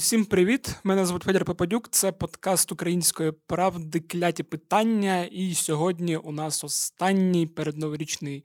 Усім 0.00 0.24
привіт! 0.24 0.74
Мене 0.84 1.06
звуть 1.06 1.22
Федір 1.22 1.44
Попадюк. 1.44 1.88
Це 1.90 2.12
подкаст 2.12 2.72
української 2.72 3.32
правди 3.46 4.00
кляті 4.00 4.42
питання. 4.42 5.24
І 5.24 5.54
сьогодні 5.54 6.16
у 6.16 6.32
нас 6.32 6.64
останній 6.64 7.46
передноворічний 7.46 8.44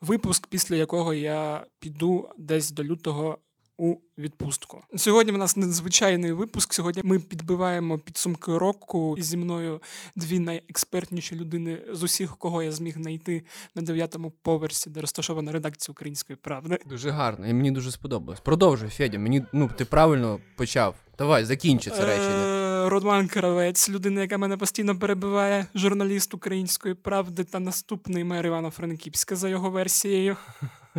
випуск, 0.00 0.46
після 0.46 0.76
якого 0.76 1.14
я 1.14 1.66
піду 1.78 2.28
десь 2.38 2.70
до 2.70 2.84
лютого 2.84 3.38
у 3.78 3.96
відпустку. 4.18 4.82
Сьогодні 4.96 5.32
в 5.32 5.38
нас 5.38 5.56
надзвичайний 5.56 6.32
випуск. 6.32 6.74
Сьогодні 6.74 7.02
ми 7.04 7.18
підбиваємо 7.18 7.98
підсумки 7.98 8.58
року 8.58 9.14
і 9.18 9.22
зі 9.22 9.36
мною 9.36 9.80
дві 10.16 10.38
найекспертніші 10.38 11.36
людини 11.36 11.78
з 11.92 12.02
усіх, 12.02 12.36
кого 12.36 12.62
я 12.62 12.72
зміг 12.72 12.94
знайти 12.94 13.44
на 13.74 13.82
дев'ятому 13.82 14.32
поверсі, 14.42 14.90
де 14.90 15.00
розташована 15.00 15.52
редакція 15.52 15.92
української 15.92 16.36
правди. 16.36 16.78
Дуже 16.86 17.10
гарно, 17.10 17.46
і 17.46 17.52
мені 17.52 17.70
дуже 17.70 17.90
сподобалось. 17.90 18.40
Продовжуй, 18.40 18.88
Федя. 18.88 19.18
Мені 19.18 19.44
ну 19.52 19.70
ти 19.76 19.84
правильно 19.84 20.40
почав. 20.56 20.94
Давай, 21.18 21.44
закінчи 21.44 21.90
це 21.90 22.06
речення. 22.06 22.84
Е, 22.86 22.88
Роман 22.88 23.28
Кравець, 23.28 23.90
людина, 23.90 24.20
яка 24.20 24.38
мене 24.38 24.56
постійно 24.56 24.98
перебиває, 24.98 25.66
журналіст 25.74 26.34
української 26.34 26.94
правди 26.94 27.44
та 27.44 27.60
наступний 27.60 28.24
мер 28.24 28.46
Івано-Франківська 28.46 29.36
за 29.36 29.48
його 29.48 29.70
версією. 29.70 30.36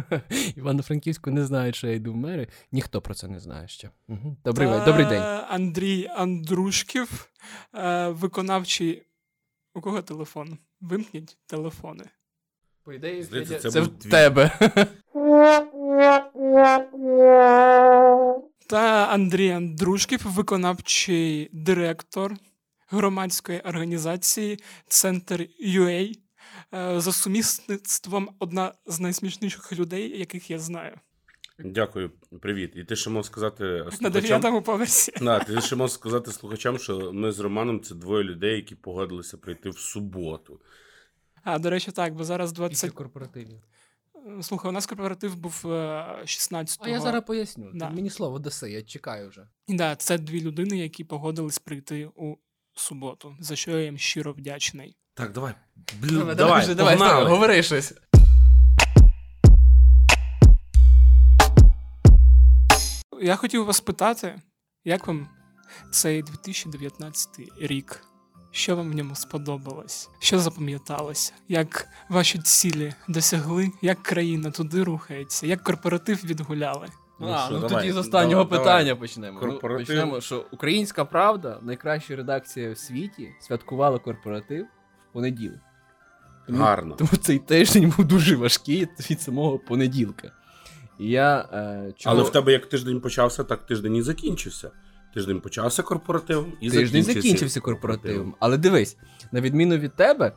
Івано-Франківську 0.55 1.31
не 1.31 1.45
знають, 1.45 1.75
що 1.75 1.87
я 1.87 1.93
йду 1.93 2.13
в 2.13 2.17
мери. 2.17 2.47
Ніхто 2.71 3.01
про 3.01 3.13
це 3.13 3.27
не 3.27 3.39
знає 3.39 3.67
ще. 3.67 3.89
Угу. 4.07 4.37
Добрий, 4.45 4.67
та... 4.67 4.85
Добрий 4.85 5.05
день. 5.05 5.21
Андрій 5.49 6.09
Андрушків, 6.15 7.31
е, 7.75 8.07
виконавчий. 8.09 9.03
У 9.73 9.81
кого 9.81 10.01
телефон? 10.01 10.57
Вимкніть 10.81 11.37
телефони. 11.45 12.03
По 12.83 12.93
ідеї, 12.93 13.23
Здається, 13.23 13.59
це 13.59 13.71
це 13.71 13.81
в 13.81 13.87
твій. 13.87 14.09
тебе. 14.09 14.51
Та 18.67 19.07
Андрій 19.11 19.49
Андрушків, 19.49 20.21
виконавчий 20.25 21.49
директор 21.53 22.35
громадської 22.89 23.59
організації 23.59 24.59
Центр 24.87 25.47
UA. 25.65 26.17
Е, 26.75 26.99
За 26.99 27.11
сумісництвом 27.11 28.29
одна 28.39 28.73
з 28.85 28.99
найсмішніших 28.99 29.73
людей, 29.73 30.19
яких 30.19 30.51
я 30.51 30.59
знаю. 30.59 30.99
Дякую, 31.59 32.11
привіт. 32.41 32.73
І 32.75 32.83
ти 32.83 32.95
ще 32.95 33.09
мав 33.09 33.25
сказати 33.25 33.85
На 34.01 34.09
дев'ятому 34.09 34.61
поверсі. 34.61 35.11
Да, 35.21 35.39
ти 35.39 35.61
ще 35.61 35.75
мав 35.75 35.91
сказати 35.91 36.31
слухачам, 36.31 36.77
що 36.77 37.13
ми 37.13 37.31
з 37.31 37.39
Романом 37.39 37.81
це 37.81 37.95
двоє 37.95 38.23
людей, 38.23 38.55
які 38.55 38.75
погодилися 38.75 39.37
прийти 39.37 39.69
в 39.69 39.77
суботу. 39.77 40.61
А, 41.43 41.59
до 41.59 41.69
речі, 41.69 41.91
так, 41.91 42.15
бо 42.15 42.23
зараз 42.23 42.51
Після 42.51 42.61
20... 42.67 42.91
корпоративів. 42.91 43.61
Слухай, 44.41 44.69
у 44.69 44.71
нас 44.71 44.85
корпоратив 44.85 45.35
був 45.35 45.61
е, 45.65 45.67
16-го. 46.25 46.85
А 46.85 46.89
я 46.89 47.01
зараз 47.01 47.23
поясню. 47.27 47.71
Да. 47.73 47.87
Ти 47.87 47.95
мені 47.95 48.09
слово 48.09 48.39
даси, 48.39 48.71
я 48.71 48.83
чекаю 48.83 49.29
вже. 49.29 49.47
Да, 49.67 49.95
це 49.95 50.17
дві 50.17 50.41
людини, 50.41 50.77
які 50.77 51.03
погодились 51.03 51.59
прийти 51.59 52.09
у 52.15 52.35
суботу, 52.73 53.35
за 53.39 53.55
що 53.55 53.71
я 53.71 53.83
їм 53.83 53.97
щиро 53.97 54.33
вдячний. 54.33 54.97
Так, 55.17 55.31
давай. 55.31 55.53
Блін, 56.01 56.19
Давай, 56.19 56.35
давай, 56.35 56.63
вже, 56.63 56.75
давай, 56.75 56.97
давай, 56.97 57.25
говори 57.25 57.63
щось. 57.63 57.93
Я 63.21 63.35
хотів 63.35 63.65
вас 63.65 63.81
питати, 63.81 64.35
як 64.85 65.07
вам 65.07 65.27
цей 65.91 66.23
2019 66.23 67.29
рік? 67.61 68.01
Що 68.51 68.75
вам 68.75 68.91
в 68.91 68.95
ньому 68.95 69.15
сподобалось? 69.15 70.09
Що 70.19 70.39
запам'яталося? 70.39 71.33
Як 71.47 71.87
ваші 72.09 72.39
цілі 72.39 72.93
досягли? 73.07 73.71
Як 73.81 74.03
країна 74.03 74.51
туди 74.51 74.83
рухається? 74.83 75.47
Як 75.47 75.63
корпоратив 75.63 76.25
відгуляли? 76.25 76.87
Ну 77.19 77.27
а, 77.31 77.45
що, 77.45 77.53
ну 77.53 77.59
давай, 77.59 77.75
тоді 77.75 77.91
з 77.91 77.97
останнього 77.97 78.43
давай, 78.43 78.59
питання 78.59 78.83
давай. 78.83 78.99
почнемо. 78.99 79.39
Корпоратив. 79.39 79.79
Ну, 79.79 79.95
почнемо, 79.95 80.21
що 80.21 80.45
Українська 80.51 81.05
Правда, 81.05 81.59
найкраща 81.61 82.15
редакція 82.15 82.73
в 82.73 82.77
світі, 82.77 83.29
святкувала 83.39 83.99
корпоратив 83.99 84.65
понеділок. 85.15 85.59
Тому- 86.47 86.59
Гарно. 86.59 86.95
Тому 86.95 87.09
цей 87.21 87.39
тиждень 87.39 87.93
був 87.97 88.05
дуже 88.05 88.35
важкий 88.35 88.87
від 89.09 89.21
самого 89.21 89.59
понеділка. 89.59 90.31
І 90.99 91.09
я 91.09 91.49
е, 91.53 91.93
чого... 91.97 92.15
Але 92.15 92.23
в 92.23 92.31
тебе 92.31 92.51
як 92.51 92.65
тиждень 92.65 93.01
почався, 93.01 93.43
так 93.43 93.65
тиждень 93.65 93.95
і 93.95 94.01
закінчився. 94.01 94.71
Тиждень 95.13 95.39
почався 95.39 95.83
корпоративом 95.83 96.53
і 96.61 96.69
тиждень 96.69 97.03
закінчився, 97.03 97.21
закінчився 97.21 97.59
корпоративом. 97.59 98.35
Але 98.39 98.57
дивись, 98.57 98.97
на 99.31 99.41
відміну 99.41 99.77
від 99.77 99.95
тебе, 99.95 100.31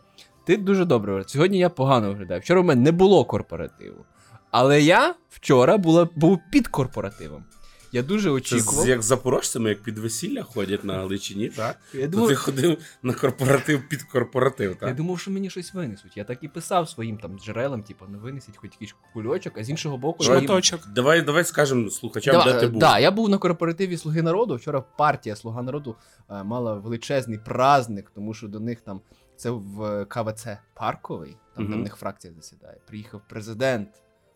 ти 0.47 0.57
дуже 0.57 0.85
добре. 0.85 1.25
Сьогодні 1.27 1.59
я 1.59 1.71
погано 1.71 2.09
виглядаю. 2.09 2.41
Вчора 2.41 2.61
в 2.61 2.65
мене 2.65 2.83
не 2.83 2.93
було 2.93 3.25
корпоративу. 3.25 4.05
Але 4.51 4.83
я 4.83 5.15
вчора 5.29 5.79
була, 5.79 6.09
був 6.17 6.39
під 6.53 6.69
корпоративом. 6.69 7.45
Я 7.93 8.03
дуже 8.03 8.31
очікував. 8.31 8.85
з- 8.85 8.89
як 8.89 9.03
запорожцями, 9.03 9.69
як 9.69 9.83
під 9.83 9.99
весілля 9.99 10.43
ходять 10.43 10.85
на 10.85 10.95
Галичині, 10.95 11.49
так? 11.49 11.79
Я 11.95 12.03
То 12.05 12.09
думав, 12.09 12.29
ти 12.29 12.35
ходив 12.35 12.79
на 13.03 13.13
корпоратив 13.15 13.89
під 13.89 14.03
корпоратив, 14.03 14.77
Я 14.83 14.93
думав, 14.95 15.19
що 15.21 15.31
мені 15.31 15.51
щось 15.51 15.75
винесуть. 15.75 16.17
Я 16.17 16.25
так 16.25 16.39
і 16.43 16.49
писав 16.49 16.89
своїм 16.89 17.19
там 17.19 17.39
джерелам, 17.39 17.83
типу, 17.83 18.05
ну 18.09 18.19
винесіть 18.19 18.57
хоч 18.57 18.71
якийсь 18.73 18.95
кульочок, 19.13 19.59
а 19.59 19.65
з 19.65 19.71
іншого 19.71 19.99
боку, 19.99 20.25
я 20.25 20.31
їм- 20.41 20.47
Давай, 20.95 21.23
давай 21.23 21.45
скажемо 21.45 21.91
слухачам, 21.91 22.35
Да, 22.35 22.53
де 22.53 22.61
ти 22.61 22.67
е, 22.67 22.69
був. 22.69 22.81
Да, 22.81 22.99
я 22.99 23.11
був 23.11 23.29
на 23.29 23.39
корпоративі 23.39 23.97
Слуги 23.97 24.23
народу. 24.23 24.57
Вчора 24.57 24.81
партія 24.81 25.37
Слуга 25.37 25.63
народу 25.63 25.97
е, 26.31 26.43
мала 26.45 26.75
величезний 26.75 27.39
праздник, 27.39 28.11
тому 28.15 28.35
що 28.35 28.49
до 28.49 28.61
них 28.61 28.81
там 28.81 29.01
це 29.37 29.51
в 29.51 30.05
КВЦ 30.05 30.47
Парковий, 30.75 31.37
там 31.57 31.65
де 31.65 31.71
Мгм. 31.71 31.81
в 31.81 31.83
них 31.83 31.97
фракція 31.97 32.33
засідає. 32.35 32.77
Приїхав 32.87 33.21
президент 33.29 33.89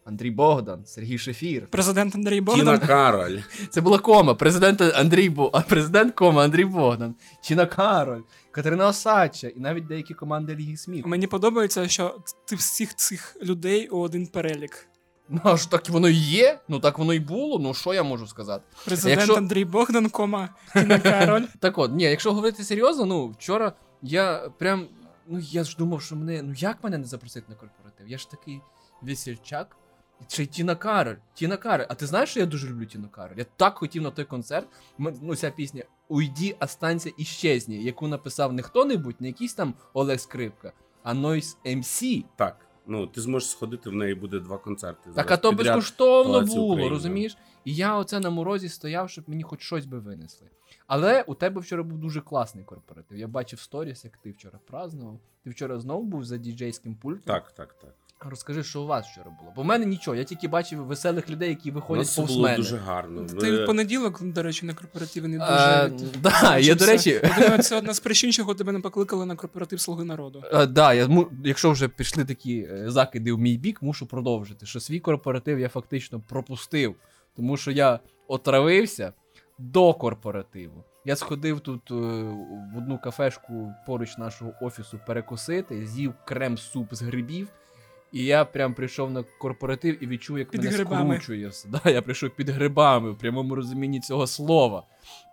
Андрій 0.05 0.31
Богдан, 0.31 0.87
Сергій 0.87 1.19
Шефір. 1.19 1.67
Президент 1.71 2.15
Андрій 2.15 2.37
Тіна 2.37 2.43
Богдан. 2.43 2.79
Кароль. 2.79 3.39
Це 3.71 3.81
була 3.81 3.99
кома. 3.99 4.35
Президент 4.35 4.81
Андрій 4.81 5.31
Бо... 5.31 5.51
президент 5.69 6.15
кома 6.15 6.45
Андрій 6.45 6.65
Богдан, 6.65 7.15
Чіна 7.43 7.67
Кароль, 7.67 8.21
Катерина 8.51 8.87
Осадча 8.87 9.49
і 9.49 9.61
навіть 9.61 9.87
деякі 9.87 10.15
команди 10.15 10.55
Ліги 10.55 10.77
Сміху. 10.77 11.09
Мені 11.09 11.27
подобається, 11.27 11.89
що 11.89 12.19
ти 12.47 12.57
всіх 12.57 12.95
цих 12.95 13.37
людей 13.43 13.89
у 13.89 13.99
один 13.99 14.27
перелік. 14.27 14.89
Ну 15.29 15.41
а 15.45 15.57
ж 15.57 15.71
так 15.71 15.89
воно 15.89 16.09
і 16.09 16.15
є. 16.15 16.61
Ну 16.69 16.81
так 16.81 16.99
воно 16.99 17.15
і 17.15 17.21
було. 17.21 17.59
Ну 17.59 17.75
що 17.75 17.95
я 17.95 18.03
можу 18.03 18.27
сказати? 18.27 18.65
Президент 18.85 19.21
Якщо- 19.21 19.37
Андрій 19.37 19.65
Богдан, 19.65 20.09
кома, 20.09 20.49
Тіна 20.73 20.99
Кароль. 20.99 21.43
Так 21.61 21.79
от, 21.79 21.93
ні, 21.93 22.05
якщо 22.05 22.33
говорити 22.33 22.65
серйозно, 22.65 23.07
ну 23.07 23.29
вчора 23.29 23.73
я 24.03 24.51
прям. 24.59 24.87
Ну 25.27 25.39
я 25.39 25.65
ж 25.65 25.77
думав, 25.79 26.03
що 26.03 26.17
мене. 26.17 26.43
Ну 26.43 26.55
як 26.57 26.85
мене 26.85 26.99
не 26.99 27.05
запросити 27.05 27.47
на 27.49 27.55
корпоратив? 27.55 28.09
Я 28.09 28.19
ж 28.19 28.31
такий 28.31 28.61
весільчак. 29.03 29.77
Чи 30.29 30.47
Тіна 30.47 30.75
Кароль, 30.75 31.17
Тіна 31.35 31.57
Кароль. 31.57 31.85
А 31.89 31.95
ти 31.95 32.07
знаєш, 32.07 32.31
що 32.31 32.41
я 32.41 32.47
дуже 32.47 32.69
люблю 32.69 32.87
Тіну 32.87 33.09
Кароль? 33.09 33.37
Я 33.37 33.47
так 33.57 33.79
хотів 33.79 34.03
на 34.03 34.11
той 34.11 34.25
концерт. 34.25 34.69
Ну, 34.99 35.37
ця 35.37 35.51
пісня 35.51 35.83
Уйді, 36.09 36.57
останься 36.61 37.11
і 37.19 37.25
щезні, 37.25 37.85
яку 37.85 38.09
написав 38.09 38.53
не 38.53 38.63
хто-небудь, 38.63 39.17
не 39.21 39.27
якийсь 39.27 39.55
там 39.55 39.75
Олег 39.93 40.21
Скрипка, 40.21 40.73
а 41.03 41.15
Noise 41.15 41.57
MC. 41.67 42.25
Так. 42.37 42.57
Ну, 42.87 43.07
ти 43.07 43.21
зможеш 43.21 43.51
сходити, 43.51 43.91
в 43.91 43.93
неї 43.93 44.15
буде 44.15 44.39
два 44.41 44.59
концерти. 44.59 45.11
Так, 45.15 45.31
а 45.31 45.37
то 45.37 45.53
безкоштовно 45.53 46.41
було, 46.41 46.65
України. 46.67 46.91
розумієш? 46.91 47.37
І 47.65 47.75
я 47.75 47.97
оце 47.97 48.21
на 48.21 48.31
морозі 48.31 48.69
стояв, 48.69 49.11
щоб 49.11 49.29
мені 49.29 49.43
хоч 49.43 49.63
щось 49.63 49.87
би 49.87 49.99
винесли. 49.99 50.49
Але 50.87 51.23
у 51.23 51.35
тебе 51.35 51.61
вчора 51.61 51.83
був 51.83 51.99
дуже 51.99 52.21
класний 52.21 52.65
корпоратив. 52.65 53.19
Я 53.19 53.29
бачив 53.29 53.61
сторіс, 53.61 54.05
як 54.05 54.17
ти 54.17 54.31
вчора 54.31 54.59
празднував. 54.67 55.21
Ти 55.45 55.51
вчора 55.51 55.79
знову 55.81 56.03
був 56.03 56.25
за 56.25 56.37
діджейським 56.37 56.95
пультом. 56.95 57.25
Так, 57.25 57.53
так, 57.53 57.79
так. 57.79 57.95
Розкажи, 58.31 58.65
що 58.65 58.83
у 58.83 58.87
вас 58.87 59.07
вчора 59.07 59.31
було. 59.41 59.53
Бо 59.57 59.63
в 59.63 59.65
мене 59.65 59.87
нічого, 59.87 60.15
я 60.17 60.25
тільки 60.25 60.49
бачив 60.49 60.85
веселих 60.85 61.31
людей, 61.31 61.49
які 61.49 61.71
У 61.71 61.75
виходять 61.75 62.05
нас 62.07 62.17
повз 62.17 62.31
було 62.31 62.43
мене. 62.43 62.57
дуже 62.57 62.77
гарно. 62.77 63.25
Ти 63.25 63.63
в 63.63 63.67
понеділок, 63.67 64.23
до 64.23 64.43
речі, 64.43 64.67
на 64.67 64.75
корпоративі 64.75 65.29
не 65.29 65.39
дуже. 65.39 65.51
Е, 65.53 65.89
від- 65.89 66.23
да, 66.23 66.59
я, 66.59 66.75
до 66.75 66.87
речі, 66.87 67.21
думаю, 67.39 67.63
це 67.63 67.79
одна 67.79 67.95
з 67.95 68.01
причин, 68.01 68.33
чого 68.33 68.55
тебе 68.55 68.73
не 68.73 68.81
покликали 68.81 69.27
на 69.27 69.37
корпоратив 69.37 69.81
Слуги 69.81 70.05
народу. 70.05 70.43
Е, 70.53 70.67
да, 70.67 70.95
я, 70.95 71.09
му- 71.09 71.29
якщо 71.45 71.71
вже 71.71 71.89
пішли 71.89 72.25
такі 72.25 72.69
е, 72.71 72.85
закиди 72.91 73.33
в 73.33 73.39
мій 73.39 73.57
бік, 73.57 73.83
мушу 73.83 74.07
продовжити, 74.07 74.67
що 74.67 74.81
свій 74.81 75.01
корпоратив 75.01 75.59
я 75.59 75.69
фактично 75.69 76.21
пропустив, 76.29 76.95
тому 77.37 77.57
що 77.57 77.71
я 77.71 78.01
отравився 78.29 79.13
до 79.59 79.95
корпоративу. 79.95 80.85
Я 81.05 81.17
сходив 81.17 81.61
тут 81.61 81.91
е, 81.91 81.95
в 81.95 82.79
одну 82.79 82.99
кафешку 83.05 83.73
поруч 83.87 84.19
нашого 84.19 84.53
офісу 84.61 85.01
перекусити, 85.07 85.87
з'їв 85.87 86.15
крем-суп 86.25 86.95
з 86.95 87.03
грибів. 87.03 87.49
І 88.13 88.25
я 88.25 88.45
прям 88.45 88.75
прийшов 88.75 89.11
на 89.11 89.23
корпоратив 89.23 90.05
і 90.05 90.07
відчув, 90.07 90.39
як 90.39 90.51
Під 90.51 90.65
мене 90.65 90.77
грибами. 90.77 91.15
скручує 91.15 91.49
все. 91.49 91.69
Да, 91.69 91.91
я 91.91 92.03
прийшов 92.03 92.31
під 92.31 92.49
грибами 92.49 93.11
в 93.11 93.19
прямому 93.19 93.55
розумінні 93.55 94.01
цього 94.01 94.27
слова. 94.27 94.87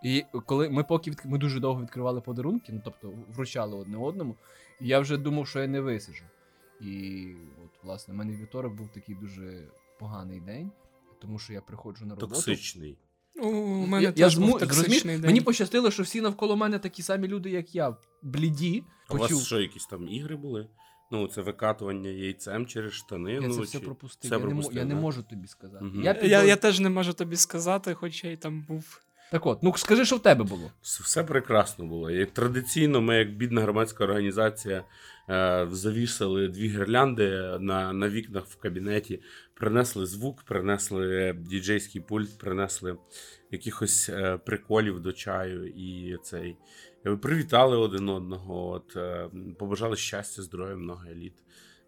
І 0.04 0.24
коли 0.46 0.68
ми 0.68 0.84
поки 0.84 1.10
відк... 1.10 1.24
ми 1.24 1.38
дуже 1.38 1.60
довго 1.60 1.82
відкривали 1.82 2.20
подарунки, 2.20 2.72
ну 2.72 2.80
тобто 2.84 3.12
вручали 3.28 3.76
одне 3.76 3.96
одному, 3.96 4.36
і 4.80 4.86
я 4.88 5.00
вже 5.00 5.16
думав, 5.16 5.48
що 5.48 5.60
я 5.60 5.66
не 5.66 5.80
висиджу. 5.80 6.24
І 6.80 7.26
от, 7.64 7.84
власне, 7.84 8.14
в 8.14 8.16
мене 8.16 8.36
вівторок 8.36 8.74
був 8.74 8.88
такий 8.88 9.14
дуже 9.14 9.68
поганий 9.98 10.40
день, 10.40 10.70
тому 11.22 11.38
що 11.38 11.52
я 11.52 11.60
приходжу 11.60 12.04
на 12.06 12.14
роботу. 12.14 12.34
Токсичний. 12.34 12.98
У 13.42 13.86
мене 13.86 14.02
я, 14.02 14.12
теж 14.12 14.38
я 14.38 14.46
був 14.46 14.58
токсичний 14.58 15.18
день. 15.18 15.26
Мені 15.26 15.40
пощастило, 15.40 15.90
що 15.90 16.02
всі 16.02 16.20
навколо 16.20 16.56
мене 16.56 16.78
такі 16.78 17.02
самі 17.02 17.28
люди, 17.28 17.50
як 17.50 17.74
я, 17.74 17.96
бліді. 18.22 18.84
А 19.08 19.14
у 19.14 19.18
Почув. 19.18 19.36
вас 19.36 19.46
що, 19.46 19.60
якісь 19.60 19.86
там 19.86 20.08
ігри 20.08 20.36
були? 20.36 20.68
Ну, 21.10 21.26
це 21.26 21.42
викатування 21.42 22.10
яйцем 22.10 22.66
через 22.66 22.92
штани. 22.92 23.32
Я 23.32 23.40
ну, 23.40 23.54
це 23.54 23.60
все 23.60 23.78
чи- 23.78 23.84
пропустив. 23.84 24.28
все 24.28 24.34
я, 24.34 24.40
не, 24.40 24.46
пропустив, 24.46 24.76
я 24.78 24.84
не 24.84 24.94
можу 24.94 25.22
тобі 25.22 25.48
сказати. 25.48 25.84
Мгм. 25.84 26.02
Я, 26.02 26.12
Я, 26.12 26.14
піду- 26.14 26.46
я 26.46 26.56
теж 26.56 26.80
не 26.80 26.90
можу 26.90 27.12
тобі 27.12 27.36
сказати, 27.36 27.94
хоча 27.94 28.28
й 28.28 28.36
там 28.36 28.64
був 28.68 29.00
Так 29.30 29.46
от, 29.46 29.62
ну 29.62 29.74
скажи, 29.76 30.04
що 30.04 30.16
в 30.16 30.22
тебе 30.22 30.44
було. 30.44 30.70
Все, 30.82 31.04
все 31.04 31.24
прекрасно 31.24 31.86
було. 31.86 32.10
Як 32.10 32.30
традиційно, 32.30 33.00
ми, 33.00 33.16
як 33.16 33.36
бідна 33.36 33.60
громадська 33.60 34.04
організація, 34.04 34.84
е, 35.28 35.68
завісили 35.70 36.48
дві 36.48 36.68
гірлянди 36.68 37.58
на, 37.60 37.92
на 37.92 38.08
вікнах 38.08 38.44
в 38.46 38.56
кабінеті, 38.56 39.22
принесли 39.54 40.06
звук, 40.06 40.42
принесли 40.42 41.34
діджейський 41.38 42.00
пульт, 42.00 42.38
принесли 42.38 42.96
якихось 43.50 44.08
е, 44.08 44.38
приколів 44.46 45.00
до 45.00 45.12
чаю 45.12 45.66
і 45.66 46.16
цей. 46.22 46.56
Привітали 47.02 47.76
один 47.76 48.08
одного, 48.08 48.70
от, 48.70 48.96
е, 48.96 49.28
побажали 49.58 49.96
щастя, 49.96 50.42
здоров'я, 50.42 50.76
много 50.76 51.04
еліт. 51.10 51.34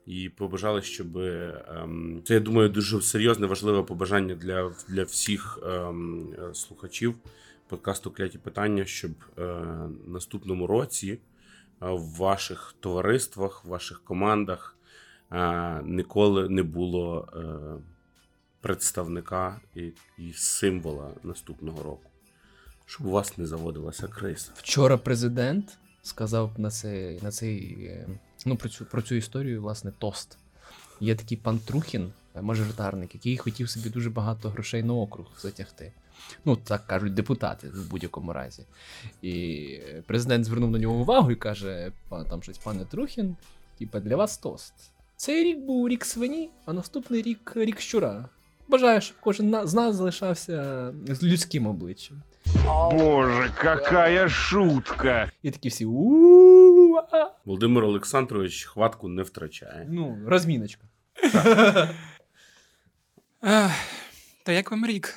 І 0.06 0.28
побажали, 0.28 0.82
щоб 0.82 1.16
ем, 1.16 2.22
це, 2.24 2.34
я 2.34 2.40
думаю, 2.40 2.68
дуже 2.68 3.00
серйозне, 3.00 3.46
важливе 3.46 3.82
побажання 3.82 4.34
для, 4.34 4.72
для 4.88 5.04
всіх 5.04 5.58
ем, 5.66 6.34
слухачів 6.52 7.14
подкасту 7.72 8.10
Кляті 8.10 8.38
питання, 8.38 8.84
щоб 8.84 9.10
е, 9.38 9.64
наступному 10.06 10.66
році 10.66 11.10
е, 11.12 11.18
в 11.80 12.16
ваших 12.16 12.74
товариствах, 12.80 13.64
в 13.64 13.68
ваших 13.68 14.04
командах 14.04 14.76
е, 15.32 15.82
ніколи 15.84 16.48
не 16.48 16.62
було 16.62 17.28
е, 17.36 17.38
представника 18.60 19.60
і, 19.74 19.92
і 20.18 20.32
символа 20.32 21.10
наступного 21.22 21.82
року. 21.82 22.11
Щоб 22.92 23.06
у 23.06 23.10
вас 23.10 23.38
не 23.38 23.46
заводилася 23.46 24.08
криса. 24.08 24.50
Вчора 24.54 24.98
президент 24.98 25.78
сказав 26.02 26.50
на 26.56 26.70
цей, 26.70 27.22
на 27.22 27.30
цей 27.30 27.84
е, 27.84 28.08
ну, 28.46 28.56
про 28.56 28.68
цю, 28.68 28.84
про 28.84 29.02
цю 29.02 29.14
історію, 29.14 29.62
власне, 29.62 29.92
тост. 29.98 30.38
Є 31.00 31.14
такий 31.14 31.38
пан 31.38 31.58
Трухін, 31.58 32.12
е, 32.34 32.42
мажоритарник, 32.42 33.14
який 33.14 33.36
хотів 33.36 33.70
собі 33.70 33.90
дуже 33.90 34.10
багато 34.10 34.48
грошей 34.48 34.82
на 34.82 34.94
округ 34.94 35.26
затягти. 35.42 35.92
Ну, 36.44 36.56
так 36.56 36.86
кажуть 36.86 37.14
депутати 37.14 37.68
в 37.68 37.90
будь-якому 37.90 38.32
разі. 38.32 38.64
І 39.22 39.32
е, 39.88 40.02
президент 40.06 40.44
звернув 40.44 40.70
на 40.70 40.78
нього 40.78 40.94
увагу 40.94 41.30
і 41.30 41.36
каже: 41.36 41.92
«Па- 42.08 42.24
там 42.24 42.42
щось, 42.42 42.58
пане 42.58 42.84
Трухін, 42.84 43.36
типа 43.78 44.00
для 44.00 44.16
вас 44.16 44.38
тост. 44.38 44.74
Цей 45.16 45.44
рік 45.44 45.58
був 45.58 45.88
рік 45.88 46.04
свині, 46.04 46.50
а 46.64 46.72
наступний 46.72 47.22
рік 47.22 47.52
рік 47.54 47.80
щура. 47.80 48.28
Бажаю, 48.68 49.00
щоб 49.00 49.16
кожен 49.20 49.66
з 49.66 49.74
нас 49.74 49.96
залишався 49.96 50.92
з 51.06 51.22
людським 51.22 51.66
обличчям. 51.66 52.22
Боже, 52.92 53.52
какая 53.58 54.28
шутка! 54.28 55.30
І 55.42 55.50
такі 55.50 55.68
всі 55.68 55.84
у 55.84 56.98
Володимир 57.44 57.84
Олександрович 57.84 58.64
хватку 58.64 59.08
не 59.08 59.22
втрачає. 59.22 59.86
Ну, 59.90 60.18
розміночка. 60.26 60.86
Та 64.44 64.52
як 64.52 64.70
вам 64.70 64.86
рік, 64.86 65.14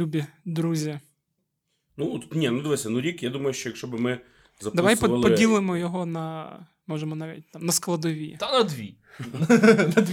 любі 0.00 0.24
друзі? 0.44 1.00
Ну, 1.96 2.22
ні, 2.32 2.50
ну 2.50 2.62
дивися, 2.62 2.90
ну 2.90 3.00
рік, 3.00 3.22
я 3.22 3.30
думаю, 3.30 3.52
що 3.54 3.68
якщо 3.68 3.86
б 3.86 4.00
ми 4.00 4.18
Давай 4.74 4.94
записували... 4.94 5.22
по- 5.22 5.28
поділимо 5.28 5.76
його 5.76 6.06
на. 6.06 6.52
Можемо 6.92 7.14
навіть 7.14 7.44
там 7.50 7.66
на 7.66 7.72
складові. 7.72 8.36
Та 8.40 8.52
на 8.52 8.64
дві. 8.64 8.94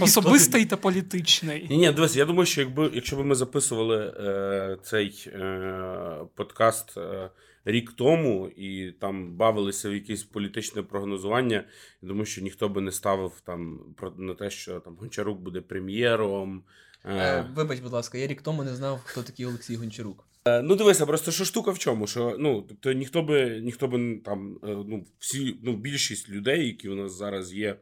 Особистий 0.00 0.66
та 0.66 0.76
політичний. 0.76 1.66
Ні, 1.70 1.76
ні, 1.76 1.92
дивись, 1.92 2.16
я 2.16 2.24
думаю, 2.24 2.46
що 2.46 2.60
якби, 2.60 2.90
якщо 2.94 3.16
б 3.16 3.24
ми 3.24 3.34
записували 3.34 4.14
е, 4.20 4.76
цей 4.82 5.24
е, 5.26 6.14
подкаст 6.34 6.98
е, 6.98 7.30
рік 7.64 7.92
тому 7.92 8.48
і 8.56 8.92
там 8.92 9.36
бавилися 9.36 9.90
в 9.90 9.94
якесь 9.94 10.22
політичне 10.22 10.82
прогнозування, 10.82 11.64
я 12.02 12.08
думаю, 12.08 12.26
що 12.26 12.40
ніхто 12.40 12.68
би 12.68 12.80
не 12.80 12.92
ставив 12.92 13.32
там 13.44 13.80
про 13.96 14.12
на 14.16 14.34
те, 14.34 14.50
що 14.50 14.80
там 14.80 14.96
Гончарук 14.96 15.40
буде 15.40 15.60
прем'єром. 15.60 16.62
Е, 17.04 17.44
Вибач, 17.54 17.80
будь 17.80 17.92
ласка, 17.92 18.18
я 18.18 18.26
рік 18.26 18.42
тому 18.42 18.64
не 18.64 18.74
знав, 18.74 19.00
хто 19.04 19.22
такий 19.22 19.46
Олексій 19.46 19.76
Гончарук. 19.76 20.26
Е, 20.44 20.62
Ну, 20.62 20.76
дивися, 20.76 21.06
просто 21.06 21.30
що 21.30 21.44
штука 21.44 21.70
в 21.70 21.78
чому? 21.78 22.06
Що 22.06 22.36
ну, 22.38 22.62
тобто 22.68 22.92
ніхто 22.92 23.22
би 23.22 23.60
ніхто 23.60 23.88
би 23.88 24.20
там, 24.24 24.58
е, 24.64 24.66
ну, 24.66 25.06
всі, 25.18 25.56
ну, 25.62 25.76
більшість 25.76 26.28
людей, 26.28 26.66
які 26.66 26.88
у 26.88 26.94
нас 26.94 27.12
зараз 27.12 27.54
є, 27.54 27.76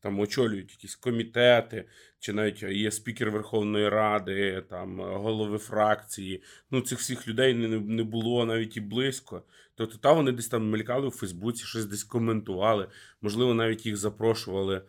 там 0.00 0.20
очолюють 0.20 0.70
якісь 0.70 0.94
комітети, 0.94 1.84
чи 2.20 2.32
навіть 2.32 2.62
є 2.62 2.90
спікер 2.90 3.30
Верховної 3.30 3.88
Ради, 3.88 4.62
там 4.70 5.00
е, 5.00 5.04
голови 5.04 5.58
фракції. 5.58 6.42
Ну, 6.70 6.80
цих 6.80 6.98
всіх 6.98 7.28
людей 7.28 7.54
не, 7.54 7.68
не 7.68 8.02
було 8.02 8.46
навіть 8.46 8.76
і 8.76 8.80
близько. 8.80 9.42
Тобто, 9.76 9.98
та 9.98 10.12
вони 10.12 10.32
десь 10.32 10.48
там 10.48 10.70
мелькали 10.70 11.06
у 11.06 11.10
Фейсбуці, 11.10 11.64
щось 11.64 11.86
десь 11.86 12.04
коментували, 12.04 12.88
можливо, 13.20 13.54
навіть 13.54 13.86
їх 13.86 13.96
запрошували 13.96 14.76
е, 14.76 14.82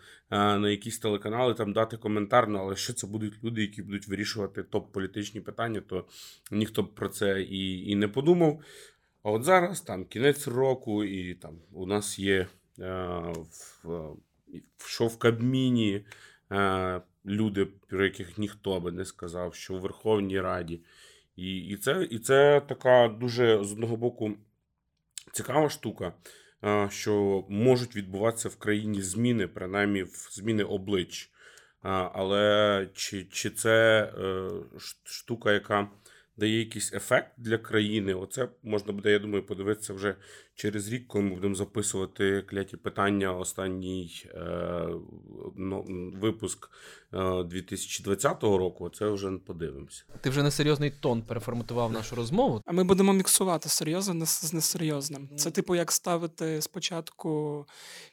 на 0.59 0.69
якісь 0.69 0.99
телеканали 0.99 1.53
там 1.53 1.73
дати 1.73 1.97
коментар. 1.97 2.47
Ну, 2.47 2.59
але 2.59 2.75
що 2.75 2.93
це 2.93 3.07
будуть 3.07 3.43
люди, 3.43 3.61
які 3.61 3.81
будуть 3.81 4.07
вирішувати 4.07 4.63
топ-політичні 4.63 5.41
питання, 5.41 5.81
то 5.81 6.05
ніхто 6.51 6.83
б 6.83 6.95
про 6.95 7.09
це 7.09 7.41
і, 7.41 7.89
і 7.91 7.95
не 7.95 8.07
подумав. 8.07 8.61
А 9.23 9.31
от 9.31 9.43
зараз 9.43 9.81
там 9.81 10.05
кінець 10.05 10.47
року, 10.47 11.03
і 11.03 11.33
там 11.33 11.57
у 11.71 11.85
нас 11.85 12.19
є 12.19 12.47
е, 12.79 12.87
в, 13.83 13.87
в- 13.89 14.17
що 14.85 15.07
в 15.07 15.17
Кабміні 15.19 16.05
е, 16.51 17.01
люди, 17.25 17.65
про 17.65 18.03
яких 18.03 18.37
ніхто 18.37 18.79
би 18.79 18.91
не 18.91 19.05
сказав, 19.05 19.55
що 19.55 19.75
у 19.75 19.79
Верховній 19.79 20.41
Раді. 20.41 20.81
І, 21.35 21.57
і, 21.57 21.77
це, 21.77 22.07
і 22.11 22.19
це 22.19 22.61
така 22.69 23.07
дуже 23.07 23.63
з 23.63 23.71
одного 23.71 23.97
боку 23.97 24.31
цікава 25.31 25.69
штука, 25.69 26.13
що 26.89 27.45
можуть 27.49 27.95
відбуватися 27.95 28.49
в 28.49 28.55
країні 28.55 29.01
зміни, 29.01 29.47
принаймні 29.47 30.03
в 30.03 30.29
зміни 30.31 30.63
облич. 30.63 31.31
Але 32.13 32.87
чи, 32.93 33.23
чи 33.23 33.49
це 33.49 34.03
е, 34.03 34.49
штука, 35.03 35.53
яка 35.53 35.89
дає 36.37 36.59
якийсь 36.59 36.93
ефект 36.93 37.31
для 37.37 37.57
країни? 37.57 38.13
Оце 38.13 38.49
можна 38.63 38.93
буде, 38.93 39.11
я 39.11 39.19
думаю, 39.19 39.45
подивитися 39.45 39.93
вже 39.93 40.15
через 40.55 40.93
рік, 40.93 41.07
коли 41.07 41.23
ми 41.23 41.35
будемо 41.35 41.55
записувати 41.55 42.41
кляті 42.41 42.77
питання. 42.77 43.33
Останній 43.33 44.25
е, 44.25 44.87
ну, 45.55 45.85
випуск 46.21 46.69
2020 47.43 48.43
року. 48.43 48.89
Це 48.89 49.07
вже 49.09 49.31
подивимося. 49.31 50.03
Ти 50.21 50.29
вже 50.29 50.43
на 50.43 50.51
серйозний 50.51 50.91
тон 50.91 51.21
переформатував 51.21 51.91
нашу 51.91 52.15
розмову. 52.15 52.61
А 52.65 52.71
ми 52.71 52.83
будемо 52.83 53.13
міксувати 53.13 53.69
серйозне 53.69 54.25
з 54.25 54.53
несерйозним. 54.53 55.29
Це, 55.37 55.51
типу, 55.51 55.75
як 55.75 55.91
ставити 55.91 56.61
спочатку 56.61 57.65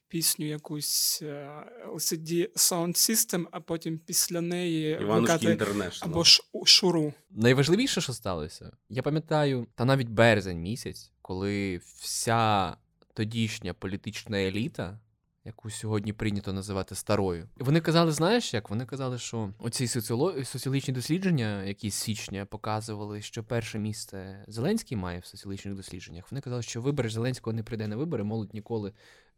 пісню 0.09 0.47
якусь 0.47 1.21
е, 1.23 1.51
LCD 1.95 2.53
Sound 2.53 2.89
System, 3.11 3.47
а 3.51 3.61
потім 3.61 3.99
після 3.99 4.41
неї 4.41 4.93
Іванушки 4.93 5.19
вмикати 5.19 5.47
Інтернешнл. 5.53 6.09
або 6.11 6.25
ш- 6.25 6.43
шуру. 6.65 7.13
Найважливіше, 7.31 8.01
що 8.01 8.13
сталося, 8.13 8.77
я 8.89 9.03
пам'ятаю, 9.03 9.67
та 9.75 9.85
навіть 9.85 10.09
березень 10.09 10.59
місяць, 10.63 11.13
коли 11.23 11.81
вся 12.01 12.77
тодішня 13.15 13.75
політична 13.75 14.39
еліта, 14.43 14.99
яку 15.45 15.71
сьогодні 15.71 16.13
прийнято 16.13 16.53
називати 16.53 16.95
старою, 16.95 17.49
вони 17.57 17.81
казали, 17.81 18.13
знаєш 18.13 18.55
як? 18.55 18.71
Вони 18.71 18.87
казали, 18.87 19.19
що 19.19 19.51
оці 19.59 19.87
соціоло... 19.89 20.45
соціологічні 20.45 20.95
дослідження, 20.95 21.65
які 21.65 21.91
з 21.91 21.95
січня 21.95 22.47
показували, 22.47 23.23
що 23.23 23.45
перше 23.45 23.79
місце 23.79 24.45
Зеленський 24.49 24.97
має 24.97 25.19
в 25.19 25.25
соціологічних 25.27 25.75
дослідженнях. 25.75 26.33
Вони 26.33 26.41
казали, 26.41 26.63
що 26.63 26.81
вибори 26.81 27.09
Зеленського 27.09 27.55
не 27.55 27.63
прийде 27.63 27.89
на 27.89 27.97
вибори, 27.97 28.25
молодь 28.25 28.55
ніколи. 28.55 28.93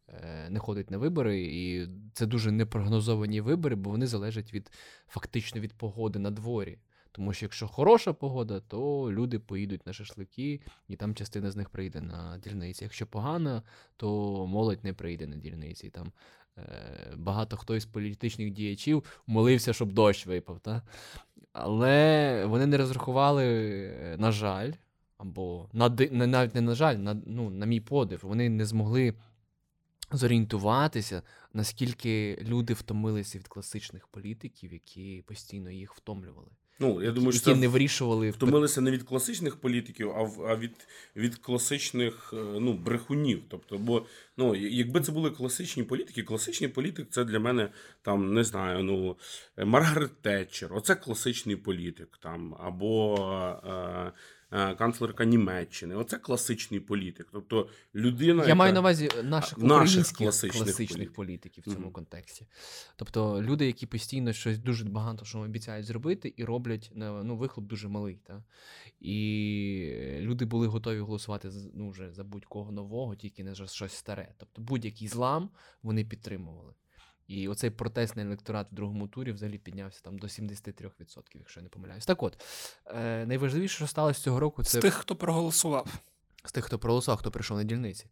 е, 0.08 0.46
Не 0.50 0.58
ходить 0.58 0.90
на 0.90 0.98
вибори, 0.98 1.42
і 1.42 1.88
це 2.12 2.26
дуже 2.26 2.50
непрогнозовані 2.50 3.40
вибори, 3.40 3.76
бо 3.76 3.90
вони 3.90 4.06
залежать 4.06 4.54
від 4.54 4.70
фактично 5.08 5.60
від 5.60 5.72
погоди 5.72 6.18
на 6.18 6.30
дворі. 6.30 6.78
Тому 7.16 7.32
що 7.32 7.44
якщо 7.44 7.68
хороша 7.68 8.12
погода, 8.12 8.60
то 8.60 9.12
люди 9.12 9.38
поїдуть 9.38 9.86
на 9.86 9.92
шашлики, 9.92 10.60
і 10.88 10.96
там 10.96 11.14
частина 11.14 11.50
з 11.50 11.56
них 11.56 11.70
прийде 11.70 12.00
на 12.00 12.38
дільниці. 12.38 12.84
Якщо 12.84 13.06
погана, 13.06 13.62
то 13.96 14.06
молодь 14.46 14.84
не 14.84 14.92
прийде 14.92 15.26
на 15.26 15.36
дільниці. 15.36 15.90
Там 15.90 16.12
е, 16.58 17.12
багато 17.16 17.56
хто 17.56 17.76
із 17.76 17.86
політичних 17.86 18.50
діячів 18.50 19.22
молився, 19.26 19.72
щоб 19.72 19.92
дощ 19.92 20.26
випав. 20.26 20.60
Та? 20.60 20.82
Але 21.52 22.46
вони 22.46 22.66
не 22.66 22.76
розрахували, 22.76 23.44
е, 23.44 24.16
на 24.18 24.32
жаль, 24.32 24.72
або 25.18 25.68
на, 25.72 25.88
навіть 26.10 26.54
не 26.54 26.60
на 26.60 26.74
жаль, 26.74 26.96
на, 26.96 27.14
ну, 27.26 27.50
на 27.50 27.66
мій 27.66 27.80
подив, 27.80 28.20
вони 28.22 28.48
не 28.48 28.66
змогли 28.66 29.14
зорієнтуватися, 30.12 31.22
наскільки 31.52 32.38
люди 32.42 32.72
втомилися 32.72 33.38
від 33.38 33.48
класичних 33.48 34.08
політиків, 34.08 34.72
які 34.72 35.24
постійно 35.26 35.70
їх 35.70 35.94
втомлювали 35.94 36.50
Ну, 36.80 37.02
я 37.02 37.12
думаю, 37.12 37.32
що 37.32 37.40
які 37.40 37.54
це 37.54 37.60
не 37.60 37.68
вирішували 37.68 38.30
втомилися 38.30 38.80
не 38.80 38.90
від 38.90 39.02
класичних 39.02 39.56
політиків, 39.56 40.10
а, 40.10 40.56
від, 40.56 40.88
від 41.16 41.34
класичних 41.34 42.30
е, 42.32 42.36
ну, 42.36 42.72
брехунів. 42.72 43.42
Тобто, 43.48 43.78
бо 43.78 44.06
ну, 44.36 44.56
якби 44.56 45.00
це 45.00 45.12
були 45.12 45.30
класичні 45.30 45.82
політики, 45.82 46.22
класичний 46.22 46.70
політик 46.70 47.06
це 47.10 47.24
для 47.24 47.38
мене 47.38 47.68
там 48.02 48.34
не 48.34 48.44
знаю, 48.44 48.82
ну 48.82 49.16
Маргарет 49.66 50.22
Тетчер, 50.22 50.74
оце 50.74 50.94
класичний 50.94 51.56
політик 51.56 52.18
там, 52.22 52.56
або. 52.60 53.14
Е, 54.54 54.74
канцлерка 54.74 55.24
Німеччини. 55.24 55.94
Оце 55.94 56.18
класичний 56.18 56.80
політик. 56.80 57.28
Тобто 57.32 57.68
людина. 57.94 58.42
Я 58.42 58.48
яка... 58.48 58.54
маю 58.54 58.72
на 58.72 58.80
увазі 58.80 59.08
наших, 59.22 59.58
Наших 59.58 59.84
українських 59.84 60.16
класичних 60.18 60.64
класичних, 60.64 61.12
політиків. 61.12 61.64
в 61.66 61.66
цьому 61.66 61.78
Мгм. 61.78 61.92
контексті. 61.92 62.46
Тобто 62.96 63.42
люди, 63.42 63.66
які 63.66 63.86
постійно 63.86 64.32
щось 64.32 64.58
дуже 64.58 64.84
багато 64.84 65.24
що 65.24 65.38
обіцяють 65.38 65.86
зробити, 65.86 66.34
і 66.36 66.44
роблять 66.44 66.92
ну, 66.94 67.36
вихлоп 67.36 67.66
дуже 67.66 67.88
малий. 67.88 68.20
Та? 68.24 68.44
І 69.00 70.18
люди 70.20 70.44
були 70.44 70.66
готові 70.66 70.98
голосувати 70.98 71.50
ну, 71.74 71.90
вже 71.90 72.12
за 72.12 72.24
будь-кого 72.24 72.72
нового, 72.72 73.14
тільки 73.14 73.44
не 73.44 73.54
за 73.54 73.66
щось 73.66 73.92
старе. 73.92 74.34
Тобто 74.38 74.62
будь-який 74.62 75.08
злам 75.08 75.50
вони 75.82 76.04
підтримували. 76.04 76.74
І 77.26 77.48
оцей 77.48 77.70
протестний 77.70 78.24
електорат 78.26 78.72
в 78.72 78.74
другому 78.74 79.08
турі 79.08 79.32
взагалі 79.32 79.58
піднявся 79.58 80.00
там 80.02 80.18
до 80.18 80.26
73%, 80.26 81.22
якщо 81.34 81.60
я 81.60 81.64
не 81.64 81.68
помиляюсь. 81.68 82.06
Так 82.06 82.22
от, 82.22 82.44
е, 82.86 83.26
найважливіше, 83.26 83.76
що 83.76 83.86
сталося 83.86 84.20
цього 84.22 84.40
року, 84.40 84.64
це 84.64 84.78
З 84.78 84.82
тих, 84.82 84.94
хто 84.94 85.16
проголосував. 85.16 85.94
з 86.44 86.52
тих, 86.52 86.64
хто 86.64 86.78
проголосував, 86.78 87.18
хто 87.18 87.30
прийшов 87.30 87.56
на 87.56 87.64
дільниці. 87.64 88.06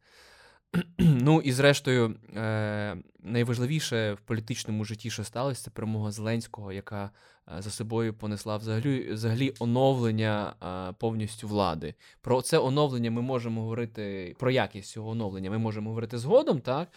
Ну 0.99 1.41
і 1.41 1.53
зрештою, 1.53 2.15
е, 2.37 2.97
найважливіше 3.23 4.13
в 4.13 4.21
політичному 4.21 4.85
житті, 4.85 5.11
що 5.11 5.25
сталося, 5.25 5.63
це 5.63 5.71
перемога 5.71 6.11
Зеленського, 6.11 6.73
яка 6.73 7.11
е, 7.59 7.63
за 7.63 7.71
собою 7.71 8.15
понесла 8.15 8.57
взагалі, 8.57 9.13
взагалі 9.13 9.55
оновлення 9.59 10.55
е, 10.63 10.95
повністю 10.99 11.49
влади. 11.49 11.95
Про 12.21 12.43
це 12.43 12.59
оновлення 12.59 13.11
ми 13.11 13.23
можемо 13.23 13.63
говорити, 13.63 14.35
про 14.39 14.51
якість 14.51 14.91
цього 14.91 15.11
оновлення 15.11 15.51
ми 15.51 15.59
можемо 15.59 15.89
говорити 15.91 16.19
згодом. 16.19 16.61
Так? 16.61 16.89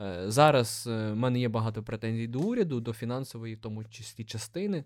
Е, 0.00 0.24
зараз 0.26 0.86
е, 0.86 1.12
в 1.12 1.16
мене 1.16 1.40
є 1.40 1.48
багато 1.48 1.82
претензій 1.82 2.26
до 2.26 2.38
уряду, 2.40 2.80
до 2.80 2.92
фінансової, 2.92 3.54
в 3.54 3.60
тому 3.60 3.84
числі 3.84 4.24
частини. 4.24 4.84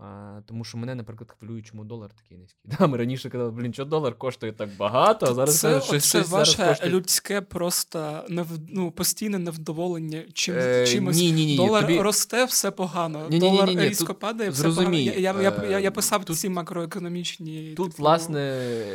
А, 0.00 0.40
тому 0.46 0.64
що 0.64 0.78
мене, 0.78 0.94
наприклад, 0.94 1.34
хвилює, 1.38 1.62
чому 1.62 1.84
долар 1.84 2.10
такий 2.22 2.38
низький. 2.38 2.60
Да, 2.78 2.86
ми 2.86 2.98
раніше 2.98 3.30
казали, 3.30 3.50
блін, 3.50 3.72
що 3.72 3.84
долар 3.84 4.14
коштує 4.18 4.52
так 4.52 4.68
багато, 4.78 5.26
а 5.26 5.34
зараз 5.34 5.58
це, 5.60 5.80
щось, 5.80 5.86
це 5.88 6.00
щось 6.00 6.28
зараз 6.28 6.30
ваше 6.32 6.68
коштує. 6.68 6.92
людське 6.92 7.40
просто 7.40 8.24
нев, 8.28 8.46
ну, 8.68 8.90
постійне 8.90 9.38
невдоволення 9.38 10.22
чим, 10.34 10.54
Е, 10.58 10.86
чимось. 10.86 11.16
ні, 11.16 11.32
ні, 11.32 11.46
ні, 11.46 11.56
Долар 11.56 11.86
тобі- 11.86 12.00
росте, 12.00 12.44
все 12.44 12.70
погано. 12.70 13.26
Ні-ні-ні-ні, 13.30 13.74
Долар 13.74 13.96
тут 13.96 14.18
падає, 14.18 14.50
все 14.50 14.62
зрозумій, 14.62 15.04
погано. 15.10 15.20
Я, 15.22 15.32
я, 15.32 15.40
я, 15.42 15.70
я, 15.70 15.78
я 15.78 15.88
е, 15.88 15.90
писав 15.90 16.24
тут- 16.24 16.36
ці 16.38 16.48
макроекономічні. 16.48 17.74
Тут, 17.76 17.90
типу, 17.90 18.02
власне, 18.02 18.40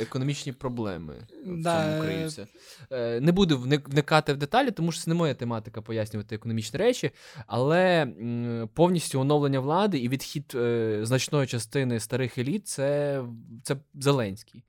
економічні 0.02 0.52
проблеми 0.52 1.14
в 1.46 1.62
Да, 1.62 1.84
цьому 1.84 2.04
е, 2.04 2.08
криються. 2.08 2.48
Е, 2.92 3.20
Не 3.22 3.32
буду 3.32 3.58
вникати 3.60 4.34
в 4.34 4.38
деталі, 4.38 4.72
тому 4.72 4.92
що 4.92 5.02
це 5.04 5.12
не 5.12 5.16
моя 5.16 5.34
тематика 5.34 5.82
пояснювати 5.82 6.36
економічні 6.36 6.80
речі, 6.80 7.12
але 7.48 8.02
м, 8.02 8.70
повністю 8.74 9.20
оновлення 9.20 9.60
влади 9.60 9.98
і 10.00 10.10
відхід 10.10 10.52
е, 10.56 10.93
значної 11.02 11.48
частини 11.48 12.00
старих 12.00 12.38
еліт 12.38 12.68
це, 12.68 13.22
це 13.64 13.78
Зеленський. 13.94 14.64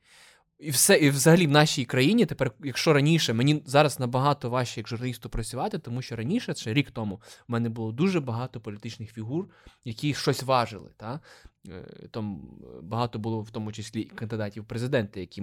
І 0.59 0.71
все, 0.71 0.97
і 0.97 1.11
взагалі 1.11 1.47
в 1.47 1.51
нашій 1.51 1.85
країні 1.85 2.27
тепер, 2.27 2.53
якщо 2.65 2.93
раніше 2.93 3.33
мені 3.33 3.63
зараз 3.67 4.01
набагато 4.01 4.51
важче 4.51 4.81
як 4.81 4.89
журналісту 4.89 5.29
працювати, 5.31 5.79
тому 5.79 6.03
що 6.03 6.17
раніше, 6.17 6.55
ще 6.55 6.75
рік 6.75 6.91
тому, 6.91 7.21
в 7.49 7.53
мене 7.53 7.69
було 7.69 7.93
дуже 7.93 8.21
багато 8.21 8.61
політичних 8.61 9.13
фігур, 9.13 9.49
які 9.85 10.15
щось 10.15 10.43
важили. 10.43 10.91
Та? 10.97 11.21
Е, 11.69 12.09
Там 12.11 12.41
багато 12.83 13.19
було 13.19 13.41
в 13.41 13.51
тому 13.51 13.73
числі 13.73 14.05
кандидатів 14.05 14.63
в 14.63 14.67
президенти, 14.67 15.21
які 15.21 15.43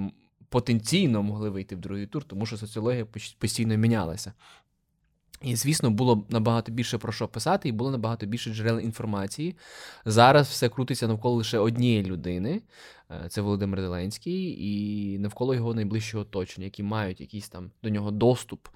потенційно 0.49 1.23
могли 1.23 1.49
вийти 1.49 1.75
в 1.75 1.79
другий 1.79 2.07
тур, 2.07 2.23
тому 2.23 2.45
що 2.45 2.57
соціологія 2.57 3.05
постійно 3.39 3.77
мінялася. 3.77 4.33
І, 5.41 5.55
звісно, 5.55 5.91
було 5.91 6.25
набагато 6.29 6.71
більше 6.71 6.97
про 6.97 7.11
що 7.11 7.27
писати, 7.27 7.69
і 7.69 7.71
було 7.71 7.91
набагато 7.91 8.25
більше 8.25 8.53
джерел 8.53 8.79
інформації. 8.79 9.55
Зараз 10.05 10.47
все 10.47 10.69
крутиться 10.69 11.07
навколо 11.07 11.35
лише 11.35 11.59
однієї 11.59 12.03
людини, 12.03 12.61
е, 13.11 13.25
це 13.29 13.41
Володимир 13.41 13.81
Зеленський, 13.81 14.57
і 14.59 15.19
навколо 15.19 15.55
його 15.55 15.73
найближчого 15.73 16.21
оточення, 16.21 16.65
які 16.65 16.83
мають 16.83 17.21
якийсь 17.21 17.49
там 17.49 17.71
до 17.83 17.89
нього 17.89 18.11
доступ. 18.11 18.67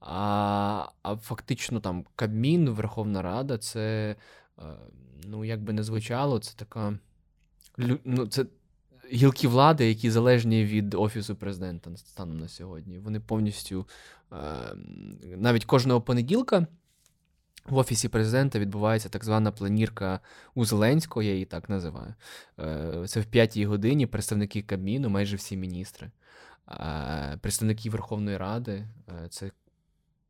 А, 0.00 0.86
а 1.02 1.16
фактично 1.16 1.80
там 1.80 2.04
Кабмін, 2.16 2.70
Верховна 2.70 3.22
Рада, 3.22 3.58
це, 3.58 4.16
е, 4.58 4.62
ну, 5.26 5.44
як 5.44 5.62
би 5.62 5.72
не 5.72 5.82
звучало, 5.82 6.38
це 6.38 6.56
така. 6.56 6.98
Ну, 8.04 8.26
це 8.26 8.46
гілки 9.12 9.48
влади, 9.48 9.88
які 9.88 10.10
залежні 10.10 10.64
від 10.64 10.94
офісу 10.94 11.36
президента 11.36 11.96
станом 11.96 12.40
на 12.40 12.48
сьогодні. 12.48 12.98
Вони 12.98 13.20
повністю 13.20 13.86
е, 14.32 14.36
навіть 15.36 15.64
кожного 15.64 16.00
понеділка. 16.00 16.66
В 17.68 17.76
офісі 17.76 18.08
президента 18.08 18.58
відбувається 18.58 19.08
так 19.08 19.24
звана 19.24 19.52
планірка 19.52 20.20
у 20.54 20.64
Зеленського, 20.64 21.22
я 21.22 21.32
її 21.32 21.44
так 21.44 21.68
називаю. 21.68 22.14
Е, 22.58 23.04
Це 23.06 23.20
в 23.20 23.24
п'ятій 23.24 23.66
годині 23.66 24.06
представники 24.06 24.62
Кабміну, 24.62 25.08
майже 25.08 25.36
всі 25.36 25.56
міністри, 25.56 26.10
Е, 26.70 27.38
представники 27.40 27.90
Верховної 27.90 28.36
Ради, 28.36 28.84
це 29.30 29.50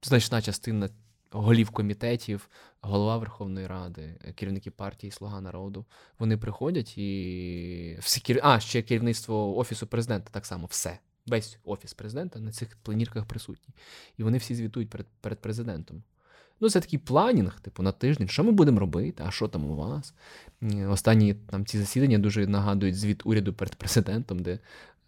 значна 0.03 0.43
частина 0.43 0.89
голів 1.31 1.71
комітетів, 1.71 2.49
голова 2.81 3.19
Верховної 3.19 3.67
Ради, 3.67 4.15
керівники 4.35 4.71
партії 4.71 5.11
Слуга 5.11 5.41
народу. 5.41 5.85
Вони 6.19 6.37
приходять 6.37 6.99
і 6.99 7.99
всі 8.01 8.21
кер... 8.21 8.41
А, 8.43 8.61
ще 8.61 8.83
керівництво 8.83 9.59
Офісу 9.59 9.87
президента 9.87 10.31
так 10.31 10.47
само, 10.47 10.67
все. 10.67 10.99
Весь 11.27 11.59
офіс 11.65 11.95
президента 11.95 12.39
на 12.39 12.53
цих 12.53 12.77
планірках 12.83 13.25
присутній. 13.25 13.75
І 14.19 14.23
вони 14.23 14.39
всі 14.39 14.55
звітують 14.55 14.91
перед, 14.91 15.07
перед 15.21 15.39
президентом. 15.39 16.03
Ну, 16.61 16.71
це 16.71 16.81
такий 16.81 16.99
планінг, 16.99 17.61
типу, 17.61 17.83
на 17.83 17.93
тиждень, 17.93 18.29
що 18.29 18.45
ми 18.45 18.53
будемо 18.53 18.81
робити, 18.81 19.23
а 19.27 19.31
що 19.31 19.49
там 19.49 19.71
у 19.71 19.77
вас? 19.77 20.15
Останні 20.89 21.35
там 21.35 21.67
ці 21.67 21.79
засідання 21.79 22.19
дуже 22.19 22.47
нагадують 22.47 22.97
звіт 22.97 23.27
уряду 23.27 23.53
перед 23.53 23.75
президентом, 23.75 24.39
де 24.39 24.59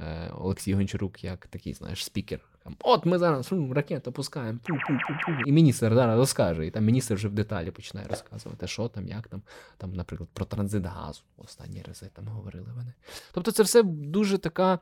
е, 0.00 0.30
Олексій 0.38 0.74
Гончарук, 0.74 1.24
як 1.24 1.46
такий, 1.46 1.74
знаєш, 1.74 2.04
спікер. 2.04 2.40
От 2.80 3.06
ми 3.06 3.18
зараз 3.18 3.52
м, 3.52 3.72
ракету 3.72 4.12
пускаємо. 4.12 4.58
пу-пу-пу-пу». 4.68 5.42
І 5.46 5.52
міністр 5.52 5.94
зараз 5.94 6.18
розкаже. 6.18 6.66
І 6.66 6.70
там 6.70 6.84
міністр 6.84 7.14
вже 7.14 7.28
в 7.28 7.32
деталі 7.32 7.70
починає 7.70 8.08
розказувати, 8.08 8.66
що 8.66 8.88
там, 8.88 9.08
як 9.08 9.28
там, 9.28 9.42
там, 9.78 9.92
наприклад, 9.92 10.28
про 10.32 10.44
транзит 10.44 10.86
газу. 10.86 11.22
Останні 11.36 11.82
рази 11.82 12.10
там 12.14 12.28
говорили 12.28 12.72
вони. 12.76 12.92
Тобто, 13.32 13.52
це 13.52 13.62
все 13.62 13.82
дуже 13.82 14.38
така. 14.38 14.78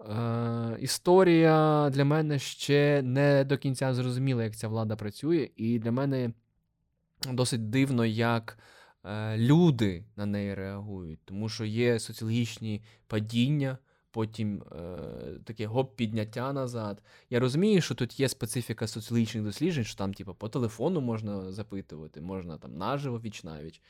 Е, 0.00 0.76
історія 0.80 1.90
для 1.90 2.04
мене 2.04 2.38
ще 2.38 3.02
не 3.02 3.44
до 3.44 3.58
кінця 3.58 3.94
зрозуміла, 3.94 4.44
як 4.44 4.56
ця 4.56 4.68
влада 4.68 4.96
працює, 4.96 5.50
і 5.56 5.78
для 5.78 5.92
мене 5.92 6.32
досить 7.32 7.70
дивно, 7.70 8.04
як 8.04 8.58
е, 9.04 9.38
люди 9.38 10.04
на 10.16 10.26
неї 10.26 10.54
реагують, 10.54 11.20
тому 11.24 11.48
що 11.48 11.64
є 11.64 11.98
соціологічні 11.98 12.82
падіння, 13.06 13.78
потім 14.14 14.62
е, 14.62 14.76
таке 15.44 15.66
гоп-підняття 15.66 16.52
назад. 16.52 17.02
Я 17.30 17.40
розумію, 17.40 17.80
що 17.80 17.94
тут 17.94 18.20
є 18.20 18.28
специфіка 18.28 18.86
соціологічних 18.86 19.44
досліджень, 19.44 19.84
що 19.84 19.96
там, 19.96 20.14
типу, 20.14 20.34
по 20.34 20.48
телефону 20.48 21.00
можна 21.00 21.52
запитувати, 21.52 22.20
можна 22.20 22.58
там 22.58 22.76
наживо 22.76 23.20
віч 23.20 23.44
навіч. 23.44 23.80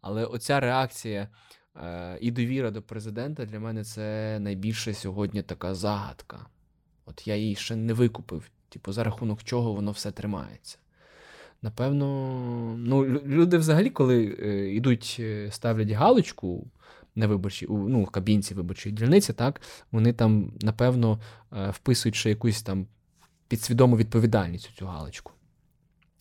Але 0.00 0.24
оця 0.24 0.60
реакція 0.60 1.28
е, 1.76 2.18
і 2.20 2.30
довіра 2.30 2.70
до 2.70 2.82
президента 2.82 3.44
для 3.44 3.60
мене 3.60 3.84
це 3.84 4.38
найбільше 4.40 4.94
сьогодні 4.94 5.42
така 5.42 5.74
загадка. 5.74 6.46
От 7.06 7.26
я 7.26 7.36
її 7.36 7.54
ще 7.54 7.76
не 7.76 7.92
викупив, 7.92 8.50
типу, 8.68 8.92
за 8.92 9.04
рахунок 9.04 9.42
чого 9.42 9.72
воно 9.72 9.90
все 9.90 10.12
тримається. 10.12 10.78
Напевно, 11.62 12.06
ну, 12.78 13.04
люди 13.06 13.58
взагалі, 13.58 13.90
коли 13.90 14.36
е, 14.42 14.74
йдуть, 14.74 15.16
е, 15.20 15.50
ставлять 15.50 15.90
галочку 15.90 16.66
на 17.16 17.26
виборчій, 17.26 17.66
у, 17.66 17.88
ну, 17.88 18.06
кабінці 18.06 18.54
виборчої 18.54 18.94
дільниці, 18.94 19.32
так, 19.32 19.60
вони 19.92 20.12
там, 20.12 20.52
напевно, 20.60 21.18
е, 21.52 21.70
вписують 21.70 22.16
ще 22.16 22.28
якусь 22.28 22.62
там 22.62 22.86
підсвідому 23.48 23.96
відповідальність 23.96 24.70
у 24.74 24.78
цю 24.78 24.86
галочку. 24.86 25.32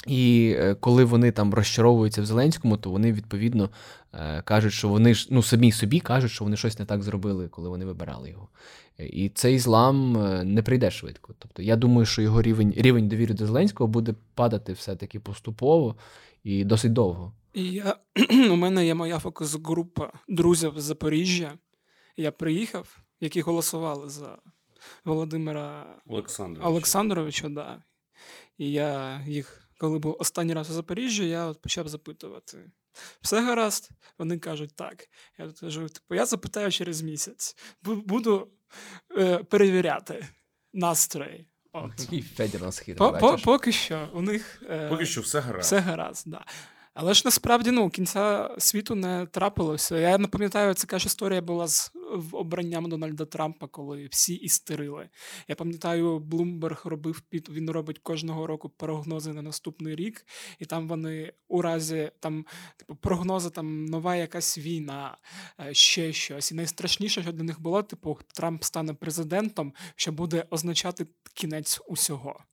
І 0.08 0.56
е, 0.58 0.76
коли 0.76 1.04
вони 1.04 1.32
там 1.32 1.54
розчаровуються 1.54 2.22
в 2.22 2.26
Зеленському, 2.26 2.78
то 2.78 2.90
вони 2.90 3.14
відповідно 3.14 3.70
е, 4.14 4.42
кажуть, 4.42 4.74
що 4.74 4.90
вони 4.90 5.14
ж 5.14 5.28
ну 5.32 5.44
самі 5.44 5.72
собі 5.72 6.00
кажуть, 6.00 6.32
що 6.32 6.44
вони 6.44 6.58
щось 6.58 6.80
не 6.80 6.86
так 6.86 7.04
зробили, 7.04 7.48
коли 7.48 7.70
вони 7.70 7.86
вибирали 7.86 8.30
його. 8.30 8.48
І 9.00 9.30
цей 9.30 9.60
злам 9.60 10.12
не 10.54 10.64
прийде 10.64 10.92
швидко. 10.92 11.34
Тобто 11.40 11.62
я 11.62 11.76
думаю, 11.76 12.06
що 12.06 12.22
його 12.22 12.42
рівень, 12.42 12.74
рівень 12.78 13.08
довіри 13.08 13.34
до 13.34 13.46
Зеленського 13.46 13.88
буде 13.88 14.14
падати 14.34 14.74
все-таки 14.74 15.20
поступово 15.20 15.96
і 16.44 16.64
досить 16.64 16.94
довго. 16.94 17.34
І 17.54 17.72
я, 17.72 17.96
у 18.52 18.56
мене 18.56 18.86
є 18.86 18.94
моя 18.94 19.20
фокус-група 19.20 20.14
друзів 20.28 20.74
з 20.78 20.84
Запоріжжя. 20.84 21.58
Я 22.18 22.32
приїхав, 22.32 22.98
які 23.20 23.42
голосували 23.42 24.10
за 24.10 24.38
Володимира 25.06 26.02
Олександр. 26.08 26.62
Олександровича, 26.64 27.50
да. 27.50 27.84
І 28.58 28.72
я 28.72 29.22
їх, 29.28 29.70
коли 29.78 30.00
був 30.00 30.18
останній 30.20 30.54
раз 30.54 30.70
у 30.70 30.74
Запоріжжі, 30.74 31.30
я 31.30 31.46
от 31.46 31.62
почав 31.62 31.88
запитувати: 31.88 32.72
все 33.22 33.42
гаразд? 33.42 33.90
Вони 34.18 34.40
кажуть, 34.40 34.76
так. 34.76 35.10
Я 35.38 35.48
тут 35.48 35.60
кажу, 35.60 35.90
типу, 35.90 36.16
я 36.16 36.26
запитаю 36.26 36.72
через 36.72 37.02
місяць. 37.02 37.56
Буду 37.84 38.48
е, 39.18 39.38
перевіряти 39.38 40.28
настрої. 40.74 41.48
От. 41.72 41.96
Такий 41.96 42.22
Федір 42.22 42.62
нас 42.62 42.84
По, 42.98 43.12
по, 43.12 43.38
поки 43.38 43.72
що 43.72 44.10
у 44.14 44.22
них 44.22 44.64
е, 44.70 44.90
Поки 44.90 45.06
що 45.06 45.22
все 45.22 45.40
гаразд. 45.40 45.66
все 45.66 45.80
гаразд, 45.80 46.24
да. 46.30 46.46
Але 46.94 47.14
ж 47.14 47.22
насправді 47.26 47.72
ну, 47.72 47.90
кінця 47.90 48.56
світу 48.58 48.96
не 48.96 49.26
трапилося. 49.26 49.98
Я 49.98 50.18
не 50.18 50.28
пам'ятаю, 50.28 50.74
така 50.74 51.00
ж 51.00 51.06
історія 51.06 51.42
була 51.42 51.68
з 51.68 51.92
обранням 52.32 52.90
Дональда 52.90 53.26
Трампа, 53.26 53.68
коли 53.68 54.08
всі 54.12 54.34
істерили. 54.34 55.10
Я 55.48 55.56
пам'ятаю, 55.56 56.20
Блумберг 56.20 56.82
робив 56.86 57.22
під 57.22 57.50
він 57.50 57.70
робить 57.70 58.00
кожного 58.00 58.48
року 58.48 58.70
прогнози 58.70 59.34
на 59.34 59.42
наступний 59.42 59.96
рік, 59.96 60.26
і 60.60 60.66
там 60.66 60.88
вони 60.88 61.34
у 61.48 61.62
разі 61.62 62.12
там, 62.20 62.46
типу, 62.78 62.96
прогнози 62.96 63.50
там 63.50 63.86
нова 63.86 64.16
якась 64.16 64.58
війна, 64.58 65.18
е, 65.60 65.74
ще 65.74 66.14
щось. 66.14 66.52
І 66.52 66.56
найстрашніше, 66.56 67.22
що 67.22 67.32
для 67.32 67.44
них 67.44 67.62
було, 67.62 67.84
типу, 67.84 68.20
Трамп 68.34 68.64
стане 68.64 68.94
президентом, 68.94 69.74
що 69.96 70.12
буде 70.12 70.46
означати 70.50 71.08
кінець 71.34 71.82
усього. 71.88 72.44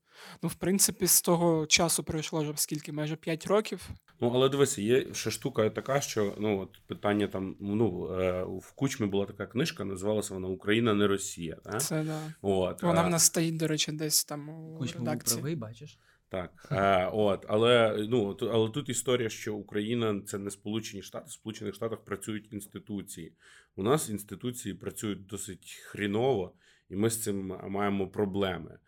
Ну, 0.42 0.48
в 0.48 0.54
принципі, 0.54 1.06
з 1.06 1.22
того 1.22 1.66
часу 1.66 2.04
пройшло 2.04 2.42
вже 2.42 2.52
скільки, 2.56 2.92
майже 2.92 3.16
5 3.16 3.46
років. 3.46 3.88
Ну, 4.20 4.32
але 4.34 4.48
дивися, 4.48 4.82
є 4.82 5.14
ще 5.14 5.30
штука 5.30 5.70
така, 5.70 6.00
що 6.00 6.34
ну 6.38 6.60
от 6.60 6.80
питання 6.86 7.26
там 7.26 7.56
ну 7.60 8.14
е, 8.20 8.42
в 8.42 8.72
кучмі 8.72 9.06
була 9.06 9.26
така 9.26 9.46
книжка, 9.46 9.84
називалася 9.84 10.34
вона 10.34 10.48
Україна, 10.48 10.94
не 10.94 11.06
Росія. 11.06 11.56
Так? 11.64 11.82
Це 11.82 12.02
да. 12.02 12.20
От, 12.42 12.82
Вона 12.82 13.02
е, 13.02 13.06
в 13.06 13.10
нас 13.10 13.24
стоїть, 13.24 13.56
до 13.56 13.66
речі, 13.66 13.92
десь 13.92 14.24
там 14.24 14.48
у 14.48 14.78
Кучма 14.78 14.98
редакції. 14.98 15.40
правий, 15.40 15.56
бачиш? 15.56 15.98
Так, 16.28 16.68
е, 16.72 17.10
от, 17.12 17.46
але 17.48 18.06
ну 18.08 18.36
але 18.40 18.70
тут 18.70 18.88
історія, 18.88 19.28
що 19.28 19.54
Україна 19.54 20.22
це 20.26 20.38
не 20.38 20.50
Сполучені 20.50 21.02
Штати. 21.02 21.26
В 21.28 21.32
Сполучених 21.32 21.74
Штатах 21.74 22.04
працюють 22.04 22.52
інституції. 22.52 23.32
У 23.76 23.82
нас 23.82 24.08
інституції 24.08 24.74
працюють 24.74 25.26
досить 25.26 25.82
хріново, 25.84 26.54
і 26.88 26.96
ми 26.96 27.10
з 27.10 27.22
цим 27.22 27.46
маємо 27.68 28.08
проблеми. 28.08 28.78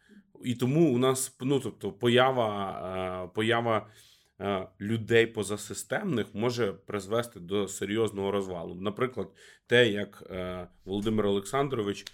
І 0.45 0.55
тому 0.55 0.95
у 0.95 0.99
нас 0.99 1.37
ну 1.41 1.61
тобто 1.61 1.93
поява, 1.93 3.25
е, 3.25 3.31
поява 3.35 3.87
е, 4.41 4.69
людей 4.81 5.27
позасистемних 5.27 6.35
може 6.35 6.73
призвести 6.73 7.41
до 7.41 7.69
серйозного 7.69 8.31
розвалу. 8.31 8.75
Наприклад, 8.75 9.29
те, 9.67 9.89
як 9.91 10.25
е, 10.31 10.69
Володимир 10.85 11.27
Олександрович 11.27 12.05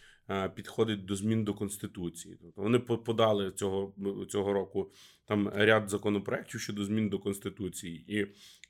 підходить 0.54 1.04
до 1.04 1.16
змін 1.16 1.44
до 1.44 1.54
конституції. 1.54 2.38
Тобто 2.42 2.62
вони 2.62 2.78
подали 2.78 3.50
цього, 3.50 3.94
цього 4.28 4.52
року 4.52 4.92
там 5.26 5.48
ряд 5.54 5.90
законопроєктів 5.90 6.60
щодо 6.60 6.84
змін 6.84 7.08
до 7.08 7.18
конституції, 7.18 8.04
і 8.08 8.26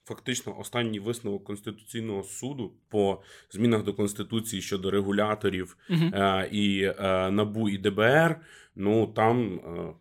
фактично 0.08 0.58
останній 0.58 1.00
висновок 1.00 1.44
конституційного 1.44 2.22
суду 2.22 2.72
по 2.88 3.22
змінах 3.50 3.84
до 3.84 3.94
конституції 3.94 4.62
щодо 4.62 4.90
регуляторів 4.90 5.76
Мгм. 5.88 6.14
е, 6.14 6.48
і 6.52 6.82
е, 6.82 7.30
НАБУ 7.30 7.68
і 7.68 7.78
ДБР. 7.78 8.40
Ну 8.76 9.06
там 9.06 9.54
е, 9.54 9.92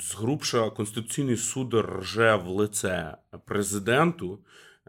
згрубша 0.00 0.70
Конституційний 0.70 1.36
суд 1.36 1.74
рже 1.74 2.34
в 2.34 2.46
лице 2.48 3.16
президенту. 3.44 4.38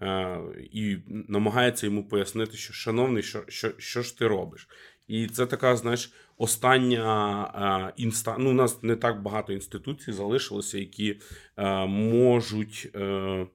е, 0.02 0.38
І 0.72 0.98
намагається 1.08 1.86
йому 1.86 2.08
пояснити, 2.08 2.58
що 2.58 2.74
шановний, 2.74 3.24
що, 3.24 3.44
що, 3.48 3.72
що 3.78 4.02
ж 4.02 4.18
ти 4.18 4.28
робиш? 4.28 4.68
І 5.08 5.28
це 5.28 5.46
така, 5.46 5.76
знаєш, 5.76 6.12
остання 6.38 7.44
е, 7.90 7.94
інста... 7.98 8.36
Ну, 8.40 8.50
у 8.50 8.54
нас 8.54 8.84
не 8.84 8.96
так 8.96 9.22
багато 9.22 9.54
інституцій 9.54 10.12
залишилося, 10.12 10.78
які 10.78 11.20
е, 11.58 11.86
можуть 11.86 12.92
е, 12.96 13.48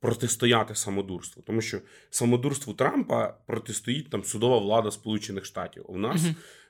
протистояти 0.00 0.74
самодурству. 0.74 1.42
Тому 1.46 1.60
що 1.60 1.78
самодурству 2.10 2.74
Трампа 2.74 3.34
протистоїть 3.46 4.10
там 4.10 4.24
судова 4.24 4.58
влада 4.58 4.90
Сполучених 4.90 5.44
Штатів. 5.44 5.84
У 5.88 5.98
нас 5.98 6.24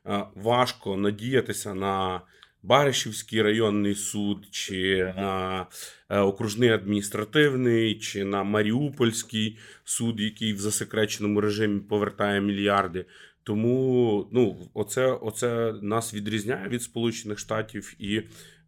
е, 0.06 0.25
важко 0.35 0.97
надіятися 0.97 1.75
на 1.75 2.21
Баришівський 2.62 3.42
районний 3.42 3.95
суд, 3.95 4.49
чи 4.50 5.12
на 5.16 5.66
е, 6.09 6.18
окружний 6.18 6.68
адміністративний, 6.68 7.99
чи 7.99 8.25
на 8.25 8.42
Маріупольський 8.42 9.59
суд, 9.85 10.21
який 10.21 10.52
в 10.52 10.59
засекреченому 10.59 11.40
режимі 11.40 11.80
повертає 11.80 12.40
мільярди. 12.40 13.04
Тому 13.42 14.28
ну, 14.33 14.71
оце, 14.75 15.06
оце 15.06 15.75
нас 15.83 16.14
відрізняє 16.14 16.68
від 16.68 16.83
Сполучених 16.83 17.38
Штатів, 17.38 17.95
і 17.99 18.16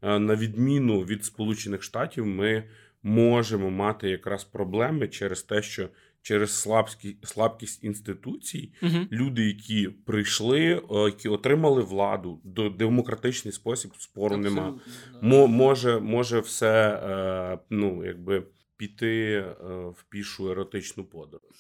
е, 0.02 0.18
на 0.18 0.36
відміну 0.36 1.00
від 1.00 1.24
Сполучених 1.24 1.82
Штатів, 1.82 2.26
ми 2.26 2.64
можемо 3.08 3.70
мати 3.70 4.10
якраз 4.10 4.44
проблеми 4.44 5.08
через 5.08 5.42
те, 5.42 5.62
що 5.62 5.88
через 6.22 6.60
слабкі, 6.60 7.16
слабкість 7.24 7.84
інституцій 7.84 8.72
Мгм. 8.82 9.08
люди, 9.12 9.46
які 9.46 9.88
прийшли, 9.88 10.82
які 10.90 11.28
отримали 11.28 11.82
владу 11.82 12.40
до 12.44 12.70
демократичний 12.70 13.52
спосіб, 13.52 13.90
спору 13.98 14.36
нема. 14.36 14.62
Абсолютно, 14.62 14.82
да. 15.12 15.26
Мо, 15.26 15.46
може, 15.46 16.00
може 16.00 16.40
все 16.40 16.88
е, 16.88 17.58
ну, 17.70 18.04
якби 18.04 18.42
піти 18.76 19.32
е, 19.32 19.54
в 19.70 20.04
пішу 20.08 20.50
еротичну 20.50 21.04
подорож. 21.04 21.56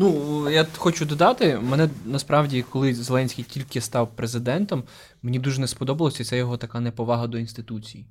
Ну, 0.00 0.50
я 0.50 0.66
хочу 0.76 1.06
додати, 1.06 1.58
мене 1.58 1.90
насправді, 2.06 2.64
коли 2.70 2.94
Зеленський 2.94 3.44
тільки 3.44 3.80
став 3.80 4.16
президентом, 4.16 4.84
мені 5.22 5.38
дуже 5.38 5.60
не 5.60 5.68
сподобалося 5.68 6.24
ця 6.24 6.36
його 6.36 6.56
така 6.56 6.80
неповага 6.80 7.26
до 7.26 7.38
інституцій. 7.38 8.06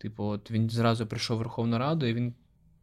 Типу, 0.00 0.24
от 0.24 0.50
він 0.50 0.70
зразу 0.70 1.06
прийшов 1.06 1.36
в 1.36 1.38
Верховну 1.38 1.78
Раду 1.78 2.06
і 2.06 2.14
він 2.14 2.34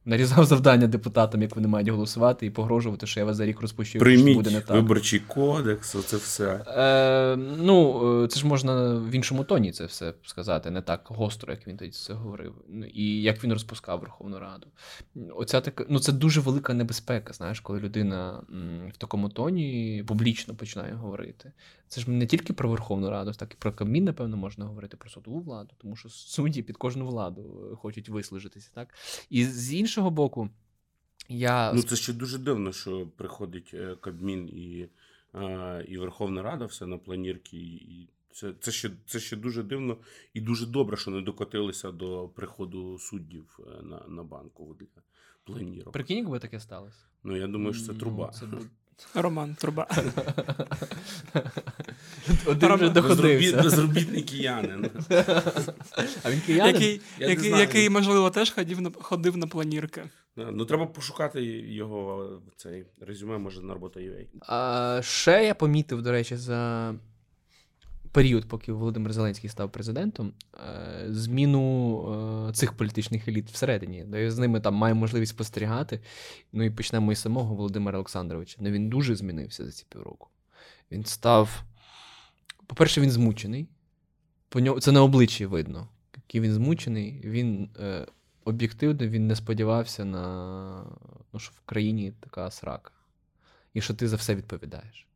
нарізав 0.07 0.45
завдання 0.45 0.87
депутатам, 0.87 1.41
як 1.41 1.55
вони 1.55 1.67
мають 1.67 1.89
голосувати, 1.89 2.45
і 2.45 2.49
погрожувати, 2.49 3.07
що 3.07 3.19
я 3.19 3.25
вас 3.25 3.37
за 3.37 3.45
рік 3.45 3.61
розпущу, 3.61 3.97
якщо 3.97 3.99
Прийміть 3.99 4.35
буде 4.35 4.51
не 4.51 4.61
так. 4.61 4.75
виборчий 4.75 5.19
кодекс, 5.19 5.95
оце 5.95 6.17
все. 6.17 6.65
Е, 6.67 7.35
ну, 7.37 8.23
е, 8.23 8.27
це 8.27 8.39
ж 8.39 8.47
можна 8.47 8.95
в 8.95 9.11
іншому 9.11 9.43
тоні 9.43 9.71
це 9.71 9.85
все 9.85 10.13
сказати, 10.23 10.71
не 10.71 10.81
так 10.81 11.01
гостро, 11.05 11.53
як 11.53 11.67
він 11.67 11.77
тоді 11.77 11.91
це 11.91 12.13
говорив. 12.13 12.53
Ну, 12.69 12.85
І 12.85 13.21
як 13.21 13.43
він 13.43 13.53
розпускав 13.53 13.99
Верховну 13.99 14.39
Раду. 14.39 14.67
Оця 15.35 15.61
така, 15.61 15.85
ну, 15.89 15.99
це 15.99 16.11
дуже 16.11 16.41
велика 16.41 16.73
небезпека, 16.73 17.33
знаєш, 17.33 17.59
коли 17.59 17.79
людина 17.79 18.41
в 18.93 18.97
такому 18.97 19.29
тоні 19.29 20.03
публічно 20.07 20.55
починає 20.55 20.93
говорити. 20.93 21.51
Це 21.87 22.01
ж 22.01 22.11
не 22.11 22.25
тільки 22.25 22.53
про 22.53 22.69
Верховну 22.69 23.09
Раду, 23.09 23.31
так 23.31 23.53
і 23.53 23.55
про 23.59 23.73
Кабмін, 23.73 24.03
напевно, 24.03 24.37
можна 24.37 24.65
говорити 24.65 24.97
про 24.97 25.09
судову 25.09 25.39
владу, 25.39 25.69
тому 25.77 25.95
що 25.95 26.09
судді 26.09 26.61
під 26.61 26.77
кожну 26.77 27.07
владу 27.07 27.69
е, 27.71 27.75
хочуть 27.75 28.09
вислужитися, 28.09 28.69
так? 28.73 28.93
І 29.29 29.45
з 29.45 29.73
іншого 29.73 29.96
боку, 30.01 30.49
я 31.29 31.73
Ну 31.73 31.81
це 31.83 31.95
ще 31.95 32.13
дуже 32.13 32.37
дивно, 32.37 32.71
що 32.71 33.07
приходить 33.15 33.71
е, 33.73 33.95
Кабмін 34.01 34.49
і, 34.49 34.87
е, 35.35 35.85
і 35.87 35.97
Верховна 35.97 36.41
Рада 36.41 36.65
все 36.65 36.85
на 36.85 36.97
планірки. 36.97 37.57
І 37.57 38.07
це, 38.31 38.53
це, 38.59 38.71
ще, 38.71 38.91
це 39.05 39.19
ще 39.19 39.35
дуже 39.35 39.63
дивно 39.63 39.97
і 40.33 40.41
дуже 40.41 40.65
добре, 40.65 40.97
що 40.97 41.11
не 41.11 41.21
докотилися 41.21 41.91
до 41.91 42.27
приходу 42.35 42.99
суддів 42.99 43.59
е, 43.59 43.83
на, 43.83 44.01
на 44.07 44.23
банку 44.23 44.75
для 44.79 44.85
планірок. 45.43 45.93
прикинь, 45.93 46.17
якби 46.17 46.39
таке 46.39 46.59
сталося. 46.59 46.99
Ну 47.23 47.37
я 47.37 47.47
думаю, 47.47 47.73
що 47.73 47.85
це 47.85 47.93
Ну, 47.93 47.99
труба. 47.99 48.27
це 48.39 48.45
бу- 48.45 48.65
Роман 49.13 49.55
Труба. 49.55 49.87
Один 52.45 52.69
Роман- 52.69 52.75
вже 52.77 52.89
доходився. 52.89 53.61
безробітний 53.63 54.21
киянин. 54.21 54.89
А 56.23 56.31
він 56.31 56.41
киянин? 56.45 56.73
Який, 56.75 57.01
Я 57.19 57.27
не 57.27 57.33
який, 57.33 57.49
знаю. 57.49 57.61
який, 57.63 57.89
можливо, 57.89 58.29
теж 58.29 58.51
ходив 58.51 58.81
на, 58.81 58.91
ходив 59.01 59.37
на 59.37 59.47
планірки. 59.47 60.03
Да, 60.37 60.51
Ну 60.51 60.65
треба 60.65 60.85
пошукати 60.85 61.43
його 61.73 62.29
цей 62.57 62.85
резюме, 63.01 63.37
може 63.37 63.61
на 63.61 63.73
робота.ua. 63.73 64.25
А, 64.47 64.99
ще 65.03 65.45
я 65.45 65.55
помітив, 65.55 66.01
до 66.01 66.11
речі, 66.11 66.35
за 66.35 66.93
період, 68.11 68.47
поки 68.47 68.71
Володимир 68.71 69.13
Зеленський 69.13 69.49
став 69.49 69.71
президентом, 69.71 70.33
е, 70.53 71.05
зміну 71.09 72.47
е, 72.49 72.53
цих 72.53 72.73
політичних 72.73 73.27
еліт 73.27 73.51
всередині. 73.51 74.05
Я 74.13 74.31
з 74.31 74.37
ними 74.37 74.59
там 74.59 74.73
маю 74.73 74.95
можливість 74.95 75.31
спостерігати. 75.31 75.99
Ну 76.53 76.63
і 76.63 76.69
почнемо 76.69 77.11
із 77.11 77.19
самого 77.19 77.55
Володимира 77.55 77.97
Олександровича. 77.97 78.57
Ну 78.59 78.69
він 78.69 78.89
дуже 78.89 79.15
змінився 79.15 79.65
за 79.65 79.71
ці 79.71 79.85
півроку. 79.89 80.27
Він 80.91 81.05
став. 81.05 81.63
По-перше, 82.67 83.01
він 83.01 83.11
змучений. 83.11 83.67
По 84.49 84.59
ньому, 84.59 84.79
це 84.79 84.91
на 84.91 85.03
обличчі 85.03 85.45
видно. 85.45 85.87
Який 86.15 86.41
він 86.41 86.53
змучений, 86.53 87.21
він 87.23 87.69
е, 87.79 88.07
об'єктивно 88.45 89.07
він 89.07 89.27
не 89.27 89.35
сподівався 89.35 90.05
на 90.05 90.83
ну, 91.33 91.39
що 91.39 91.51
в 91.55 91.61
країні 91.65 92.13
така 92.19 92.51
срака. 92.51 92.91
І 93.73 93.81
що 93.81 93.93
ти 93.93 94.07
за 94.07 94.15
все 94.15 94.35
відповідаєш. 94.35 95.06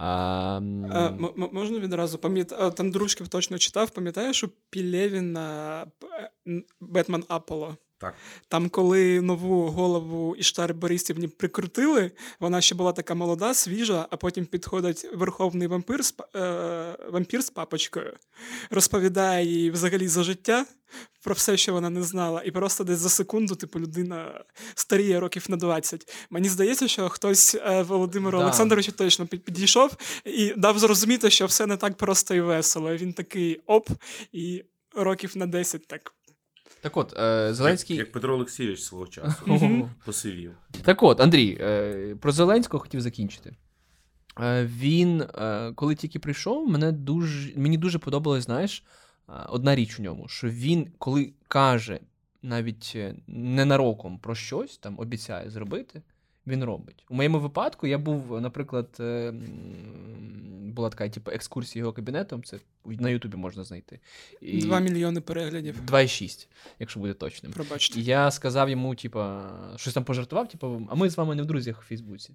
А, 0.00 0.60
А, 0.92 1.06
м- 1.08 1.48
можна 1.52 1.78
відразу 1.78 2.18
пам'ятаю, 2.18 2.70
там 2.70 2.90
дружків 2.90 3.28
точно 3.28 3.58
читав, 3.58 3.90
пам'ятаєш, 3.90 4.44
у 4.44 4.48
Пілєвіна 4.70 5.86
на 6.46 6.62
Бетмен 6.80 7.24
Аполло. 7.28 7.76
Так. 7.98 8.14
Там, 8.48 8.68
коли 8.68 9.20
нову 9.20 9.66
голову 9.66 10.36
Іштар 10.36 10.74
Борисівні 10.74 11.28
прикрутили, 11.28 12.10
вона 12.40 12.60
ще 12.60 12.74
була 12.74 12.92
така 12.92 13.14
молода, 13.14 13.54
свіжа, 13.54 14.06
а 14.10 14.16
потім 14.16 14.46
підходить 14.46 15.06
верховний 15.14 15.68
вампир 15.68 16.04
з, 16.04 16.14
е, 16.36 16.96
вампір 17.10 17.44
з 17.44 17.50
папочкою, 17.50 18.12
розповідає 18.70 19.46
їй 19.46 19.70
взагалі 19.70 20.08
за 20.08 20.22
життя 20.22 20.66
про 21.24 21.34
все, 21.34 21.56
що 21.56 21.72
вона 21.72 21.90
не 21.90 22.02
знала, 22.02 22.42
і 22.44 22.50
просто 22.50 22.84
десь 22.84 22.98
за 22.98 23.08
секунду, 23.08 23.54
типу, 23.54 23.80
людина 23.80 24.44
старіє 24.74 25.20
років 25.20 25.44
на 25.48 25.56
20. 25.56 26.26
Мені 26.30 26.48
здається, 26.48 26.88
що 26.88 27.08
хтось 27.08 27.54
е, 27.54 27.82
Володимиру 27.82 28.38
Да. 28.38 28.44
Олександровичу 28.44 28.92
точно 28.92 29.26
підійшов 29.26 29.96
і 30.24 30.54
дав 30.56 30.78
зрозуміти, 30.78 31.30
що 31.30 31.46
все 31.46 31.66
не 31.66 31.76
так 31.76 31.96
просто 31.96 32.34
і 32.34 32.40
весело. 32.40 32.96
Він 32.96 33.12
такий 33.12 33.60
оп, 33.66 33.88
і 34.32 34.64
років 34.94 35.36
на 35.36 35.46
10 35.46 35.86
так 35.86 36.14
Так 36.80 36.96
от, 36.96 37.18
е, 37.18 37.54
Зеленський. 37.54 37.96
Як, 37.96 38.06
як 38.06 38.12
Петро 38.12 38.34
Олексійович 38.34 38.80
свого 38.80 39.06
часу 39.06 39.88
посивів. 40.04 40.52
Так 40.82 41.02
от, 41.02 41.20
Андрій, 41.20 41.58
е, 41.60 42.16
про 42.20 42.32
Зеленського 42.32 42.80
хотів 42.80 43.00
закінчити. 43.00 43.56
Е, 44.40 44.64
Він, 44.64 45.20
е, 45.22 45.72
коли 45.74 45.94
тільки 45.94 46.18
прийшов, 46.18 46.68
мене 46.68 46.92
дуже, 46.92 47.58
мені 47.58 47.78
дуже 47.78 47.98
подобалась, 47.98 48.44
знаєш, 48.44 48.84
одна 49.48 49.74
річ 49.74 49.98
у 49.98 50.02
ньому, 50.02 50.28
що 50.28 50.48
він, 50.48 50.90
коли 50.98 51.32
каже 51.48 52.00
навіть 52.42 52.96
ненароком 53.26 54.18
про 54.18 54.34
щось, 54.34 54.78
там 54.78 54.98
обіцяє 54.98 55.50
зробити, 55.50 56.02
він 56.48 56.64
робить. 56.64 57.04
У 57.08 57.14
моєму 57.14 57.40
випадку 57.40 57.86
я 57.86 57.98
був, 57.98 58.40
наприклад, 58.40 58.96
е, 59.00 59.32
була 60.62 60.88
така, 60.88 61.08
типу, 61.08 61.30
екскурсія 61.30 61.80
його 61.80 61.92
кабінетом, 61.92 62.44
це 62.44 62.58
на 62.84 63.10
Ютубі 63.10 63.36
можна 63.36 63.64
знайти. 63.64 64.00
І... 64.40 64.58
Два 64.58 64.80
мільйони 64.80 65.20
переглядів. 65.20 65.80
2,6, 65.86 66.48
якщо 66.78 67.00
буде 67.00 67.14
точним. 67.14 67.52
Пробачте. 67.52 68.00
Я 68.00 68.30
сказав 68.30 68.70
йому, 68.70 68.94
типу, 68.94 69.24
щось 69.76 69.94
там 69.94 70.04
пожартував, 70.04 70.48
типу, 70.48 70.86
а 70.90 70.94
ми 70.94 71.10
з 71.10 71.16
вами 71.16 71.34
не 71.34 71.42
в 71.42 71.46
друзях 71.46 71.80
у 71.80 71.82
Фейсбуці. 71.82 72.34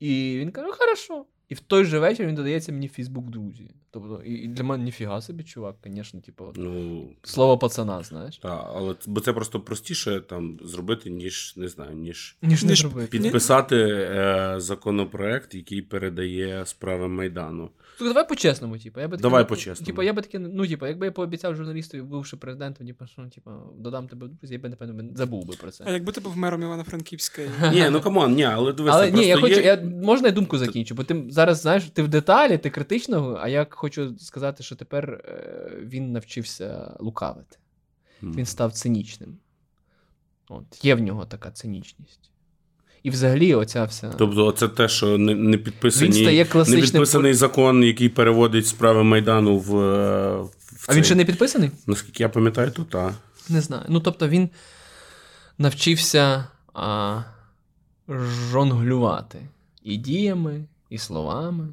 І 0.00 0.36
він 0.38 0.50
каже: 0.50 0.72
хорошо. 0.72 1.24
І 1.48 1.54
в 1.54 1.60
той 1.60 1.84
же 1.84 1.98
вечір 1.98 2.26
він 2.26 2.34
додається 2.34 2.72
мені 2.72 2.86
в 2.86 2.90
Фейсбук 2.90 3.30
друзі. 3.30 3.70
Тобто, 3.90 4.22
і, 4.26 4.32
і 4.34 4.48
для 4.48 4.64
мене 4.64 4.84
ніфіга 4.84 5.20
собі, 5.20 5.44
чувак, 5.44 5.76
звісно, 5.84 6.20
типу, 6.20 6.52
Ну, 6.56 7.04
слово 7.22 7.58
пацана, 7.58 8.02
знаєш. 8.02 8.38
та, 8.38 8.70
але 8.74 8.94
бо 9.06 9.20
це 9.20 9.32
просто 9.32 9.60
простіше 9.60 10.20
там 10.20 10.58
зробити, 10.64 11.10
ніж 11.10 11.54
не 11.56 11.68
знаю, 11.68 11.96
ніж 11.96 12.36
Ніж 12.42 12.64
Ніж 12.64 12.78
зробити. 12.80 13.18
підписати 13.18 13.76
е, 13.76 14.54
законопроект, 14.56 15.54
який 15.54 15.82
передає 15.82 16.66
справи 16.66 17.08
Майдану. 17.08 17.70
Слухай, 17.98 18.14
давай 18.14 18.28
по-чесному, 18.28 18.78
типу. 18.78 19.00
Я 19.00 19.08
би 19.08 19.16
Давай 19.16 19.42
не- 19.42 19.48
по-чесному. 19.48 19.86
Типу, 19.86 20.02
я 20.02 20.12
би 20.12 20.22
таке, 20.22 20.38
ну, 20.38 20.66
типу, 20.66 20.86
якби 20.86 21.06
я 21.06 21.12
пообіцяв 21.12 21.56
журналісту, 21.56 22.04
бувши 22.04 22.36
президентом, 22.36 22.86
типу, 22.86 23.06
що 23.06 23.22
типу, 23.34 23.50
додам 23.78 24.08
тебе 24.08 24.26
в 24.26 24.30
друзі, 24.30 24.54
я 24.54 24.60
би, 24.60 24.68
напевно, 24.68 25.04
забув 25.14 25.46
би 25.46 25.54
про 25.54 25.70
це. 25.70 25.84
А 25.86 25.90
якби 25.92 26.12
ти 26.12 26.20
був 26.20 26.36
мером 26.36 26.62
Івано-Франківська? 26.62 27.42
Ні, 27.72 27.90
ну 27.90 28.00
come 28.00 28.19
on, 28.19 28.34
ні, 28.34 28.44
але 28.44 28.72
дивись, 28.72 28.94
Але 28.94 29.10
ні, 29.10 29.26
я 29.26 29.36
хочу, 29.40 29.60
я, 29.60 29.76
можна 30.02 30.28
я 30.28 30.32
думку 30.34 30.58
закінчу, 30.58 30.94
бо 30.94 31.04
ти 31.04 31.24
зараз 31.38 31.60
знаєш, 31.60 31.84
ти 31.84 32.02
в 32.02 32.08
деталі, 32.08 32.58
ти 32.58 32.70
критичного, 32.70 33.38
а 33.42 33.48
я 33.48 33.66
хочу 33.70 34.18
сказати, 34.18 34.62
що 34.62 34.76
тепер 34.76 35.10
е, 35.10 35.70
він 35.82 36.12
навчився 36.12 36.96
лукавити. 37.00 37.56
Мгм. 38.22 38.34
Він 38.36 38.46
став 38.46 38.72
цинічним. 38.72 39.36
От, 40.48 40.84
є 40.84 40.94
в 40.94 41.00
нього 41.00 41.24
така 41.24 41.50
цинічність. 41.50 42.30
І 43.02 43.10
взагалі, 43.10 43.54
оця 43.54 43.84
вся. 43.84 44.14
Тобто, 44.18 44.52
це 44.52 44.68
те, 44.68 44.88
що 44.88 45.18
не, 45.18 45.34
не 45.34 45.56
Він 45.56 45.64
підписані, 45.64 46.12
стає 46.12 46.46
не 46.66 46.80
підписаний 46.80 47.34
закон, 47.34 47.84
який 47.84 48.08
переводить 48.08 48.66
справи 48.66 49.04
Майдану 49.04 49.58
в. 49.58 49.78
е, 49.78 50.42
в 50.42 50.84
А 50.88 50.94
він 50.94 51.04
ще 51.04 51.14
не 51.14 51.24
підписаний? 51.24 51.70
Наскільки 51.86 52.22
я 52.22 52.28
пам'ятаю, 52.28 52.70
то 52.70 52.84
так. 52.84 53.14
Не 53.48 53.60
знаю. 53.60 53.84
Ну, 53.88 54.00
тобто 54.00 54.28
він 54.28 54.50
навчився 55.58 56.44
а, 56.74 57.22
жонглювати 58.50 59.38
і 59.82 59.96
діями, 59.96 60.64
і 60.88 60.98
словами. 60.98 61.68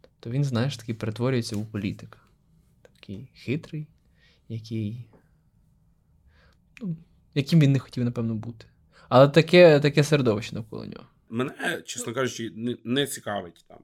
Тобто 0.00 0.30
він, 0.30 0.44
знаєш, 0.44 0.76
такий 0.76 0.94
перетворюється 0.94 1.56
у 1.56 1.64
політика. 1.64 2.18
Такий 2.82 3.28
хитрий, 3.34 3.86
який. 4.48 5.08
Ну, 6.82 6.96
яким 7.34 7.60
він 7.60 7.72
не 7.72 7.78
хотів, 7.78 8.04
напевно, 8.04 8.34
бути. 8.34 8.66
Але 9.08 9.28
таке, 9.28 9.80
таке 9.80 10.04
середовище 10.04 10.54
навколо 10.54 10.86
нього. 10.86 11.06
Мене, 11.28 11.82
чесно 11.84 12.14
кажучи, 12.14 12.52
не, 12.54 12.76
не 12.84 13.06
цікавить 13.06 13.64
там. 13.68 13.78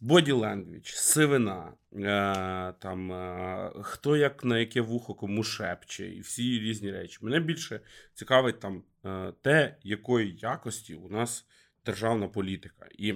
Body 0.00 0.32
language, 0.32 0.94
сивина, 0.94 1.72
е, 1.92 2.74
там, 2.78 3.12
е, 3.12 3.72
хто 3.82 4.16
як 4.16 4.44
на 4.44 4.58
яке 4.58 4.80
вухо 4.80 5.14
кому 5.14 5.44
шепче, 5.44 6.08
і 6.08 6.20
всі 6.20 6.60
різні 6.60 6.92
речі. 6.92 7.18
Мене 7.22 7.40
більше 7.40 7.80
цікавить 8.14 8.60
там 8.60 8.82
е, 9.04 9.32
те, 9.42 9.76
якої 9.82 10.36
якості 10.40 10.94
у 10.94 11.08
нас 11.08 11.46
державна 11.86 12.28
політика. 12.28 12.88
І 12.98 13.14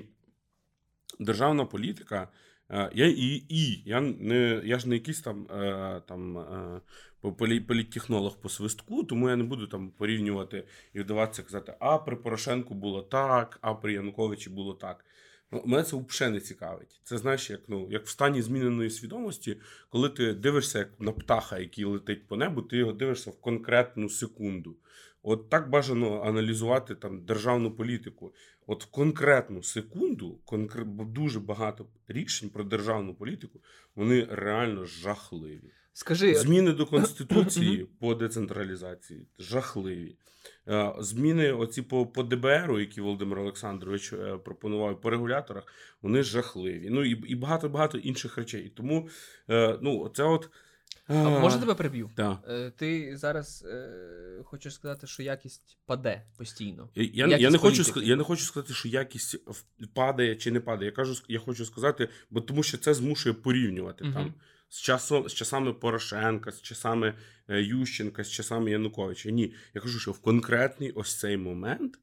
державна 1.18 1.64
політика. 1.64 2.28
е, 2.70 2.90
Я 2.94 3.06
і, 3.06 3.44
і 3.48 3.82
я 3.86 4.00
не 4.00 4.62
я 4.64 4.78
ж 4.78 4.88
не 4.88 4.94
якийсь 4.94 5.20
там, 5.20 5.46
е, 5.50 6.02
там 6.08 6.38
е, 6.38 6.80
по- 7.20 7.32
полі- 7.32 7.60
політтехнолог 7.60 8.40
по 8.40 8.48
свистку, 8.48 9.04
тому 9.04 9.30
я 9.30 9.36
не 9.36 9.44
буду 9.44 9.66
там 9.66 9.90
порівнювати 9.90 10.64
і 10.94 11.00
вдаватися 11.00 11.42
казати, 11.42 11.74
а 11.80 11.98
при 11.98 12.16
Порошенку 12.16 12.74
було 12.74 13.02
так, 13.02 13.58
а 13.60 13.74
при 13.74 13.92
Януковичі 13.92 14.50
було 14.50 14.74
так. 14.74 15.04
Ну, 15.52 15.62
мене 15.66 15.82
це 15.84 15.96
взагалі 16.08 16.34
не 16.34 16.40
цікавить. 16.40 17.00
Це 17.04 17.18
знаєш, 17.18 17.50
як 17.50 17.60
ну 17.68 17.88
як 17.90 18.06
в 18.06 18.08
стані 18.08 18.42
зміненої 18.42 18.90
свідомості, 18.90 19.56
коли 19.90 20.08
ти 20.08 20.34
дивишся 20.34 20.78
як 20.78 20.88
на 21.00 21.12
птаха, 21.12 21.58
який 21.58 21.84
летить 21.84 22.26
по 22.28 22.36
небу, 22.36 22.62
ти 22.62 22.76
його 22.76 22.92
дивишся 22.92 23.30
в 23.30 23.40
конкретну 23.40 24.08
секунду. 24.08 24.76
От 25.22 25.50
так 25.50 25.70
бажано 25.70 26.22
аналізувати 26.22 26.94
там 26.94 27.24
державну 27.24 27.70
політику. 27.70 28.34
От 28.66 28.84
в 28.84 28.90
конкретну 28.90 29.62
секунду, 29.62 30.38
конкре... 30.44 30.84
дуже 30.84 31.40
багато 31.40 31.86
рішень 32.08 32.50
про 32.50 32.64
державну 32.64 33.14
політику, 33.14 33.60
вони 33.94 34.28
реально 34.30 34.84
жахливі. 34.84 35.70
Скажи, 35.92 36.34
Зміни 36.34 36.72
до 36.72 36.86
Конституції 36.96 37.86
по 38.00 38.14
децентралізації 38.14 39.26
жахливі. 39.38 40.16
Е, 40.68 40.92
Зміни 40.98 41.52
оці 41.52 41.82
по, 41.82 42.06
по 42.06 42.22
ДБРу, 42.22 42.80
які 42.80 43.00
Володимир 43.00 43.38
Олександрович 43.38 44.12
е, 44.12 44.38
пропонував 44.44 45.00
по 45.00 45.10
регуляторах, 45.10 45.64
вони 46.02 46.22
жахливі. 46.22 46.88
Ну 46.90 47.04
і, 47.04 47.10
і 47.10 47.34
багато-багато 47.34 47.98
інших 47.98 48.38
речей. 48.38 48.64
І 48.64 48.68
тому 48.68 49.08
е, 49.50 49.78
ну, 49.82 50.10
це 50.14 50.22
от. 50.22 50.50
А 51.08 51.40
може 51.40 51.58
тебе 51.58 51.74
приб'ю? 51.74 52.10
Так. 52.14 52.38
Е, 52.48 52.70
Ти 52.76 53.16
зараз 53.16 53.64
е, 53.68 54.42
хочеш 54.44 54.74
сказати, 54.74 55.06
що 55.06 55.22
якість 55.22 55.78
паде 55.86 56.22
постійно. 56.36 56.88
Я, 56.94 57.02
я, 57.04 57.26
Якість 57.26 57.40
я, 57.42 57.50
не 57.50 57.58
хочу, 57.58 57.76
політики. 57.76 58.00
ска- 58.00 58.02
я 58.08 58.16
не 58.16 58.24
хочу 58.24 58.42
сказати, 58.44 58.74
що 58.74 58.88
якість 58.88 59.36
падає 59.94 60.36
чи 60.36 60.50
не 60.50 60.60
падає. 60.60 60.86
Я 60.90 60.92
кажу, 60.96 61.22
я 61.28 61.38
хочу 61.38 61.64
сказати, 61.64 62.08
бо 62.30 62.40
тому 62.40 62.62
що 62.62 62.78
це 62.78 62.94
змушує 62.94 63.32
порівнювати 63.34 64.04
Мгм. 64.04 64.12
там 64.14 64.34
з 64.68 64.80
часом 64.80 65.28
з 65.28 65.34
часами 65.34 65.72
Порошенка, 65.72 66.52
з 66.52 66.62
часами 66.62 67.14
е, 67.48 67.62
Ющенка, 67.62 68.24
з 68.24 68.30
часами 68.30 68.70
Януковича. 68.70 69.30
Ні, 69.30 69.54
я 69.74 69.80
кажу, 69.80 69.98
що 69.98 70.12
в 70.12 70.18
конкретний 70.18 70.90
ось 70.90 71.18
цей 71.18 71.36
момент 71.36 71.98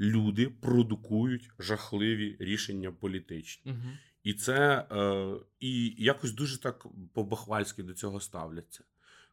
люди 0.00 0.48
продукують 0.48 1.50
жахливі 1.58 2.36
рішення 2.40 2.92
політичні. 2.92 3.72
Угу. 3.72 3.88
І 4.28 4.34
це 4.34 4.86
е, 4.92 5.26
і 5.60 5.94
якось 5.98 6.32
дуже 6.32 6.60
так 6.60 6.86
по-бахвальськи 7.14 7.82
до 7.82 7.94
цього 7.94 8.20
ставляться. 8.20 8.84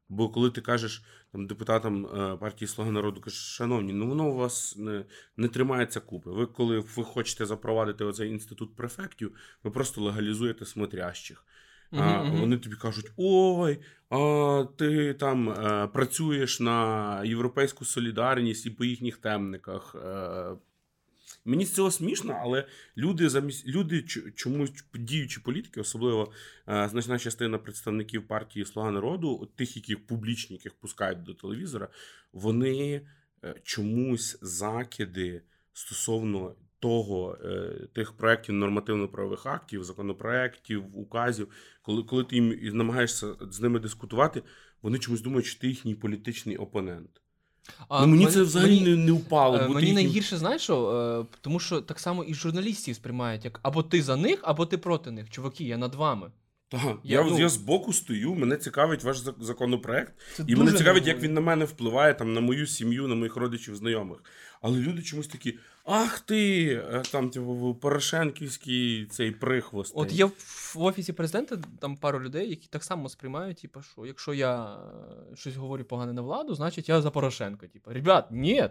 Бо 0.10 0.29
коли 0.29 0.51
ти 0.51 0.62
кажеш 0.62 1.03
там 1.31 1.47
депутатам 1.47 2.05
е, 2.05 2.38
партії 2.38 2.67
Слуга 2.67 2.91
народу, 2.91 3.21
кажеш, 3.21 3.39
шановні, 3.39 3.93
ну 3.93 4.08
воно 4.08 4.29
у 4.29 4.36
вас 4.36 4.75
не, 4.77 5.05
не 5.38 5.47
тримається 5.47 5.99
купи. 5.99 6.31
Ви 6.31 6.45
коли 6.45 6.79
ви 6.79 7.03
хочете 7.03 7.45
запровадити 7.45 8.03
оцей 8.03 8.29
інститут 8.29 8.75
префектів, 8.75 9.36
ви 9.63 9.71
просто 9.71 10.01
легалізуєте 10.01 10.65
смотрящих. 10.65 11.45
А, 11.91 12.21
вони 12.21 12.58
тобі 12.58 12.75
кажуть: 12.75 13.12
ой, 13.17 13.79
а 14.10 14.65
ти 14.77 15.13
там 15.13 15.49
е, 15.49 15.88
працюєш 15.88 16.60
на 16.60 17.23
європейську 17.23 17.86
солідарність 17.86 18.65
і 18.65 18.69
по 18.69 18.86
їхніх 18.86 19.17
темниках. 19.17 19.95
Е, 20.05 20.55
Мені 21.45 21.65
з 21.65 21.73
цього 21.73 21.91
смішно, 21.91 22.39
але 22.41 22.67
люди 22.97 23.29
замість 23.29 23.67
люди 23.67 24.01
чомусь 24.35 24.71
діючі 24.93 25.39
політики, 25.39 25.81
особливо 25.81 26.31
е, 26.67 26.89
значна 26.91 27.19
частина 27.19 27.57
представників 27.57 28.27
партії 28.27 28.65
Слуга 28.65 28.91
народу, 28.91 29.49
тих, 29.55 29.75
яких 29.75 30.07
публічні, 30.07 30.55
яких 30.55 30.73
пускають 30.73 31.23
до 31.23 31.33
телевізора, 31.33 31.88
вони 32.33 33.01
е, 33.43 33.55
чомусь 33.63 34.38
закиди 34.41 35.41
стосовно 35.73 36.55
того, 36.79 37.38
е, 37.43 37.88
тих 37.93 38.13
проєктів 38.13 38.55
нормативно-правових 38.55 39.45
актів, 39.45 39.83
законопроєктів, 39.83 40.97
указів, 40.97 41.47
коли, 41.81 42.03
коли 42.03 42.23
ти 42.23 42.35
їм 42.35 42.77
намагаєшся 42.77 43.35
з 43.41 43.61
ними 43.61 43.79
дискутувати, 43.79 44.43
вони 44.81 44.99
чомусь 44.99 45.21
думають, 45.21 45.45
що 45.45 45.59
ти 45.59 45.67
їхній 45.67 45.95
політичний 45.95 46.57
опонент. 46.57 47.21
Ну, 47.91 48.08
мені 48.08 48.28
це 48.28 48.41
взагалі 48.41 48.82
не, 48.82 48.95
не 48.95 49.12
впало. 49.12 49.58
Е, 49.58 49.67
Мені 49.67 49.93
найгірше, 49.93 50.38
знаєш 50.38 50.62
що? 50.62 50.89
Е, 51.32 51.38
Тому 51.41 51.60
що 51.60 51.82
так 51.82 51.99
само 51.99 52.23
і 52.23 52.34
журналістів 52.34 52.95
сприймають 52.95 53.45
як 53.45 53.60
або 53.63 53.84
ти 53.84 54.01
за 54.01 54.15
них, 54.15 54.39
або 54.43 54.65
ти 54.65 54.78
проти 54.78 55.12
них. 55.12 55.30
Чуваки, 55.30 55.63
я 55.63 55.78
над 55.78 55.95
вами. 55.95 56.32
Так, 56.69 56.82
Я, 57.04 57.21
я, 57.21 57.23
ну- 57.23 57.39
я 57.39 57.49
збоку 57.49 57.93
стою, 57.93 58.36
мене 58.36 58.58
цікавить 58.58 59.04
ваш 59.04 59.17
законопроект, 59.39 60.13
Це 60.36 60.43
і 60.47 60.56
мене 60.56 60.71
цікавить, 60.71 61.08
як 61.08 61.21
він 61.21 61.34
на 61.34 61.41
мене 61.41 61.65
впливає 61.65 62.13
там 62.13 62.34
на 62.34 62.41
мою 62.41 62.67
сім'ю, 62.67 63.08
на 63.08 63.15
моїх 63.15 63.36
родичів, 63.36 63.75
знайомих. 63.75 64.23
Але 64.62 64.80
люди 64.80 65.01
чомусь 65.01 65.28
такі: 65.28 65.60
ах 65.86 66.19
ти, 66.19 66.65
е, 66.91 67.04
там, 67.12 67.30
типу, 67.30 67.78
Порошенківський 67.82 69.06
цей 69.06 69.32
прихвост. 69.32 69.93
От 69.95 70.12
є 70.12 70.26
в 70.26 70.76
офісі 70.78 71.13
президента 71.13 71.58
там 71.80 71.98
пару 71.98 72.19
людей, 72.21 72.50
які 72.50 72.67
так 72.67 72.84
само 72.84 73.10
сприймають, 73.10 73.62
типу, 73.62 73.82
що 73.82 74.06
якщо 74.06 74.34
я 74.34 74.78
е, 75.32 75.36
щось 75.36 75.56
говорю 75.56 75.84
погане 75.84 76.13
на 76.13 76.21
владу, 76.21 76.56
значить 76.56 76.89
я 76.89 77.02
за 77.02 77.12
Порошенка. 77.12 77.67
Типу, 77.67 77.91
ребят, 77.93 78.28
ні. 78.32 78.69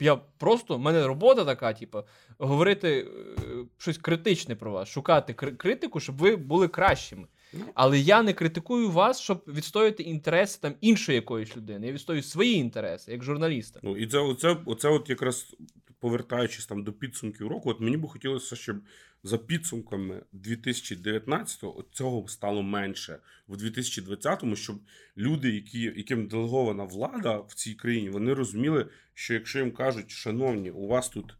Я 0.00 0.16
просто, 0.16 0.76
в 0.76 0.80
мене 0.80 1.06
робота 1.06 1.44
така, 1.44 1.72
типу, 1.72 2.02
говорити 2.38 2.88
е, 2.98 3.44
щось 3.78 3.98
критичне 3.98 4.56
про 4.56 4.72
вас, 4.72 4.88
шукати 4.88 5.32
кри- 5.32 5.56
критику, 5.56 6.00
щоб 6.00 6.16
ви 6.16 6.36
були 6.36 6.68
кращими. 6.68 7.26
Але 7.74 7.98
я 7.98 8.22
не 8.22 8.32
критикую 8.32 8.90
вас, 8.90 9.20
щоб 9.20 9.44
відстояти 9.46 10.02
інтереси 10.02 10.58
там 10.62 10.74
іншої 10.80 11.16
якоїсь 11.16 11.56
людини. 11.56 11.86
Я 11.86 11.92
відстоюю 11.92 12.22
свої 12.22 12.54
інтереси 12.54 13.12
як 13.12 13.22
журналіста. 13.22 13.80
Ну, 13.82 13.96
і 13.96 14.06
це 14.06 14.18
оце, 14.18 14.56
оце 14.66 14.88
от 14.88 15.10
якраз 15.10 15.54
повертаючись 16.02 16.66
там 16.66 16.84
до 16.84 16.92
підсумків 16.92 17.48
року, 17.48 17.70
от 17.70 17.80
мені 17.80 17.96
би 17.96 18.08
хотілося, 18.08 18.56
щоб 18.56 18.76
за 19.22 19.38
підсумками 19.38 20.22
2019-го 20.34 21.84
цього 21.92 22.28
стало 22.28 22.62
менше 22.62 23.18
в 23.48 23.56
2020-му, 23.56 24.56
щоб 24.56 24.76
люди, 25.16 25.50
які, 25.50 25.80
яким 25.80 26.26
делегована 26.26 26.84
влада 26.84 27.38
в 27.38 27.54
цій 27.54 27.74
країні, 27.74 28.10
вони 28.10 28.34
розуміли, 28.34 28.86
що 29.14 29.34
якщо 29.34 29.58
їм 29.58 29.72
кажуть, 29.72 30.10
шановні, 30.10 30.70
у 30.70 30.86
вас 30.86 31.08
тут 31.08 31.34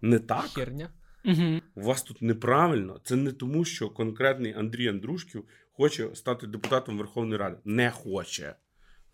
не 0.00 0.18
так, 0.18 0.44
Херня. 0.44 0.90
Угу. 1.24 1.60
у 1.74 1.82
вас 1.82 2.02
тут 2.02 2.22
неправильно, 2.22 3.00
це 3.04 3.16
не 3.16 3.32
тому, 3.32 3.64
що 3.64 3.90
конкретний 3.90 4.54
Андрій 4.54 4.88
Андрушків 4.88 5.44
хоче 5.72 6.14
стати 6.14 6.46
депутатом 6.46 6.98
Верховної 6.98 7.38
Ради. 7.38 7.56
Не 7.64 7.90
хоче. 7.90 8.54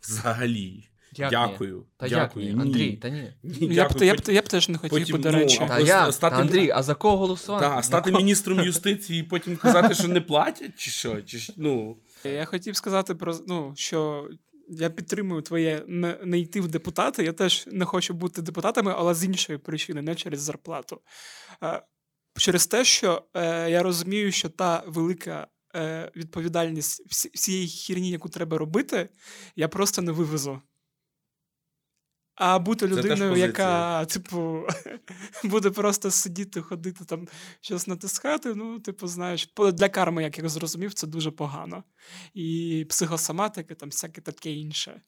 Взагалі. 0.02 0.88
Як 1.16 1.30
Дякую. 1.30 1.76
Ні? 1.76 1.82
Та 1.96 2.08
Дякую. 2.08 2.46
як 2.46 2.56
ні? 2.56 2.62
Андрій, 2.62 2.92
та 2.92 3.08
ні. 3.08 3.32
Ні, 3.42 3.74
Я, 3.74 3.88
б, 3.88 4.02
я, 4.02 4.14
б, 4.14 4.20
я 4.28 4.42
б 4.42 4.48
теж 4.48 4.68
не 4.68 4.78
хотів, 4.78 4.90
потім, 4.90 5.20
до 5.20 5.30
ну, 5.30 5.38
речі. 5.38 5.58
а 5.60 5.66
Та 5.68 5.74
просто 5.74 5.86
я, 5.86 6.12
стати- 6.12 6.36
та, 6.36 6.42
Андрій, 6.42 6.70
а 6.70 6.82
за 6.82 6.94
кого 6.94 7.16
голосувати? 7.16 7.66
Так, 7.66 7.84
стати 7.84 8.12
міністром 8.12 8.60
юстиції 8.60 9.20
і 9.20 9.22
потім 9.22 9.56
казати, 9.56 9.94
що 9.94 10.08
не 10.08 10.20
платять, 10.20 10.70
чи 10.76 10.90
що? 10.90 11.22
Чи, 11.22 11.52
ну, 11.56 11.96
Я 12.24 12.44
хотів 12.44 12.76
сказати 12.76 13.14
про 13.14 13.38
ну, 13.46 13.72
що 13.76 14.28
я 14.68 14.90
підтримую 14.90 15.42
твоє 15.42 15.84
не, 15.86 16.18
не 16.24 16.38
йти 16.38 16.60
в 16.60 16.68
депутати. 16.68 17.24
Я 17.24 17.32
теж 17.32 17.64
не 17.72 17.84
хочу 17.84 18.14
бути 18.14 18.42
депутатами, 18.42 18.94
але 18.96 19.14
з 19.14 19.24
іншої 19.24 19.58
причини, 19.58 20.02
не 20.02 20.14
через 20.14 20.40
зарплату. 20.40 21.00
Е, 21.62 21.82
через 22.38 22.66
те, 22.66 22.84
що 22.84 23.22
е, 23.34 23.70
я 23.70 23.82
розумію, 23.82 24.32
що 24.32 24.48
та 24.48 24.82
велика 24.86 25.46
е, 25.76 26.10
відповідальність 26.16 27.06
всі, 27.10 27.30
всієї 27.34 27.66
хірні, 27.66 28.10
яку 28.10 28.28
треба 28.28 28.58
робити, 28.58 29.08
я 29.56 29.68
просто 29.68 30.02
не 30.02 30.12
вивезу. 30.12 30.60
А 32.38 32.58
бути 32.58 32.86
людиною, 32.86 33.36
яка, 33.36 34.04
типу, 34.04 34.62
буде 35.44 35.70
просто 35.70 36.10
сидіти, 36.10 36.60
ходити 36.60 37.04
там, 37.04 37.28
щось 37.60 37.86
натискати, 37.86 38.54
ну, 38.54 38.78
типу, 38.78 39.06
знаєш, 39.06 39.52
для 39.72 39.88
карми, 39.88 40.22
як 40.22 40.38
я 40.38 40.48
зрозумів, 40.48 40.94
це 40.94 41.06
дуже 41.06 41.30
погано. 41.30 41.84
І 42.34 42.86
психосоматика, 42.88 43.74
там 43.74 43.88
всяке 43.88 44.20
таке 44.20 44.52
інше. 44.52 45.00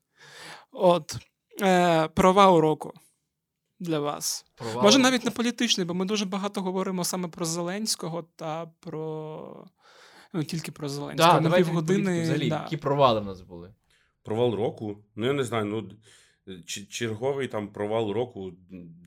От. 0.72 1.16
Е, 1.62 2.08
права 2.08 2.50
уроку 2.50 2.92
для 3.80 3.98
вас. 3.98 4.44
Провал. 4.54 4.82
Може, 4.82 4.98
навіть 4.98 5.24
не 5.24 5.30
політичний, 5.30 5.86
бо 5.86 5.94
ми 5.94 6.04
дуже 6.04 6.24
багато 6.24 6.60
говоримо 6.60 7.04
саме 7.04 7.28
про 7.28 7.44
Зеленського 7.44 8.24
та 8.36 8.66
про. 8.80 9.66
Ну, 10.32 10.44
тільки 10.44 10.72
про 10.72 10.88
Зеленського. 10.88 11.40
Да, 11.40 11.40
На 11.40 11.56
півгодини. 11.56 12.22
взагалі, 12.22 12.48
да. 12.48 12.62
які 12.62 12.76
провали 12.76 13.20
в 13.20 13.24
нас 13.24 13.40
були. 13.40 13.74
провал 14.22 14.54
року. 14.54 14.98
Ну, 15.16 15.26
я 15.26 15.32
не 15.32 15.44
знаю, 15.44 15.64
ну. 15.64 15.90
Черговий 16.90 17.48
там 17.48 17.68
провал 17.68 18.12
року 18.12 18.52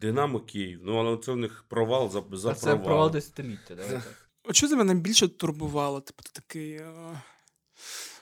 Динамо 0.01 0.39
Київ. 0.39 0.79
Ну, 0.83 0.95
але 0.95 1.17
це 1.17 1.31
в 1.31 1.37
них 1.37 1.65
провал 1.69 2.09
за, 2.09 2.23
за 2.31 2.51
А 2.51 2.53
це 2.53 2.65
провал. 2.65 2.83
провал 2.85 3.11
десятиліття. 3.11 3.75
Давайте. 3.75 4.01
От 4.43 4.55
що 4.55 4.69
тебе 4.69 4.83
найбільше 4.83 5.27
турбувало? 5.27 6.01
Типу, 6.01 6.23
ти 6.23 6.29
такий. 6.33 6.81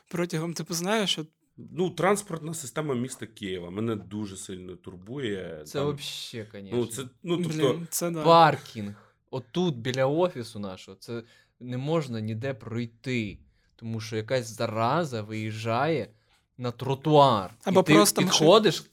Протягом, 0.09 0.53
типу, 0.53 0.73
знаєш, 0.73 1.19
от 1.19 1.27
Ну, 1.57 1.89
транспортна 1.89 2.53
система 2.53 2.95
міста 2.95 3.25
Києва 3.25 3.69
мене 3.69 3.95
дуже 3.95 4.37
сильно 4.37 4.75
турбує. 4.75 5.61
Це 5.65 5.79
Там, 5.79 5.95
взагалі, 5.95 6.69
ну, 6.73 6.85
це, 6.85 7.03
ну, 7.23 7.37
тобто, 7.43 7.73
блін, 7.73 7.87
це 7.89 8.11
да. 8.11 8.23
Паркінг. 8.23 9.15
Отут, 9.31 9.75
біля 9.77 10.05
офісу 10.05 10.59
нашого, 10.59 10.97
це 10.97 11.23
не 11.59 11.77
можна 11.77 12.19
ніде 12.19 12.53
пройти. 12.53 13.37
Тому 13.75 13.99
що 13.99 14.15
якась 14.15 14.47
зараза 14.47 15.21
виїжджає 15.21 16.09
на 16.57 16.71
тротуар. 16.71 17.53
Або 17.63 17.79
і 17.79 17.83
ти 17.83 17.93
просто 17.93 18.21
підходиш, 18.21 18.83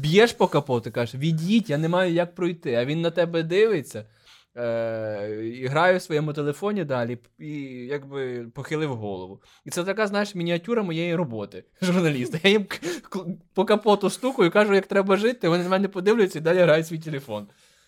б'єш 0.00 0.32
по 0.32 0.48
капоту 0.48 0.92
кажеш, 0.92 1.14
відійдь, 1.14 1.70
я 1.70 1.78
не 1.78 1.88
маю 1.88 2.12
як 2.12 2.34
пройти. 2.34 2.74
А 2.74 2.84
він 2.84 3.00
на 3.00 3.10
тебе 3.10 3.42
дивиться. 3.42 4.04
Е, 4.56 5.36
і 5.44 5.68
в 5.68 6.02
своєму 6.02 6.32
телефоні 6.32 6.84
далі 6.84 7.18
і 7.38 7.52
якби 7.86 8.46
похилив 8.54 8.96
голову. 8.96 9.42
І 9.64 9.70
це 9.70 9.84
така, 9.84 10.06
знаєш, 10.06 10.34
мініатюра 10.34 10.82
моєї 10.82 11.14
роботи 11.14 11.64
журналіста. 11.82 12.38
Я 12.42 12.50
їм 12.50 12.66
по 13.54 13.64
капоту 13.64 14.10
стукаю 14.10 14.50
кажу, 14.50 14.74
як 14.74 14.86
треба 14.86 15.16
жити. 15.16 15.48
Вони 15.48 15.62
на 15.62 15.68
мене 15.70 15.88
подивляться 15.88 16.38
і 16.38 16.42
далі 16.42 16.58
грають 16.58 16.86
свій 16.86 16.98
телефон. 16.98 17.46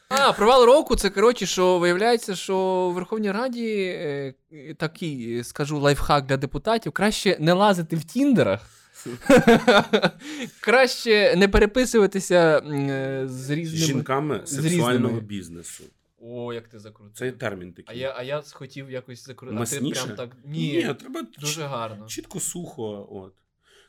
А, 0.08 0.32
провал 0.32 0.64
року 0.64 0.96
це 0.96 1.10
коротше, 1.10 1.46
що 1.46 1.78
виявляється, 1.78 2.34
що 2.34 2.88
в 2.92 2.94
Верховній 2.94 3.32
Раді 3.32 3.76
е, 3.76 4.34
такий, 4.78 5.44
скажу, 5.44 5.78
лайфхак 5.78 6.26
для 6.26 6.36
депутатів, 6.36 6.92
краще 6.92 7.36
не 7.40 7.52
лазити 7.52 7.96
в 7.96 8.04
тіндерах. 8.04 8.81
краще 10.60 11.36
не 11.36 11.48
переписуватися 11.48 12.58
е, 12.58 13.22
з 13.28 13.50
різними. 13.50 13.86
жінками 13.86 14.40
з 14.44 14.54
сексуального 14.54 15.08
різними. 15.08 15.20
бізнесу. 15.20 15.84
О, 16.24 16.52
як 16.52 16.68
ти 16.68 16.78
закрутив. 16.78 17.16
Це 17.16 17.26
є 17.26 17.32
термін 17.32 17.72
такий. 17.72 17.96
А 17.96 18.00
я, 18.00 18.14
а 18.16 18.22
я 18.22 18.42
хотів 18.52 18.90
якось 18.90 19.26
закрутити. 19.26 19.58
Масніше? 19.60 20.04
прям 20.04 20.16
так. 20.16 20.36
Ні, 20.44 20.72
Ні, 20.72 20.94
треба 20.94 21.22
дуже 21.38 21.62
гарно. 21.62 22.06
чітко 22.06 22.40
сухо. 22.40 23.08
От. 23.10 23.34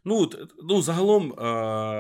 Ну, 0.05 0.29
ну, 0.63 0.81
загалом. 0.81 1.31
Е... 1.31 1.35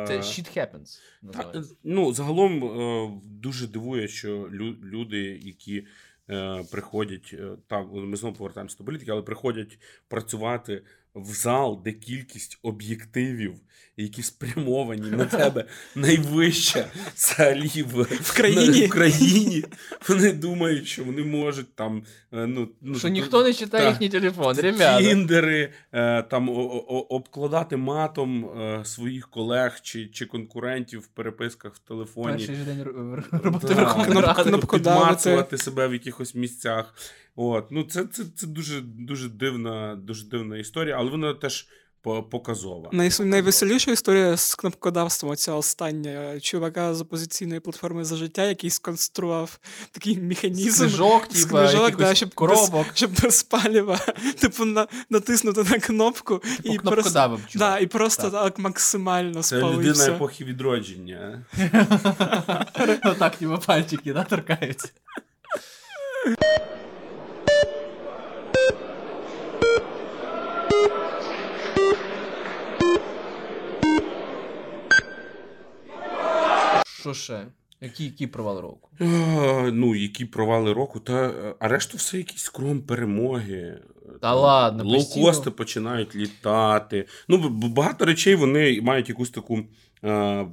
Це 0.07 0.17
shit 0.17 0.57
happens. 0.57 0.99
Та, 1.33 1.63
ну, 1.83 2.13
загалом 2.13 2.63
е, 2.63 3.11
дуже 3.25 3.67
дивує, 3.67 4.07
що 4.07 4.29
лю- 4.29 4.83
люди, 4.83 5.17
які 5.41 5.87
е, 6.29 6.63
приходять, 6.71 7.29
е, 7.33 7.51
там 7.67 7.89
ми 7.93 8.17
знову 8.17 8.35
повертаємося 8.35 8.77
до 8.77 8.83
політики, 8.83 9.11
але 9.11 9.21
приходять 9.21 9.79
працювати 10.07 10.83
в 11.15 11.33
зал, 11.33 11.81
де 11.83 11.91
кількість 11.93 12.59
об'єктивів, 12.61 13.61
які 13.97 14.23
спрямовані 14.23 15.11
на 15.11 15.25
тебе 15.25 15.65
найвища 15.95 16.85
взагалі 17.15 17.83
в, 17.83 18.01
В 18.03 18.35
країні. 18.35 18.81
на- 18.81 18.87
в 18.87 18.89
країні. 18.89 19.63
Вони 20.09 20.31
думають, 20.33 20.87
що 20.87 21.03
вони 21.03 21.23
можуть 21.23 21.75
там. 21.75 22.03
е, 22.33 22.47
Ну, 22.47 22.69
ну, 22.81 22.95
Що 22.99 23.07
ніхто 23.07 23.43
не 23.43 23.53
читає 23.53 23.83
та. 23.83 23.89
їхній 23.89 24.09
телефон, 24.09 24.57
ребята. 24.57 25.01
Тіндери, 25.01 25.73
е, 25.93 26.23
там 26.23 26.49
обкладати 27.09 27.77
матом 27.77 28.45
е, 28.61 28.85
своїх 28.85 29.29
колег 29.29 29.79
чи, 29.81 30.07
чи 30.07 30.25
конкурентів 30.25 30.99
в 30.99 31.07
переписках 31.07 31.75
в 31.75 31.79
телефоні. 31.79 32.37
Перший 32.37 32.55
же 32.55 32.63
день 32.63 32.83
роботи 32.83 33.75
підмацувати 34.71 35.57
себе 35.57 35.87
в 35.87 35.93
якихось 35.93 36.35
місцях. 36.35 36.95
От. 37.35 37.71
Ну, 37.71 37.83
це, 37.83 38.05
це, 38.05 38.23
це 38.35 38.47
дуже, 38.47 38.81
дуже, 38.81 39.29
дивна, 39.29 39.95
дуже 39.95 40.25
дивна 40.27 40.57
історія, 40.57 40.95
але 40.99 41.09
вона 41.11 41.33
теж 41.33 41.67
показова. 42.03 42.89
Най- 42.91 43.11
найвеселіша 43.19 43.91
історія 43.91 44.37
з 44.37 44.55
кнопкодавством, 44.55 45.31
оця 45.31 45.53
остання 45.53 46.39
чувака 46.39 46.93
з 46.93 47.01
опозиційної 47.01 47.59
платформи 47.59 48.05
за 48.05 48.15
життя, 48.15 48.45
який 48.45 48.69
сконструював 48.69 49.59
такий 49.91 50.19
механізм. 50.21 50.79
Книжок, 50.83 51.27
з 51.31 51.45
книжок, 51.45 51.95
да, 51.97 52.15
щоб 52.15 52.33
коробок. 52.33 52.87
Без, 52.87 52.95
щоб 52.95 53.11
без 53.23 53.43
паліва, 53.43 53.99
типу, 54.39 54.65
на, 54.65 54.87
натиснути 55.09 55.63
на 55.63 55.79
кнопку 55.79 56.41
і 56.63 56.79
просто, 56.79 57.39
да, 57.55 57.79
і 57.79 57.87
просто 57.87 58.29
Так. 58.29 58.43
так. 58.43 58.59
максимально 58.59 59.43
Це 59.43 59.61
людина 59.61 60.05
епохи 60.05 60.43
відродження. 60.45 61.45
Отак, 63.05 63.35
типа, 63.35 63.57
пальчики, 63.57 64.13
да, 64.13 64.23
торкаються. 64.23 64.89
Що 77.03 77.13
ще? 77.13 77.47
Які 77.81 78.03
які 78.05 78.27
провали 78.27 78.61
року? 78.61 78.89
А, 78.99 79.69
Ну, 79.73 79.95
які 79.95 80.25
провали 80.25 80.73
року, 80.73 80.99
та 80.99 81.13
е, 81.27 81.55
а 81.59 81.67
решту 81.67 81.97
все 81.97 82.17
якісь 82.17 82.49
кром 82.49 82.81
перемоги. 82.81 83.79
Та 84.21 84.35
ладно, 84.35 84.83
Лоукости 84.83 85.21
постійно. 85.21 85.51
починають 85.51 86.15
літати. 86.15 87.07
Ну, 87.27 87.49
багато 87.49 88.05
речей 88.05 88.35
вони 88.35 88.81
мають 88.81 89.09
якусь 89.09 89.29
таку 89.29 89.59
а, 90.01 90.45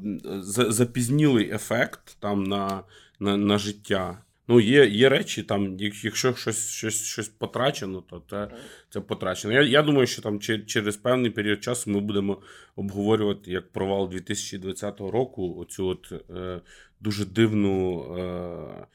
запізнілий 0.44 1.50
ефект 1.50 2.16
там 2.20 2.44
на, 2.44 2.82
на, 3.20 3.36
на 3.36 3.58
життя. 3.58 4.18
Ну, 4.50 4.60
є, 4.60 4.86
є 4.86 5.08
речі, 5.08 5.42
там, 5.42 5.76
якщо 5.78 6.34
щось, 6.34 6.70
щось, 6.70 7.04
щось 7.04 7.28
потрачено, 7.28 8.00
то 8.00 8.22
це, 8.30 8.50
це 8.90 9.00
потрачено. 9.00 9.54
Я, 9.54 9.62
я 9.62 9.82
думаю, 9.82 10.06
що 10.06 10.22
там 10.22 10.40
через 10.40 10.96
певний 10.96 11.30
період 11.30 11.62
часу 11.62 11.90
ми 11.90 12.00
будемо 12.00 12.42
обговорювати 12.76 13.50
як 13.50 13.72
провал 13.72 14.08
2020 14.08 15.00
року 15.00 15.56
оцю 15.58 15.86
от 15.86 16.12
е, 16.30 16.60
дуже 17.00 17.24
дивну 17.24 18.02
е, 18.18 18.86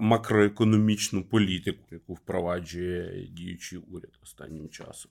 макроекономічну 0.00 1.24
політику, 1.24 1.84
яку 1.90 2.14
впроваджує 2.14 3.28
діючий 3.30 3.78
уряд 3.78 4.12
останнім 4.22 4.68
часом. 4.68 5.10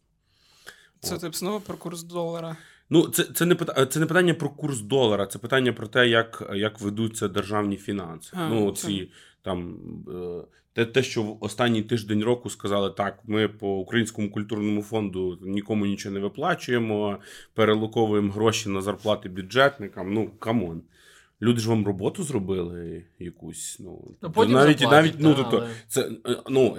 Це 0.99 1.15
От. 1.15 1.21
тип 1.21 1.35
знову 1.35 1.59
про 1.59 1.77
курс 1.77 2.03
долара. 2.03 2.57
Ну, 2.93 3.07
це, 3.07 3.23
це, 3.23 3.45
не 3.45 3.55
питання, 3.55 3.85
це 3.85 3.99
не 3.99 4.05
питання 4.05 4.33
про 4.33 4.49
курс 4.49 4.79
долара, 4.79 5.25
це 5.25 5.39
питання 5.39 5.73
про 5.73 5.87
те, 5.87 6.07
як, 6.07 6.51
як 6.55 6.81
ведуться 6.81 7.27
державні 7.27 7.77
фінанси. 7.77 8.29
А, 8.33 8.49
ну, 8.49 8.71
ці 8.71 9.11
там 9.41 9.77
е, 10.07 10.41
те, 10.73 10.85
те, 10.85 11.03
що 11.03 11.23
в 11.23 11.37
останній 11.43 11.81
тиждень 11.81 12.23
року 12.23 12.49
сказали, 12.49 12.89
так, 12.89 13.19
ми 13.23 13.47
по 13.47 13.77
українському 13.77 14.31
культурному 14.31 14.81
фонду 14.83 15.39
нікому 15.41 15.85
нічого 15.85 16.13
не 16.13 16.19
виплачуємо, 16.19 17.17
переалоковуємо 17.53 18.31
гроші 18.31 18.69
на 18.69 18.81
зарплати 18.81 19.29
бюджетникам. 19.29 20.13
Ну, 20.13 20.31
come 20.39 20.63
on. 20.63 20.81
Люди 21.41 21.59
ж 21.59 21.69
вам 21.69 21.85
роботу 21.85 22.23
зробили 22.23 23.05
якусь. 23.19 23.77
Ну, 23.79 24.15
Ну, 24.21 24.31
потім 24.31 24.53
навіть, 24.53 24.79
заплатять, 24.79 25.03
навіть, 25.03 25.15
ну, 25.19 25.33
та, 25.33 25.41
тобто, 25.41 25.57
але- 25.57 25.69
це, 25.87 26.11
е, 26.25 26.37
ну, 26.49 26.77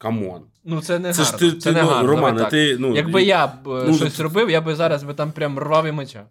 come 0.00 0.24
on. 0.24 0.42
Ну 0.64 0.80
це 0.80 0.98
не 0.98 1.12
Це 1.12 1.22
гарно. 1.22 1.38
ж 1.38 1.44
ти, 1.52 1.58
це 1.60 1.70
ти 1.70 1.76
не 1.76 1.82
ну, 1.82 1.88
гарно. 1.88 2.14
Давай 2.14 2.50
ти, 2.50 2.76
ну, 2.78 2.96
Якби 2.96 3.22
і- 3.22 3.26
я 3.26 3.46
б 3.46 3.68
е, 3.68 3.84
ну, 3.88 3.94
щось 3.94 4.14
ти- 4.16 4.22
робив, 4.22 4.50
я 4.50 4.60
би 4.60 4.74
зараз 4.74 5.02
би 5.02 5.14
там 5.14 5.32
прям 5.32 5.58
рвав 5.58 5.86
і 5.86 5.92
мечав. 5.92 6.26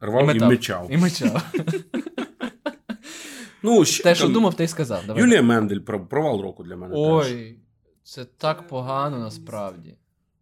рвав 0.00 0.34
і, 0.34 0.38
і 0.38 0.40
мечав. 0.40 0.86
І 0.90 0.96
мечав. 0.96 1.42
Ну, 3.62 3.84
ще 3.84 4.02
Те, 4.02 4.14
що 4.14 4.24
там- 4.24 4.32
думав, 4.32 4.54
те 4.54 4.64
й 4.64 4.68
сказав. 4.68 5.06
Давай. 5.06 5.22
Юлія 5.22 5.42
Мендель 5.42 5.78
провал 6.10 6.40
року 6.40 6.64
для 6.64 6.76
мене. 6.76 6.94
теж. 6.94 7.32
Ой, 7.32 7.56
це 8.02 8.24
так 8.24 8.68
погано 8.68 9.18
насправді. 9.18 9.94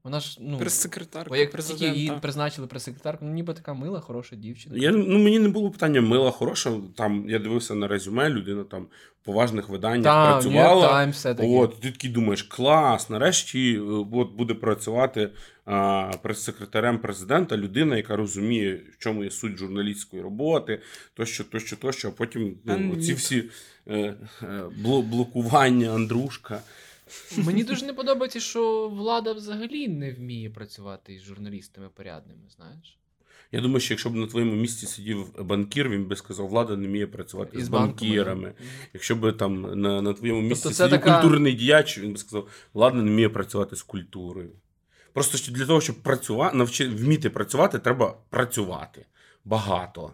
Вона 0.05 0.21
ж, 0.21 0.39
ну, 0.41 0.59
Прес-секретарка 0.59 1.37
як 1.37 1.63
тільки 1.63 1.87
її 1.87 2.13
призначили 2.23 2.67
прес-секретарку, 2.67 3.25
ну 3.25 3.33
ніби 3.33 3.55
така 3.55 3.75
мила, 3.75 4.01
хороша 4.01 4.37
дівчина. 4.37 4.77
Я, 4.79 4.91
ну, 4.91 5.19
мені 5.19 5.39
не 5.39 5.49
було 5.49 5.71
питання 5.71 6.01
мила, 6.01 6.31
хороша. 6.31 6.73
Там 6.97 7.25
я 7.29 7.39
дивився 7.39 7.75
на 7.75 7.89
резюме, 7.89 8.29
людина 8.29 8.65
там 8.65 8.87
в 9.23 9.25
поважних 9.25 9.69
виданнях 9.69 10.05
Та, 10.05 10.11
New 10.11 10.27
York 10.27 10.33
працювала. 10.33 10.89
Times 10.89 11.11
все-таки. 11.11 11.49
От, 11.49 11.81
ти 11.81 11.91
такий 11.91 12.11
думаєш, 12.11 12.43
клас, 12.43 13.11
нарешті 13.11 13.75
е, 13.75 13.81
от, 14.13 14.33
буде 14.33 14.55
працювати 14.55 15.31
а, 15.65 16.11
прес-секретарем 16.23 16.99
президента 16.99 17.57
людина, 17.57 17.97
яка 17.97 18.17
розуміє, 18.17 18.81
в 18.93 18.99
чому 18.99 19.25
є 19.25 19.31
суть 19.31 19.57
журналістської 19.57 20.23
роботи, 20.23 20.81
тощо, 21.15 21.45
тощо, 21.45 21.77
тощо, 21.77 22.09
а 22.09 22.11
потім 22.11 22.57
ну, 22.65 22.97
ці 22.97 23.15
всі 23.15 23.45
е, 23.87 24.15
е, 24.43 24.63
блокування, 25.11 25.95
Андрушка. 25.95 26.61
Мені 27.37 27.65
дуже 27.65 27.87
не 27.87 27.93
подобається, 27.93 28.41
що 28.41 28.89
влада 28.89 29.33
взагалі 29.33 29.89
не 29.89 30.13
вміє 30.13 30.51
працювати 30.51 31.15
із 31.15 31.23
журналістами 31.23 31.89
порядними, 31.89 32.41
знаєш. 32.57 32.99
Я 33.53 33.61
думаю, 33.61 33.81
що 33.81 33.95
якщо 33.95 34.11
б 34.11 34.15
на 34.15 34.27
твоєму 34.27 34.53
місці 34.53 34.87
сидів 34.87 35.45
банкір, 35.45 35.89
він 35.89 36.05
би 36.05 36.17
сказав, 36.17 36.49
влада 36.49 36.77
не 36.77 36.89
вміє 36.89 37.07
працювати 37.07 37.59
Із 37.59 37.65
з 37.65 37.69
банкірами. 37.69 38.55
Якщо 38.93 39.17
б 39.17 39.33
там 39.33 39.81
на, 39.81 40.03
на 40.03 40.13
твоєму 40.13 40.41
місці 40.41 40.63
Тобто 40.63 40.77
сидів 40.77 40.91
така- 40.91 41.21
культурний 41.21 41.55
діяч, 41.55 41.99
він 41.99 42.13
би 42.13 42.19
сказав, 42.19 42.49
влада 42.75 42.97
не 42.97 43.11
вміє 43.11 43.29
працювати 43.29 43.77
з 43.77 43.83
культурою. 43.83 44.51
Просто 45.13 45.39
що 45.39 45.53
для 45.53 45.67
того, 45.67 45.81
щоб 45.81 45.97
працювати, 45.97 46.57
навчи, 46.57 46.89
вміти 46.89 47.31
працювати, 47.31 47.79
треба 47.79 48.17
працювати 48.31 49.07
багато 49.45 50.13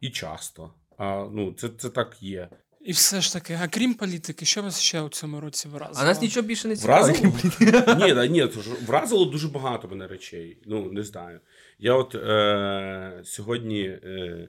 і 0.00 0.10
часто. 0.10 0.70
А 0.98 1.26
ну, 1.32 1.52
це, 1.52 1.68
це 1.68 1.90
так 1.90 2.16
є. 2.22 2.48
І 2.88 2.92
все 2.92 3.20
ж 3.20 3.32
таки, 3.32 3.58
а 3.62 3.68
крім 3.68 3.94
політики, 3.94 4.44
що 4.44 4.62
вас 4.62 4.80
ще 4.80 5.00
у 5.00 5.08
цьому 5.08 5.40
році 5.40 5.68
вразило? 5.68 6.00
А 6.00 6.04
нас 6.04 6.22
нічого 6.22 6.46
більше 6.46 6.68
не 6.68 6.76
цікавить. 6.76 7.20
Вразило? 7.20 8.24
ні, 8.24 8.28
ні, 8.28 8.48
вразило 8.86 9.24
дуже 9.24 9.48
багато 9.48 9.88
мене 9.88 10.06
речей. 10.06 10.58
Ну, 10.66 10.92
не 10.92 11.02
знаю. 11.02 11.40
Я 11.78 11.94
от 11.94 12.14
е, 12.14 13.20
сьогодні 13.24 13.82
е, 13.82 14.48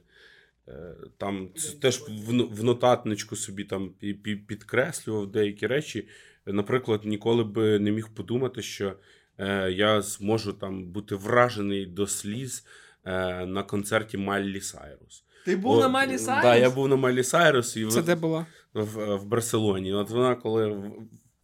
е, 0.68 0.96
там 1.18 1.50
це 1.56 1.72
теж 1.72 2.02
в, 2.02 2.56
в 2.56 2.64
нотатничку 2.64 3.36
собі 3.36 3.64
там 3.64 3.92
пі- 4.04 4.22
пі- 4.22 4.46
підкреслював 4.46 5.28
деякі 5.32 5.68
речі. 5.68 6.08
Наприклад, 6.46 7.06
ніколи 7.06 7.44
би 7.44 7.80
не 7.80 7.92
міг 7.92 8.10
подумати, 8.10 8.62
що 8.62 8.94
е, 9.38 9.72
я 9.72 10.02
зможу 10.02 10.54
там 10.54 10.86
бути 10.86 11.16
вражений 11.16 11.86
до 11.86 12.08
сліз 12.08 12.66
е, 13.06 13.46
на 13.46 13.64
концерті 13.64 14.18
Маллі 14.18 14.62
Сайрус. 14.62 15.24
Ти 15.46 15.56
був 15.56 15.72
О, 15.72 15.80
на 15.80 15.88
Майлі 15.88 16.18
Сайрус? 16.18 16.44
Да, 16.44 16.56
я 16.56 16.70
був 16.70 16.88
на 16.88 16.96
Майлі 16.96 17.24
Сайрус 17.24 17.78
і 17.78 17.86
Це 17.88 18.00
в- 18.02 18.06
де 18.06 18.16
було? 18.16 18.46
в, 18.74 19.16
в 19.16 19.26
Барселоні. 19.26 19.94
От 19.94 20.10
вона, 20.10 20.36
коли 20.36 20.92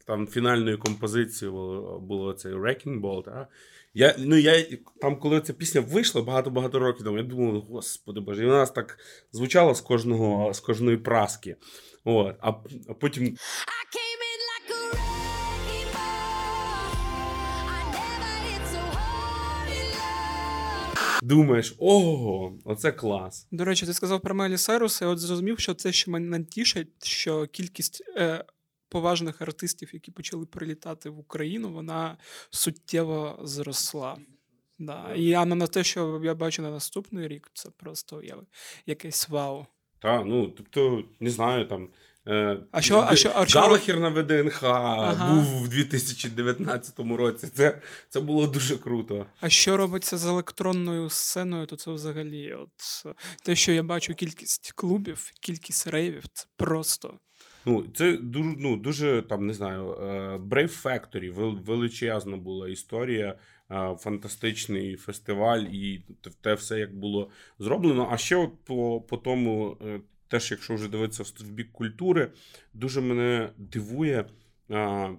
там 0.07 0.27
фінальною 0.27 0.79
композицією 0.79 1.57
було, 1.57 1.99
було 1.99 2.33
цей 2.33 2.53
Wrecking 2.53 3.01
Ball, 3.01 3.23
та? 3.23 3.47
Я, 3.93 4.15
ну, 4.19 4.35
я, 4.37 4.63
там, 5.01 5.19
коли 5.19 5.41
ця 5.41 5.53
пісня 5.53 5.81
вийшла 5.81 6.21
багато-багато 6.21 6.79
років 6.79 7.05
тому, 7.05 7.17
я 7.17 7.23
думав, 7.23 7.61
господи 7.61 8.19
боже, 8.19 8.43
і 8.43 8.45
вона 8.45 8.65
так 8.65 8.97
звучала 9.31 9.75
з 9.75 9.81
кожного, 9.81 10.53
з 10.53 10.59
кожної 10.59 10.97
праски. 10.97 11.55
От, 12.03 12.35
а, 12.41 12.49
а 12.89 12.93
потім 12.99 13.23
I 13.23 13.35
думаєш, 21.25 21.75
ого, 21.79 22.59
оце 22.63 22.91
клас. 22.91 23.47
До 23.51 23.65
речі, 23.65 23.85
ти 23.85 23.93
сказав 23.93 24.21
про 24.21 24.35
Мелі 24.35 24.57
Сайрус, 24.57 25.01
і 25.01 25.05
от 25.05 25.19
зрозумів, 25.19 25.59
що 25.59 25.73
це, 25.73 25.91
що 25.91 26.11
мене 26.11 26.43
тішить, 26.43 27.05
що 27.05 27.47
кількість 27.47 28.03
е, 28.17 28.45
поважних 28.89 29.41
артистів, 29.41 29.89
які 29.93 30.11
почали 30.11 30.45
прилітати 30.45 31.09
в 31.09 31.19
Україну, 31.19 31.71
вона 31.71 32.17
суттєво 32.49 33.39
зросла. 33.43 34.17
Да. 34.79 35.13
І 35.15 35.33
а 35.33 35.45
на 35.45 35.67
те, 35.67 35.83
що 35.83 36.21
я 36.23 36.35
бачу 36.35 36.61
на 36.61 36.71
наступний 36.71 37.27
рік, 37.27 37.51
це 37.53 37.69
просто 37.69 38.23
я, 38.23 38.35
якесь 38.85 39.29
вау. 39.29 39.65
Та, 39.99 40.23
ну, 40.23 40.47
тобто, 40.47 41.03
не 41.19 41.29
знаю, 41.29 41.67
там. 41.67 41.89
Е, 42.27 42.57
А 42.71 42.81
що- 42.81 43.05
а 43.09 43.15
що- 43.15 43.31
а 43.35 43.45
що- 43.45 43.59
Галахер 43.59 43.99
на 43.99 44.09
ВДНХ 44.09 44.63
Ага. 44.63 45.33
був 45.33 45.63
в 45.63 45.69
2019 45.69 47.15
році. 47.17 47.47
Це, 47.47 47.81
це 48.09 48.19
було 48.19 48.47
дуже 48.47 48.77
круто. 48.77 49.25
А 49.41 49.49
що 49.49 49.77
робиться 49.77 50.17
з 50.17 50.25
електронною 50.25 51.09
сценою, 51.09 51.65
то 51.65 51.75
це 51.75 51.91
взагалі, 51.91 52.53
от 52.53 52.69
те, 53.43 53.55
що 53.55 53.71
я 53.71 53.83
бачу, 53.83 54.13
кількість 54.13 54.71
клубів, 54.71 55.31
кількість 55.41 55.87
рейвів, 55.87 56.23
це 56.33 56.45
просто. 56.57 57.13
Ну, 57.65 57.85
це 57.95 58.17
дуже, 58.17 58.55
ну, 58.59 58.77
дуже 58.77 59.23
там, 59.29 59.47
не 59.47 59.53
знаю, 59.53 59.91
е, 59.91 60.37
Brave 60.37 60.83
Factory, 60.83 61.31
величезна 61.65 62.37
була 62.37 62.69
історія, 62.69 63.35
е, 63.71 63.95
фантастичний 63.99 64.95
фестиваль, 64.95 65.59
і 65.61 66.03
те- 66.41 66.53
все 66.53 66.79
як 66.79 66.95
було 66.97 67.29
зроблено. 67.59 68.09
А 68.11 68.17
ще 68.17 68.35
от 68.35 68.51
по, 68.65 69.01
по 69.01 69.17
тому, 69.17 69.77
теж, 70.35 70.51
якщо 70.51 70.75
вже 70.75 70.87
дивитися 70.87 71.23
в 71.23 71.49
бік 71.49 71.71
культури, 71.71 72.31
дуже 72.73 73.01
мене 73.01 73.49
дивує 73.57 74.25
е, 74.71 75.09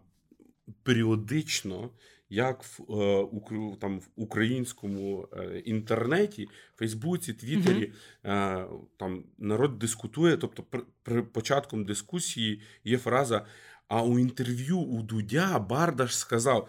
періодично. 0.82 1.90
Як 2.28 2.62
в, 2.62 3.00
е, 3.00 3.76
там, 3.80 3.98
в 4.00 4.08
українському 4.16 5.28
е, 5.32 5.58
інтернеті, 5.58 6.48
Фейсбуці, 6.76 7.32
Твіттері 7.32 7.92
е, 8.24 8.66
там 8.96 9.24
народ 9.38 9.78
дискутує, 9.78 10.36
тобто 10.36 10.62
при, 10.62 10.82
при 11.02 11.22
початком 11.22 11.84
дискусії 11.84 12.62
є 12.84 12.98
фраза: 12.98 13.46
а 13.88 14.02
у 14.02 14.18
інтерв'ю 14.18 14.78
у 14.78 15.02
Дудя 15.02 15.58
Бардаш 15.58 16.18
сказав. 16.18 16.68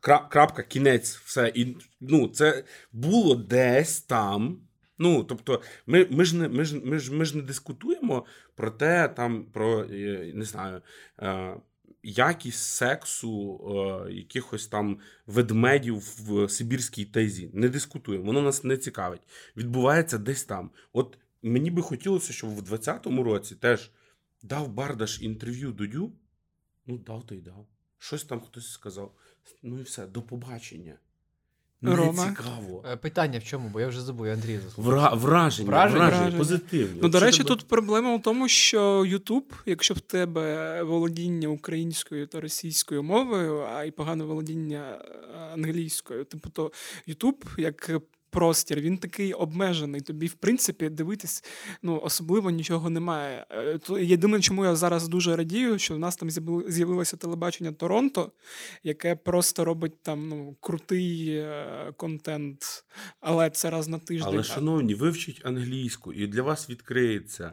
Крапка, 0.00 0.62
кінець, 0.62 1.16
все. 1.16 1.52
І, 1.54 1.76
ну, 2.00 2.28
це 2.28 2.64
було 2.92 3.34
десь 3.34 4.00
там. 4.00 4.69
Ну, 5.02 5.24
тобто, 5.24 5.62
ми, 5.86 6.06
ми, 6.10 6.24
ж 6.24 6.36
не, 6.36 6.48
ми, 6.48 6.64
ж, 6.64 6.80
ми, 6.84 6.98
ж, 6.98 7.14
ми 7.14 7.24
ж 7.24 7.36
не 7.36 7.42
дискутуємо 7.42 8.24
про 8.54 8.70
те, 8.70 9.08
там, 9.08 9.44
про, 9.44 9.84
е, 9.84 10.32
не 10.34 10.44
знаю, 10.44 10.82
е, 11.22 11.56
якість 12.02 12.62
сексу 12.62 13.60
е, 14.08 14.12
якихось 14.12 14.66
там 14.66 14.98
ведмедів 15.26 15.96
в 15.96 16.48
Сибірській 16.48 17.04
тайзі. 17.04 17.50
Не 17.52 17.68
дискутуємо, 17.68 18.24
воно 18.24 18.42
нас 18.42 18.64
не 18.64 18.76
цікавить. 18.76 19.22
Відбувається 19.56 20.18
десь 20.18 20.44
там. 20.44 20.70
От 20.92 21.18
мені 21.42 21.70
би 21.70 21.82
хотілося, 21.82 22.32
щоб 22.32 22.50
в 22.50 22.72
20-му 22.72 23.22
році 23.22 23.54
теж 23.54 23.90
дав 24.42 24.68
Бардаш 24.68 25.22
інтерв'ю 25.22 25.72
Дудю. 25.72 26.12
Ну, 26.86 26.98
дав 26.98 27.26
то 27.26 27.34
й 27.34 27.40
дав. 27.40 27.66
Щось 27.98 28.24
там 28.24 28.40
хтось 28.40 28.72
сказав. 28.72 29.14
Ну 29.62 29.80
і 29.80 29.82
все, 29.82 30.06
до 30.06 30.22
побачення. 30.22 30.98
Не 31.82 31.96
Рома? 31.96 32.28
цікаво. 32.28 32.84
Е, 32.92 32.96
Питання 32.96 33.38
в 33.38 33.44
чому, 33.44 33.68
бо 33.68 33.80
я 33.80 33.88
вже 33.88 34.00
забув, 34.00 34.26
я 34.26 34.32
Андрій 34.32 34.58
заслухав. 34.58 34.84
Вра, 34.92 35.14
враження, 35.14 35.68
Враження? 35.68 35.98
враження, 35.98 36.20
Враження. 36.20 36.38
позитивні. 36.38 36.98
Ну, 37.02 37.08
до 37.08 37.20
речі, 37.20 37.38
тебе- 37.38 37.48
тут 37.48 37.68
проблема 37.68 38.16
в 38.16 38.22
тому, 38.22 38.48
що 38.48 39.00
YouTube, 39.00 39.52
якщо 39.66 39.94
в 39.94 40.00
тебе 40.00 40.82
володіння 40.82 41.48
українською 41.48 42.26
та 42.26 42.40
російською 42.40 43.02
мовою, 43.02 43.60
а 43.76 43.84
й 43.84 43.90
погане 43.90 44.24
володіння 44.24 44.98
е, 45.00 45.38
англійською, 45.54 46.24
типу, 46.24 46.48
то 46.50 46.72
YouTube 47.08 47.60
як 47.60 47.90
простір, 48.30 48.80
він 48.80 48.98
такий 48.98 49.32
обмежений. 49.32 50.00
Тобі, 50.00 50.26
в 50.26 50.34
принципі, 50.34 50.88
дивитись 50.88 51.44
ну, 51.82 52.00
особливо 52.04 52.50
нічого 52.50 52.90
немає. 52.90 53.46
Е, 53.50 53.78
то 53.78 53.98
Єдине, 53.98 54.40
чому 54.40 54.64
я 54.64 54.76
зараз 54.76 55.08
дуже 55.08 55.36
радію, 55.36 55.78
що 55.78 55.94
в 55.94 55.98
нас 55.98 56.16
там 56.16 56.30
з'явилося 56.68 57.16
телебачення 57.16 57.72
Торонто, 57.72 58.32
яке 58.82 59.16
просто 59.16 59.64
робить 59.64 60.02
там 60.02 60.28
ну, 60.28 60.56
крутий 60.60 61.28
е, 61.28 61.92
контент, 61.96 62.84
але 63.20 63.50
це 63.50 63.70
раз 63.70 63.88
на 63.88 63.98
тиждень. 63.98 64.34
Але, 64.34 64.42
шановні, 64.42 64.94
вивчіть 64.94 65.40
англійську, 65.44 66.12
і 66.12 66.26
для 66.26 66.42
вас 66.42 66.70
відкриється. 66.70 67.52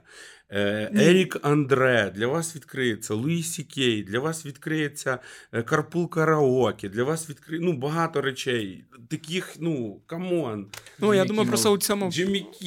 Ерік 0.50 1.38
Андре, 1.42 2.12
для 2.16 2.28
вас 2.28 2.56
відкриється 2.56 3.14
Луї 3.14 3.44
Сі 3.44 3.64
Кей, 3.64 4.04
для 4.04 4.20
вас 4.20 4.46
відкриється 4.46 5.20
е, 5.52 5.64
Carpool 5.64 6.10
Karaoke, 6.10 6.90
для 6.90 7.04
вас 7.04 7.30
відкриється 7.30 7.66
ну, 7.72 7.78
багато 7.78 8.22
речей. 8.22 8.86
Таких, 9.10 9.56
ну, 9.60 10.02
come 10.06 10.41
on. 10.41 10.68
Ну, 11.00 11.14
я 11.14 11.26
думаю, 11.26 11.48
просто 11.48 11.72
у 11.72 11.78
цьому 11.78 12.12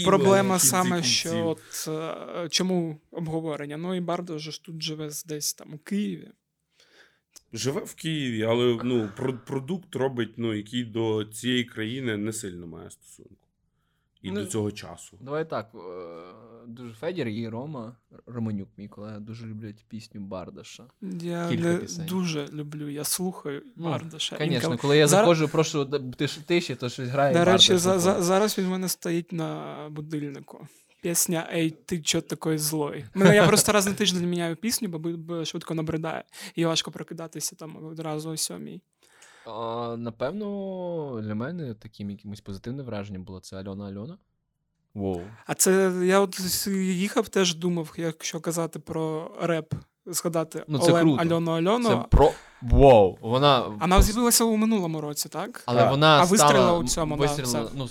проблема 0.05 0.59
саме, 0.59 1.03
що 1.03 1.47
от 1.47 1.89
е, 1.89 2.49
чому 2.49 3.01
обговорення? 3.11 3.77
Ну 3.77 3.95
і 3.95 4.01
Бардо 4.01 4.39
ж 4.39 4.65
тут 4.65 4.83
живе 4.83 5.11
десь 5.27 5.55
там 5.55 5.75
у 5.75 5.79
Києві. 5.79 6.29
Живе 7.53 7.81
в 7.81 7.95
Києві, 7.95 8.43
але 8.43 8.79
ну, 8.85 9.11
продукт 9.47 9.97
робить, 9.97 10.33
ну, 10.37 10.55
який 10.55 10.85
до 10.85 11.25
цієї 11.25 11.65
країни 11.65 12.17
не 12.17 12.33
сильно 12.33 12.67
має 12.67 12.91
стосунку. 12.91 13.50
І 14.23 14.31
Ну, 14.31 14.41
до 14.41 14.47
цього 14.47 14.73
часу. 14.73 15.19
Давай 15.21 15.51
так. 15.51 15.71
е, 15.75 15.79
Дуже 16.67 16.95
Федір 16.95 17.29
і 17.29 17.49
Рома, 17.49 17.97
Романюк, 18.27 18.69
мій 18.77 18.89
колега, 18.89 19.19
дуже 19.19 19.47
люблять 19.47 19.85
пісню 19.89 20.21
Бардаша. 20.21 20.85
Я 21.23 21.49
Кілька 21.49 21.75
пісень. 21.77 22.07
дуже 22.07 22.49
люблю, 22.49 22.89
я 22.89 23.05
слухаю 23.05 23.63
Ну, 23.77 23.85
Бардаша. 23.85 24.37
Звісно, 24.41 24.79
коли 24.79 24.97
я 24.99 25.09
Зараз- 25.09 25.23
заходжу, 25.39 25.49
прошу 25.53 25.85
тиші, 26.47 26.75
то 26.75 26.89
щось 26.89 27.09
грає. 27.09 27.33
До 27.35 27.45
речі, 27.45 27.73
Бардаш 27.73 27.83
за, 27.83 27.99
за, 27.99 28.23
зараз 28.23 28.59
він 28.59 28.67
в 28.67 28.71
мене 28.71 28.89
стоїть 28.89 29.33
на 29.33 29.77
будильнику. 29.91 30.67
Пісня 31.03 31.49
Ей, 31.55 31.71
ти 31.71 32.01
чо 32.03 32.21
такий 32.21 32.59
злой. 32.59 33.05
Мене 33.15 33.35
я 33.35 33.47
просто 33.47 33.73
раз 33.73 33.87
на 33.87 33.93
тиждень 33.93 34.29
міняю 34.31 34.57
пісню, 34.57 34.89
бо 34.89 35.45
швидко 35.45 35.75
набридає. 35.75 36.25
І 36.55 36.65
важко 36.65 36.91
прокидатися 36.91 37.57
там 37.57 37.85
одразу 37.85 38.31
о 38.31 38.37
сьомій. 38.37 38.81
А, 39.47 39.97
напевно, 39.99 41.21
для 41.23 41.35
мене 41.35 41.75
таким 41.75 42.11
якимось 42.11 42.41
позитивним 42.41 42.87
враженням 42.87 43.25
було 43.25 43.41
це 43.41 43.57
Альона 43.57 43.89
Альона. 43.89 44.19
Воу. 44.95 45.23
А 45.47 45.55
це 45.55 45.93
я 46.05 46.21
от 46.21 46.67
їхав, 46.77 47.29
теж 47.29 47.55
думав, 47.55 47.93
якщо 47.97 48.41
казати 48.41 48.79
про 48.79 49.33
реп, 49.43 49.75
згадати 50.07 50.65
Ну, 50.69 50.79
це 50.79 50.93
Олен 50.93 51.03
круто. 51.03 51.23
Альону 51.23 51.51
Альону. 51.51 51.89
Це 51.89 51.97
про. 51.97 52.33
Воу. 52.63 53.19
Вона. 53.21 53.61
Вона 53.61 54.03
з'явилася 54.03 54.45
у 54.45 54.57
минулому 54.57 55.01
році, 55.01 55.29
так? 55.29 55.63
Але 55.67 55.81
Так. 55.81 55.91
вона 55.91 56.21
А 56.21 56.27
стала... 56.27 56.79
у 56.79 56.85
цьому, 56.85 57.17
да, 57.17 57.21
вистрілила, 57.23 57.63
все. 57.63 57.73
ну, 57.75 57.89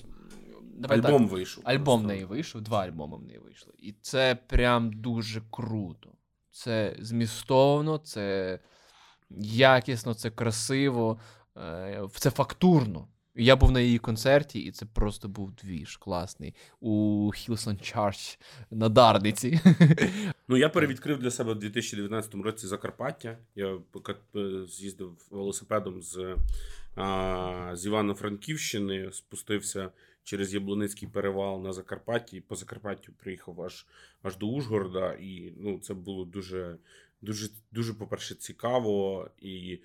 давай 0.78 0.97
Альбом 1.00 1.24
так. 1.24 1.32
вийшов. 1.32 1.64
Альбом 1.68 2.02
в 2.02 2.08
неї 2.08 2.26
вийшов, 2.26 2.62
два 2.62 2.84
альбоми 2.84 3.18
в 3.18 3.24
неї 3.24 3.39
вийшли. 3.39 3.74
І 3.78 3.95
це 4.02 4.38
прям 4.47 4.93
дуже 4.93 5.41
круто. 5.52 6.10
Це 6.52 6.95
змістовно, 7.00 7.97
це 7.97 8.60
якісно, 9.41 10.14
це 10.14 10.30
красиво, 10.30 11.20
це 12.14 12.30
фактурно. 12.30 13.07
Я 13.36 13.55
був 13.55 13.72
на 13.72 13.82
її 13.82 13.99
концерті, 13.99 14.60
і 14.60 14.72
це 14.72 14.86
просто 14.86 15.28
був 15.28 15.51
двіж 15.51 15.97
класний 15.97 16.55
у 16.80 17.32
Хілсон 17.36 17.78
Чарч 17.78 18.39
на 18.72 18.89
Дарниці. 18.89 19.60
Ну, 20.51 20.57
я 20.57 20.70
перевідкрив 20.70 21.20
для 21.20 21.32
себе 21.32 21.53
в 21.53 21.60
2019 21.60 22.36
році 22.36 22.68
Закарпаття. 22.68 23.38
Я 23.55 23.78
е, 24.36 24.66
з'їздив 24.68 25.28
велосипедом 25.32 26.01
з, 26.01 26.36
а, 26.95 27.72
з 27.74 27.86
Івано-Франківщини, 27.86 29.10
спустився 29.12 29.89
через 30.24 30.53
Яблуницький 30.53 31.07
перевал 31.07 31.62
на 31.62 31.74
Закарпатті, 31.74 32.38
і 32.38 32.41
по 32.41 32.55
Закарпаттю 32.55 33.14
приїхав 33.14 33.62
аж, 33.62 33.86
аж 34.22 34.38
до 34.38 34.47
Ужгорода. 34.47 35.14
І 35.14 35.53
ну, 35.57 35.80
це 35.80 35.93
було 35.93 36.26
дуже, 36.26 36.78
дуже, 37.22 37.49
дуже, 37.72 37.93
по-перше, 37.93 38.36
цікаво. 38.36 39.28
І 39.41 39.80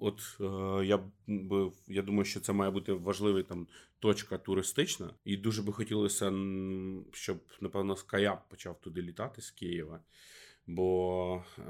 от 0.00 0.36
е, 0.40 0.86
я, 0.86 1.00
би- 1.26 1.72
я 1.88 2.02
думаю, 2.02 2.24
що 2.24 2.40
це 2.40 2.52
має 2.52 2.70
бути 2.70 2.92
важливий 2.92 3.42
там 3.42 3.66
точка 3.98 4.38
туристична. 4.38 5.10
І 5.24 5.36
дуже 5.36 5.62
би 5.62 5.72
хотілося, 5.72 6.32
щоб, 7.12 7.38
напевно, 7.60 7.96
Скаяп 7.96 8.48
почав 8.48 8.80
туди 8.80 9.02
літати 9.02 9.42
з 9.42 9.50
Києва. 9.50 10.00
Бо 10.66 11.44
е, 11.58 11.62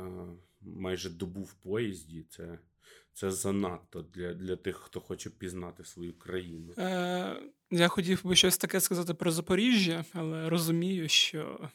майже 0.61 1.11
добу 1.11 1.43
в 1.43 1.53
поїзді 1.53 2.25
це, 2.29 2.59
це 3.13 3.31
занадто 3.31 4.03
для, 4.03 4.35
для 4.35 4.57
тих, 4.57 4.77
хто 4.77 5.01
хоче 5.01 5.31
пізнати 5.31 5.85
свою 5.85 6.13
країну. 6.19 6.73
Е, 6.79 7.37
я 7.71 7.89
хотів 7.89 8.21
би 8.25 8.37
щось 8.37 8.59
таке 8.59 8.81
сказати 8.81 9.15
про 9.15 9.31
Запоріжжя, 9.31 10.05
але 10.13 10.51
розумію, 10.51 11.09
що 11.09 11.69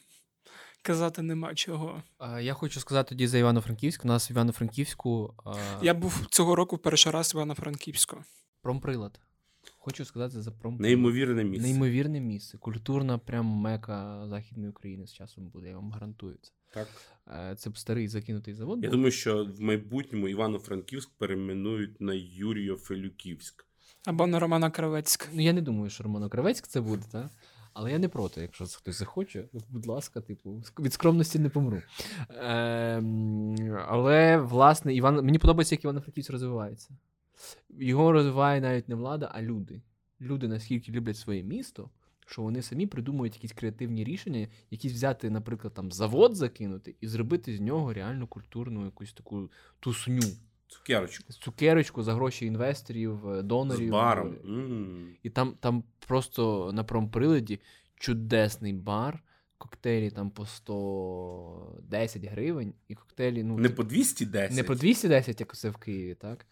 казати 0.86 1.22
нема 1.22 1.54
чого. 1.54 2.02
Я 2.40 2.54
хочу 2.54 2.80
сказати 2.80 3.08
тоді 3.08 3.26
за 3.26 3.38
Івано-Франківськ. 3.38 4.04
У 4.04 4.08
нас 4.08 4.30
в 4.30 4.32
Івано-Франківську 4.32 5.34
Я 5.82 5.94
був 5.94 6.26
цього 6.30 6.56
року 6.56 6.78
перший 6.78 7.12
раз 7.12 7.34
в 7.34 7.36
Івано-Франківську. 7.36 8.16
промприлад. 8.62 9.20
Хочу 9.78 10.04
сказати 10.04 10.42
за 10.42 10.50
промприлад. 10.50 10.80
Неймовірне 10.80 11.44
місце. 11.44 11.68
Неймовірне 11.68 12.20
місце. 12.20 12.58
Культурна 12.58 13.18
прям 13.18 13.46
мека 13.46 14.26
Західної 14.28 14.70
України 14.70 15.06
з 15.06 15.12
часом 15.12 15.48
буде, 15.48 15.68
я 15.68 15.74
вам 15.76 15.90
гарантую 15.90 16.36
це. 16.42 16.50
Так. 16.74 16.88
Е, 17.28 17.54
Це 17.56 17.70
б 17.70 17.78
старий 17.78 18.08
закинутий 18.08 18.54
завод. 18.54 18.78
Я 18.82 18.88
був. 18.88 18.90
думаю, 18.96 19.12
що 19.12 19.44
в 19.44 19.60
майбутньому 19.60 20.28
Івано-Франківськ 20.28 21.10
перейменують 21.18 22.00
на 22.00 22.12
Юріо-Фелюківськ. 22.12 23.54
Або 24.06 24.26
на 24.26 24.38
Романа 24.40 24.70
Кравецьк. 24.70 25.28
Ну, 25.32 25.42
я 25.42 25.52
не 25.52 25.60
думаю, 25.62 25.90
що 25.90 26.04
Романо 26.04 26.28
Кравецьк 26.28 26.66
це 26.66 26.80
буде, 26.80 27.02
так? 27.12 27.30
Але 27.78 27.92
я 27.92 27.98
не 27.98 28.08
проти, 28.08 28.40
якщо 28.40 28.64
хтось 28.64 28.98
захоче, 28.98 29.44
будь 29.70 29.86
ласка, 29.86 30.20
типу, 30.20 30.62
від 30.78 30.92
скромності 30.92 31.38
не 31.38 31.48
помру. 31.48 31.82
Ем, 32.28 33.76
але, 33.88 34.38
власне, 34.38 34.94
Іван... 34.94 35.24
мені 35.24 35.38
подобається, 35.38 35.74
як 35.74 35.84
Івано-Франківськ 35.84 36.30
розвивається. 36.30 36.96
Його 37.70 38.12
розвиває 38.12 38.60
навіть 38.60 38.88
не 38.88 38.94
влада, 38.94 39.30
а 39.34 39.42
люди. 39.42 39.82
Люди 40.20 40.48
наскільки 40.48 40.92
люблять 40.92 41.16
своє 41.16 41.42
місто, 41.42 41.90
що 42.26 42.42
вони 42.42 42.62
самі 42.62 42.86
придумують 42.86 43.34
якісь 43.34 43.52
креативні 43.52 44.04
рішення, 44.04 44.48
якісь 44.70 44.92
взяти, 44.92 45.30
наприклад, 45.30 45.74
там 45.74 45.92
завод 45.92 46.36
закинути 46.36 46.94
і 47.00 47.08
зробити 47.08 47.56
з 47.56 47.60
нього 47.60 47.92
реально 47.92 48.26
культурну 48.26 48.84
якусь 48.84 49.12
таку 49.12 49.50
тусню. 49.80 50.32
Цукерочку. 50.68 51.32
Цукерочку 51.32 52.02
за 52.02 52.14
гроші 52.14 52.46
інвесторів, 52.46 53.42
донорів. 53.42 53.88
З 53.88 53.90
баром. 53.92 54.32
е, 54.32 55.16
і 55.22 55.30
там, 55.30 55.54
там 55.60 55.84
просто 56.06 56.70
на 56.72 56.84
промприладі 56.84 57.60
чудесний 57.96 58.72
бар, 58.72 59.22
коктейлі 59.58 60.10
там 60.10 60.30
по 60.30 60.46
110 60.46 62.24
гривень, 62.24 62.74
і 62.88 62.94
коктейлі, 62.94 63.42
ну, 63.42 63.58
Не 63.58 63.68
по 63.68 63.84
210. 63.84 64.56
не 64.56 64.62
по 64.62 64.74
210, 64.74 65.40
як 65.40 65.56
це 65.56 65.70
в 65.70 65.76
Києві, 65.76 66.14
так? 66.14 66.46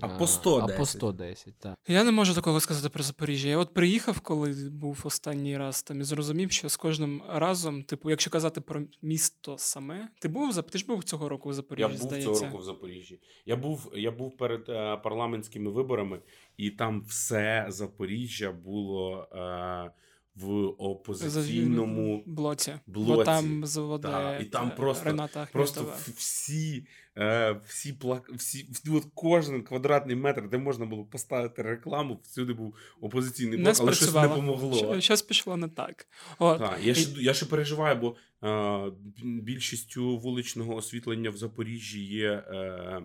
А 0.00 0.08
по 0.08 0.26
110. 0.26 0.74
А 0.74 0.78
по 0.78 0.86
110, 0.86 1.58
так. 1.58 1.78
Я 1.88 2.04
не 2.04 2.12
можу 2.12 2.34
такого 2.34 2.60
сказати 2.60 2.88
про 2.88 3.02
Запоріжжя. 3.02 3.48
Я 3.48 3.58
от 3.58 3.74
приїхав, 3.74 4.20
коли 4.20 4.70
був 4.70 5.00
останній 5.04 5.58
раз 5.58 5.82
там 5.82 6.00
і 6.00 6.04
зрозумів, 6.04 6.52
що 6.52 6.68
з 6.68 6.76
кожним 6.76 7.22
разом, 7.28 7.82
типу, 7.82 8.10
якщо 8.10 8.30
казати 8.30 8.60
про 8.60 8.82
місто 9.02 9.56
саме, 9.58 10.08
ти 10.20 10.28
був 10.28 10.62
ти 10.62 10.78
ж 10.78 10.86
був 10.86 11.04
цього 11.04 11.28
року 11.28 11.50
в 11.50 11.64
Я 11.78 11.88
був 11.88 11.96
здається. 11.96 12.34
цього 12.34 12.46
року 12.46 12.58
в 12.58 12.62
Запоріжжі. 12.62 13.20
Я 13.46 13.56
був, 13.56 13.92
я 13.94 14.10
був 14.10 14.36
перед 14.36 14.68
е, 14.68 14.96
парламентськими 14.96 15.70
виборами, 15.70 16.18
і 16.56 16.70
там 16.70 17.02
все 17.02 17.66
Запоріжжя 17.68 18.52
було 18.52 19.28
е, 19.32 19.90
в 20.34 20.50
опозиційному. 20.78 22.22
блоці. 22.26 22.74
Бо 22.86 23.24
там 23.24 23.66
заводи 23.66 24.08
Та, 24.08 24.38
і 24.38 24.44
там 24.44 24.70
просто- 24.76 25.04
Рената 25.04 25.48
Просто 25.52 25.94
всі, 26.16 26.86
е, 27.18 27.60
всі, 27.66 27.92
плак... 27.92 28.30
всі, 28.34 28.68
от 28.90 29.06
кожен 29.14 29.62
квадратний 29.62 30.16
метр, 30.16 30.48
де 30.48 30.58
можна 30.58 30.86
було 30.86 31.04
поставити 31.04 31.62
рекламу, 31.62 32.20
всюди 32.22 32.52
був 32.52 32.74
опозиційний 33.00 33.58
не 33.58 33.64
блок, 33.64 33.76
але 33.80 33.92
щось 33.94 34.14
не 34.14 34.28
помогло. 34.28 35.00
Щось 35.00 35.22
пішло 35.22 35.56
не 35.56 35.68
так. 35.68 36.06
От. 36.38 36.58
Так, 36.58 36.78
я, 36.82 36.92
І- 36.92 36.94
ще, 36.94 37.22
я 37.22 37.34
ще 37.34 37.46
переживаю, 37.46 37.96
бо 37.96 38.16
е, 38.48 38.90
більшістю 39.24 40.18
вуличного 40.18 40.74
освітлення 40.74 41.30
в 41.30 41.36
Запоріжжі 41.36 42.04
є 42.04 42.30
е, 42.30 43.02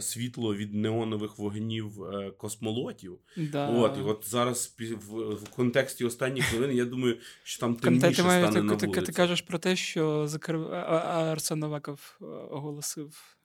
світло 0.00 0.54
від 0.54 0.74
неонових 0.74 1.38
вогнів 1.38 2.02
е, 2.04 2.30
космолотів. 2.30 3.18
Да. 3.36 3.68
От, 3.68 3.98
і 3.98 4.00
от 4.00 4.24
зараз 4.26 4.76
в, 5.08 5.50
контексті 5.56 6.04
останніх 6.04 6.44
хвилин 6.44 6.76
я 6.76 6.84
думаю, 6.84 7.16
що 7.42 7.60
там 7.60 7.74
темніше 7.74 8.06
ти, 8.06 8.14
стане 8.14 8.62
на 8.62 8.76
ти, 8.76 8.86
ти, 8.86 9.02
ти 9.02 9.12
кажеш 9.12 9.40
про 9.40 9.58
те, 9.58 9.76
що 9.76 10.26
закрив... 10.28 10.72
Арсен 10.72 11.58
Новаков 11.58 12.18
е, 12.22 12.24
оголосив 12.24 13.36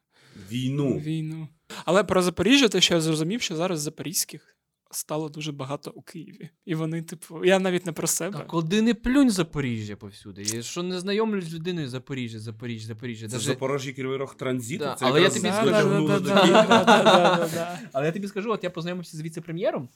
Війну. 0.52 0.98
війну. 1.00 1.48
Але 1.86 2.04
про 2.04 2.22
Запоріжжя, 2.22 2.70
те, 2.70 2.82
що 2.82 2.94
я 2.94 3.02
зрозумів, 3.02 3.42
що 3.42 3.56
зараз 3.56 3.82
запорізьких 3.82 4.53
стало 4.96 5.30
дуже 5.30 5.52
багато 5.52 5.92
у 5.96 6.02
Києві. 6.02 6.50
І 6.66 6.76
вони, 6.76 7.02
типу, 7.02 7.46
я 7.46 7.60
навіть 7.60 7.86
не 7.86 7.92
про 7.92 8.08
себе. 8.08 8.40
А 8.42 8.46
куди 8.46 8.82
не 8.82 8.94
плюнь 8.94 9.30
Запоріжжя 9.30 9.96
повсюди. 9.96 10.44
Я 10.44 10.62
що 10.62 10.84
не 10.84 11.00
знайомлюсь 11.00 11.46
з 11.46 11.54
людиною 11.54 11.90
Запоріжжя, 11.90 12.40
Запоріжжя, 12.40 12.88
Запоріжжя. 12.88 13.28
Це 13.28 13.34
Даже- 13.34 13.48
Запорожжя 13.48 13.94
Кривий 13.94 14.18
Рог 14.18 14.36
транзиту. 14.36 14.84
Да, 14.84 14.96
це 14.96 15.06
але 15.06 15.22
я 15.22 15.30
тобі 15.30 15.52
скажу. 15.52 16.22
Але 17.94 18.06
я 18.06 18.12
тобі 18.12 18.28
скажу, 18.28 18.52
от 18.52 18.64
я 18.64 18.70
познайомився 18.70 19.18
з 19.18 19.22
віце-прем'єром 19.22 19.90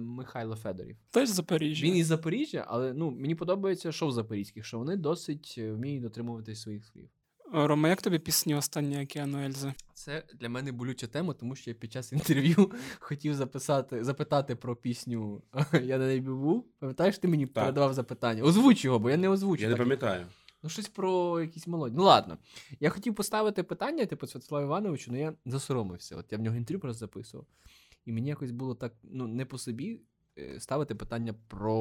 Михайло 0.00 0.56
Федорів. 0.56 0.96
Теж 1.10 1.28
Запоріжжя. 1.28 1.86
Він 1.86 1.96
із 1.96 2.06
Запоріжжя, 2.06 2.64
але 2.68 2.92
ну, 2.92 3.10
мені 3.10 3.34
подобається 3.34 3.92
шоу 3.92 4.10
запорізьких, 4.10 4.64
що 4.64 4.78
вони 4.78 4.96
досить 4.96 5.54
е, 5.58 5.72
вміють 5.72 6.02
дотримуватись 6.02 6.60
своїх 6.60 6.86
слів. 6.86 7.08
Рома, 7.52 7.88
як 7.88 8.02
тобі 8.02 8.18
пісні 8.18 8.54
останні 8.54 9.02
океану 9.02 9.44
Ельзи? 9.44 9.74
Це 9.94 10.24
для 10.34 10.48
мене 10.48 10.72
болюча 10.72 11.06
тема, 11.06 11.34
тому 11.34 11.56
що 11.56 11.70
я 11.70 11.74
під 11.74 11.92
час 11.92 12.12
інтерв'ю 12.12 12.72
хотів 12.98 13.34
записати, 13.34 14.04
запитати 14.04 14.56
про 14.56 14.76
пісню 14.76 15.42
Я 15.72 15.98
на 15.98 16.06
небі 16.06 16.30
був. 16.30 16.64
Пам'ятаєш, 16.78 17.18
ти 17.18 17.28
мені 17.28 17.46
Так. 17.46 17.54
передавав 17.54 17.94
запитання? 17.94 18.42
Озвуч 18.42 18.84
його, 18.84 18.98
бо 18.98 19.10
я 19.10 19.16
не 19.16 19.28
озвучив. 19.28 19.62
Я 19.62 19.68
не 19.70 19.76
пам'ятаю. 19.76 20.26
Ну, 20.62 20.68
щось 20.68 20.88
про 20.88 21.40
якісь 21.40 21.66
мелодії. 21.66 21.96
Ну 21.98 22.04
ладно. 22.04 22.38
Я 22.80 22.90
хотів 22.90 23.14
поставити 23.14 23.62
питання, 23.62 24.06
типу, 24.06 24.26
Святославу 24.26 24.64
Івановичу, 24.66 25.10
але 25.10 25.20
я 25.20 25.34
засоромився. 25.46 26.16
От 26.16 26.32
я 26.32 26.38
в 26.38 26.40
нього 26.40 26.56
інтерв'ю 26.56 26.80
просто 26.80 26.98
записував. 26.98 27.46
І 28.04 28.12
мені 28.12 28.28
якось 28.28 28.50
було 28.50 28.74
так, 28.74 28.92
ну, 29.02 29.26
не 29.26 29.44
по 29.44 29.58
собі 29.58 30.00
е, 30.38 30.60
ставити 30.60 30.94
питання 30.94 31.34
про 31.48 31.74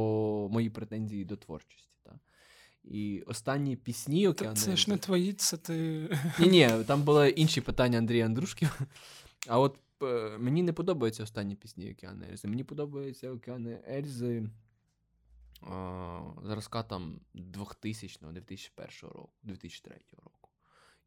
мої 0.51 0.69
претензії 0.69 1.26
до 1.26 1.36
творчості. 1.38 1.89
Та? 2.03 2.19
І 2.84 3.23
останні 3.25 3.75
пісні 3.75 4.23
Та 4.23 4.29
Океан 4.29 4.55
це 4.55 4.75
ж 4.75 4.89
не 4.89 4.97
твої, 4.97 5.34
це 5.34 5.57
ти. 5.57 6.09
Ні, 6.39 6.47
ні, 6.47 6.69
там 6.88 7.03
були 7.03 7.29
інші 7.29 7.61
питання 7.61 7.97
Андрія 7.97 8.25
Андрушків. 8.25 8.82
А 9.47 9.59
от 9.59 9.77
е, 10.03 10.38
мені 10.38 10.63
не 10.63 10.73
подобаються 10.73 11.23
останні 11.23 11.55
пісні 11.55 11.91
Океани 11.91 12.27
Ельзи. 12.32 12.47
Мені 12.47 12.63
подобаються 12.63 13.32
Океани 13.32 13.79
Ельзи 13.89 14.49
зразка 16.43 16.84
там 16.84 17.19
2000-го, 17.36 18.32
2001 18.32 19.09
року, 19.09 19.34
2003 19.43 19.95
року. 20.11 20.49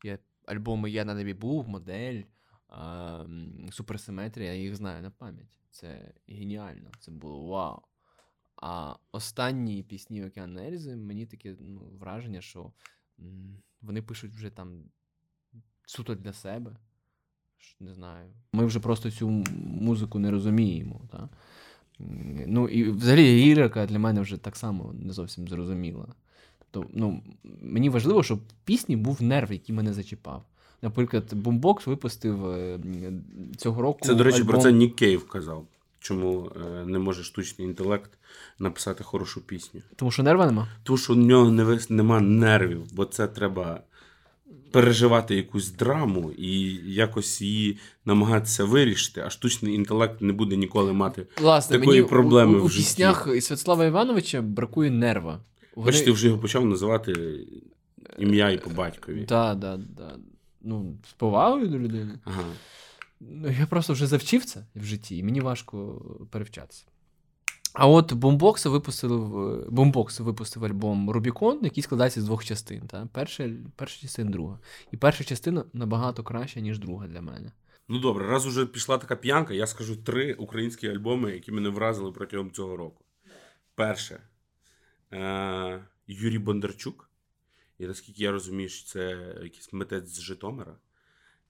Є 0.05 0.19
альбоми 0.47 0.91
Я 0.91 1.05
на 1.05 1.15
небі 1.15 1.35
був, 1.35 1.69
модель, 1.69 2.23
а, 2.69 3.27
Суперсиметрія, 3.73 4.53
я 4.53 4.63
їх 4.63 4.77
знаю 4.77 5.03
на 5.03 5.11
пам'ять. 5.11 5.61
Це 5.71 6.15
геніально, 6.29 6.91
це 7.01 7.11
було 7.11 7.45
вау. 7.47 7.83
А 8.57 8.95
останні 9.13 9.83
пісні 9.83 10.25
Океан 10.25 10.59
Ельзи, 10.59 10.97
мені 10.97 11.27
таке 11.27 11.57
ну, 11.61 11.81
враження, 12.01 12.41
що 12.41 12.73
вони 13.83 14.03
пишуть 14.03 14.35
вже 14.35 14.51
там 14.51 14.83
суто 15.87 16.15
для 16.15 16.33
себе. 16.33 16.77
Не 17.81 17.95
знаю. 17.95 18.31
Ми 18.53 18.67
вже 18.67 18.81
просто 18.81 19.11
цю 19.11 19.29
музику 19.81 20.19
не 20.19 20.31
розуміємо. 20.31 21.01
Та? 21.13 21.29
Ну, 22.47 22.69
і 22.69 22.91
взагалі 22.91 23.45
лірика 23.45 23.87
для 23.87 23.99
мене 23.99 24.21
вже 24.21 24.37
так 24.37 24.57
само 24.57 24.95
не 24.95 25.13
зовсім 25.13 25.49
зрозуміла. 25.49 26.07
Тобто, 26.71 26.91
ну, 26.95 27.23
мені 27.63 27.89
важливо, 27.89 28.23
щоб 28.23 28.39
в 28.39 28.53
пісні 28.65 28.97
був 28.97 29.23
нерв, 29.23 29.53
який 29.53 29.75
мене 29.75 29.93
зачіпав. 29.93 30.45
Наприклад, 30.83 31.33
Boombox 31.33 31.89
випустив 31.89 32.47
е, 32.47 32.81
цього 33.57 33.83
року. 33.83 33.99
Це, 34.03 34.15
до 34.15 34.25
речі, 34.25 34.45
про 34.45 34.59
це 34.59 34.73
Нік 34.73 34.97
Кейв 34.97 35.29
казав. 35.29 35.67
Чому 36.05 36.51
е, 36.57 36.85
не 36.85 36.99
може 36.99 37.25
штучний 37.25 37.69
інтелект 37.69 38.11
написати 38.59 39.05
хорошу 39.05 39.41
пісню? 39.41 39.83
Тому 39.97 40.11
що 40.11 40.23
нерва 40.23 40.47
нема. 40.47 40.69
Тому 40.83 40.97
що 40.97 41.13
у 41.13 41.17
нього 41.17 41.51
не 41.51 41.79
нема 41.89 42.21
нервів, 42.21 42.83
бо 42.93 43.05
це 43.05 43.27
треба 43.27 43.81
переживати 44.71 45.37
якусь 45.37 45.71
драму 45.71 46.31
і 46.39 46.61
якось 46.93 47.41
її 47.41 47.79
намагатися 48.05 48.65
вирішити, 48.65 49.21
а 49.27 49.31
штучний 49.31 49.75
інтелект 49.75 50.21
не 50.21 50.33
буде 50.33 50.57
ніколи 50.57 50.93
мати. 50.93 51.27
Власне, 51.41 51.79
Такої 51.79 51.99
мені 52.01 52.11
проблеми 52.11 52.59
у, 52.59 52.63
у, 52.63 52.67
в 52.67 52.71
житті. 52.71 52.85
піснях 52.85 53.29
Святослава 53.41 53.85
Івановича 53.85 54.43
бракує 54.43 54.91
нерва. 54.91 55.41
Вони- 55.77 55.87
Бачите, 55.91 56.11
вже 56.11 56.27
його 56.27 56.39
почав 56.39 56.67
називати 56.67 57.41
ім'я 58.19 58.51
і 58.51 58.59
по 58.59 58.71
батькові. 58.71 59.25
Да, 59.29 59.55
да, 59.55 59.77
да. 59.77 60.17
Ну, 60.63 60.97
з 61.11 61.13
повагою 61.13 61.69
до 61.69 61.79
людини. 61.79 62.19
Ага. 62.25 62.43
Ну, 63.31 63.51
я 63.51 63.67
просто 63.67 63.93
вже 63.93 64.07
завчив 64.07 64.45
це 64.45 64.67
в 64.75 64.85
житті, 64.85 65.17
і 65.17 65.23
мені 65.23 65.41
важко 65.41 66.03
перевчатися. 66.31 66.85
А 67.73 67.89
от 67.89 68.13
випустив, 68.71 69.13
е, 69.13 69.67
Boombox 69.69 70.23
випустив 70.23 70.65
альбом 70.65 71.11
Rubicon, 71.11 71.65
який 71.65 71.83
складається 71.83 72.21
з 72.21 72.25
двох 72.25 72.45
частин. 72.45 72.81
Та? 72.81 73.09
Перша, 73.13 73.51
перша 73.77 74.01
частина, 74.01 74.31
друга. 74.31 74.59
І 74.93 74.97
перша 74.97 75.25
частина 75.25 75.65
набагато 75.73 76.23
краща, 76.23 76.61
ніж 76.61 76.79
друга 76.79 77.07
для 77.07 77.21
мене. 77.21 77.53
Ну 77.89 77.99
добре, 77.99 78.27
раз 78.27 78.47
уже 78.47 78.67
пішла 78.67 78.99
така 78.99 79.17
п'янка, 79.17 79.55
я 79.55 79.67
скажу 79.67 79.97
три 79.97 80.35
українські 80.35 80.89
альбоми, 80.89 81.33
які 81.33 81.53
мене 81.53 81.69
вразили 81.69 82.13
протягом 82.13 82.51
цього 82.51 82.77
року. 82.77 83.05
Перше 83.75 84.21
е- 85.13 85.85
Юрій 86.07 86.39
Бондарчук. 86.39 87.11
І 87.79 87.87
наскільки 87.87 88.23
я 88.23 88.33
розумію, 88.33 88.69
що 88.69 88.87
це 88.87 89.35
якийсь 89.43 89.73
митець 89.73 90.09
з 90.09 90.21
Житомира. 90.21 90.77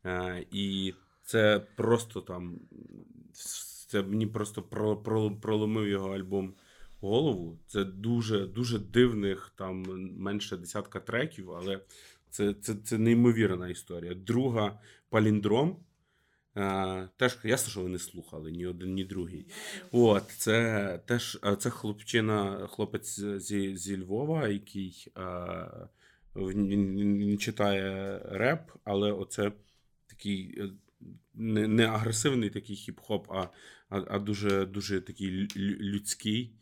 Е- 0.05 0.47
і 0.51 0.95
це 1.25 1.67
просто 1.77 2.21
там. 2.21 2.59
Це 3.89 4.03
мені 4.03 4.27
просто 4.27 4.63
про, 4.63 4.97
про, 4.97 5.31
проломив 5.31 5.89
його 5.89 6.15
альбом 6.15 6.55
голову. 7.01 7.59
Це 7.67 7.85
дуже, 7.85 8.47
дуже 8.47 8.79
дивних, 8.79 9.53
там 9.57 9.83
менше 10.19 10.57
десятка 10.57 11.01
треків, 11.01 11.53
але 11.53 11.81
це, 12.31 12.55
це, 12.55 12.75
це 12.75 12.99
неймовірна 12.99 13.69
історія. 13.69 14.15
Друга 14.15 14.81
паліндром. 15.09 15.77
Е, 16.57 17.09
теж 17.17 17.39
ясно, 17.45 17.71
що 17.71 17.81
ви 17.83 17.89
не 17.89 17.99
слухали 17.99 18.51
ні 18.51 18.67
один, 18.67 18.95
ні 18.95 19.05
другий. 19.05 19.47
От, 19.93 20.29
це 20.29 21.01
теж 21.07 21.39
це 21.59 21.71
хлопчина, 21.71 22.67
хлопець 22.67 23.21
зі, 23.21 23.77
зі 23.77 24.03
Львова, 24.03 24.49
який 24.49 25.13
е, 25.17 25.89
він, 26.37 26.69
він 27.19 27.39
читає 27.39 28.21
реп, 28.25 28.61
але 28.85 29.13
оце 29.13 29.53
такий 30.07 30.61
е, 30.61 30.71
не, 31.35 31.69
не 31.69 31.87
агресивний 31.87 32.51
такий 32.51 32.77
хіп-хоп, 32.77 33.25
а, 33.29 33.49
а, 33.89 34.05
а 34.09 34.19
дуже, 34.19 34.67
дуже 34.67 35.01
такий 35.01 35.31
лю- 35.31 35.57
лю- 35.59 35.79
людський. 35.79 36.55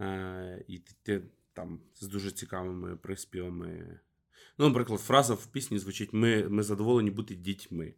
Е, 0.00 0.64
і 0.68 0.78
ти, 1.02 1.22
там 1.52 1.80
з 1.94 2.08
дуже 2.08 2.30
цікавими 2.30 2.96
приспівами. 2.96 4.00
Ну, 4.58 4.68
наприклад, 4.68 5.00
фраза 5.00 5.34
в 5.34 5.46
пісні 5.46 5.78
звучить: 5.78 6.12
Ми, 6.12 6.48
ми 6.48 6.62
задоволені 6.62 7.10
бути 7.10 7.34
дітьми. 7.34 7.94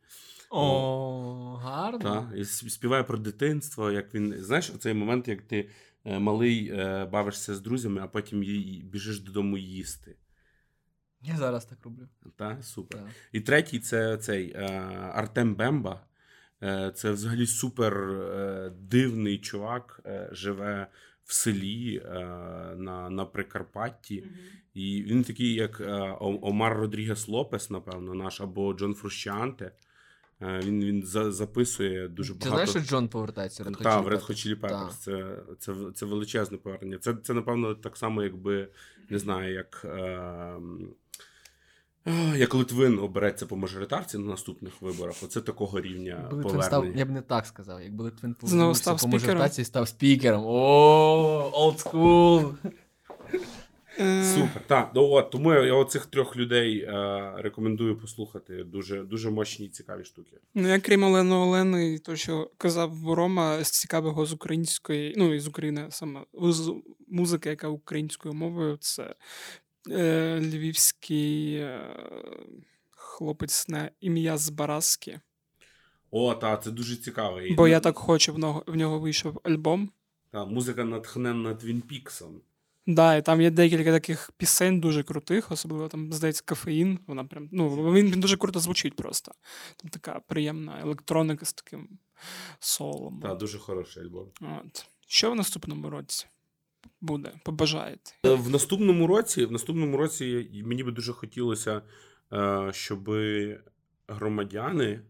О, 0.51 1.55
гарно. 1.63 1.99
Та, 1.99 2.37
і 2.37 2.45
співає 2.45 3.03
про 3.03 3.19
дитинство, 3.19 3.91
як 3.91 4.15
він. 4.15 4.35
Знаєш, 4.39 4.73
цей 4.79 4.95
момент, 4.95 5.29
як 5.29 5.43
ти 5.43 5.69
е, 6.05 6.19
малий 6.19 6.69
е, 6.69 7.05
бавишся 7.13 7.55
з 7.55 7.61
друзями, 7.61 8.01
а 8.05 8.09
потім 8.09 8.41
біжиш 8.85 9.21
додому 9.21 9.59
їсти. 9.59 10.17
Я 11.23 11.37
зараз 11.37 11.65
так 11.65 11.79
роблю. 11.85 12.09
Та? 12.37 12.63
Супер. 12.63 13.01
Так. 13.01 13.11
І 13.33 13.41
третій 13.41 13.79
це 13.79 14.17
цей 14.17 14.53
е, 14.53 14.67
Артем 15.15 15.55
Бемба. 15.55 16.01
Е, 16.63 16.93
це 16.95 17.11
взагалі 17.11 17.47
супер 17.47 17.95
е, 17.99 18.73
дивний 18.81 19.39
чувак, 19.39 20.01
е, 20.07 20.29
живе 20.33 20.87
в 21.25 21.33
селі 21.33 22.03
е, 22.05 22.11
на, 22.77 23.11
на 23.11 23.25
Прикарпатті. 23.25 24.25
І 24.75 25.03
він 25.03 25.25
такий, 25.25 25.55
як 25.55 25.81
е, 25.81 26.17
Омар 26.21 26.77
Родрігес 26.77 27.29
Лопес, 27.29 27.71
напевно, 27.71 28.15
наш, 28.15 28.41
або 28.41 28.75
Джон 28.75 28.95
Фрущанте. 28.95 29.73
Е, 30.43 30.61
він 30.65 30.85
він 30.85 31.03
за, 31.03 31.33
записує 31.33 32.09
дуже 32.09 32.33
багато. 32.33 32.45
Ти 32.45 32.51
знаєш, 32.51 32.71
що 32.71 32.81
Джон 32.81 33.09
повертається? 33.09 33.65
Red 33.65 33.77
Hot 33.77 33.83
Так, 33.83 34.05
в 34.05 34.09
Red 34.09 34.27
Hot 34.27 34.31
Chili 34.31 34.61
Peppers. 34.61 34.69
Так. 34.69 34.95
Це, 34.99 35.37
це, 35.59 35.75
це 35.95 36.07
величезне 36.07 36.59
повернення. 36.59 36.99
Це, 36.99 37.15
це, 37.15 37.35
напевно, 37.35 37.75
так 37.75 37.97
само, 37.97 38.23
якби, 38.23 38.69
не 39.11 39.19
знаю, 39.19 39.55
як. 39.55 39.83
Е, 39.85 40.55
як 42.37 42.55
Литвин 42.55 42.99
обереться 42.99 43.47
по 43.47 43.57
мажоритарці 43.57 44.19
на 44.19 44.27
наступних 44.27 44.83
виборах, 44.83 45.17
оце 45.23 45.41
такого 45.41 45.81
рівня 45.81 46.17
Литвин 46.23 46.43
повернення. 46.43 46.63
став, 46.63 46.97
я 46.97 47.05
б 47.05 47.11
не 47.11 47.21
так 47.21 47.47
сказав. 47.47 47.83
Якби 47.83 48.05
Литвин 48.05 48.37
Знову 48.41 48.51
повернувся 48.51 48.83
став 48.83 49.01
по 49.01 49.09
мажоритації, 49.09 49.65
став 49.65 49.89
спікером. 49.89 50.45
О, 50.47 51.51
old 51.55 51.85
school. 51.85 52.55
Е, 53.99 54.25
Супер. 54.25 54.63
Так, 54.67 54.91
ну 54.95 55.11
от 55.11 55.31
тому 55.31 55.53
я, 55.53 55.65
я 55.65 55.75
оцих 55.75 56.07
трьох 56.07 56.37
людей 56.37 56.79
е, 56.79 57.33
рекомендую 57.37 57.99
послухати. 57.99 58.65
Дуже, 58.65 59.03
дуже 59.03 59.31
мощні 59.31 59.67
і 59.67 59.69
цікаві 59.69 60.05
штуки. 60.05 60.37
Ну, 60.55 60.69
я 60.69 60.81
крім 60.81 61.03
Олени 61.03 61.35
Олени, 61.35 61.93
і 61.93 61.99
то, 61.99 62.17
що 62.17 62.51
казав 62.59 63.13
Рома, 63.15 63.65
з 63.65 63.71
цікавого 63.71 64.27
з 64.27 64.33
української, 64.33 65.15
ну 65.17 65.35
і 65.35 65.41
з 65.41 65.49
України 65.49 65.87
саме 65.91 66.21
з 66.43 66.75
музики, 67.09 67.49
яка 67.49 67.69
українською 67.69 68.35
мовою, 68.35 68.77
це 68.81 69.15
е, 69.91 70.41
львівський 70.41 71.55
е, 71.55 71.97
хлопець 72.91 73.69
на 73.69 73.91
ім'я 74.01 74.39
Збаразки. 74.39 75.21
О, 76.11 76.35
так, 76.35 76.63
це 76.63 76.71
дуже 76.71 76.97
цікаво. 76.97 77.41
І, 77.41 77.55
Бо 77.55 77.69
я 77.69 77.81
так 77.81 77.99
хочу, 77.99 78.33
в 78.33 78.39
нього, 78.39 78.65
в 78.67 78.77
нього 78.77 78.99
вийшов 78.99 79.41
альбом. 79.45 79.91
Та, 80.31 80.45
музика 80.45 80.85
натхненна 80.85 81.55
Твін 81.55 81.81
Піксом. 81.81 82.41
Да, 82.87 83.17
і 83.17 83.23
там 83.23 83.41
є 83.41 83.51
декілька 83.51 83.93
таких 83.93 84.31
пісень 84.37 84.81
дуже 84.81 85.03
крутих, 85.03 85.53
особливо 85.53 85.89
там, 85.89 86.13
здається, 86.13 86.43
кофеїн. 86.47 86.99
Вона 87.07 87.25
прям, 87.25 87.49
ну, 87.53 87.93
він, 87.93 88.11
він 88.11 88.21
дуже 88.21 88.37
круто 88.37 88.61
звучить 88.61 88.97
просто. 88.97 89.33
Там 89.77 89.91
така 89.91 90.21
приємна 90.21 90.81
електроніка 90.81 91.47
з 91.47 91.53
таким 91.53 91.99
солом. 92.59 93.21
Так, 93.21 93.39
дуже 93.39 93.59
хороший 93.59 94.03
альбом. 94.03 94.31
От. 94.41 94.87
Що 95.07 95.31
в 95.31 95.35
наступному 95.35 95.91
році 95.91 96.27
буде? 97.01 97.33
Побажаєте? 97.45 98.13
Е, 98.27 98.35
В 98.35 98.51
наступному 98.51 99.07
році, 99.07 99.45
в 99.45 99.53
наступному 99.53 99.97
році 99.97 100.51
мені 100.65 100.85
би 100.85 100.93
дуже 100.93 101.13
хотілося, 101.13 101.83
щоб 102.71 103.11
громадяни 104.09 105.01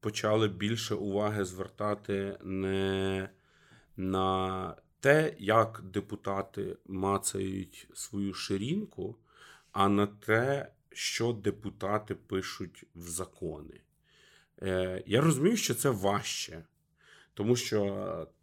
почали 0.00 0.48
більше 0.48 0.94
уваги 0.94 1.44
звертати 1.44 2.38
не 2.44 3.28
на 3.96 4.74
те, 5.00 5.34
як 5.38 5.82
депутати 5.84 6.76
мацають 6.86 7.88
свою 7.94 8.34
ширинку, 8.34 9.16
а 9.72 9.88
на 9.88 10.06
те, 10.06 10.72
що 10.92 11.32
депутати 11.32 12.14
пишуть 12.14 12.84
в 12.94 13.08
закони. 13.08 13.80
Е, 14.62 15.02
Я 15.06 15.20
розумію, 15.20 15.56
що 15.56 15.74
це 15.74 15.90
важче. 15.90 16.64
Тому 17.34 17.56
що 17.56 17.84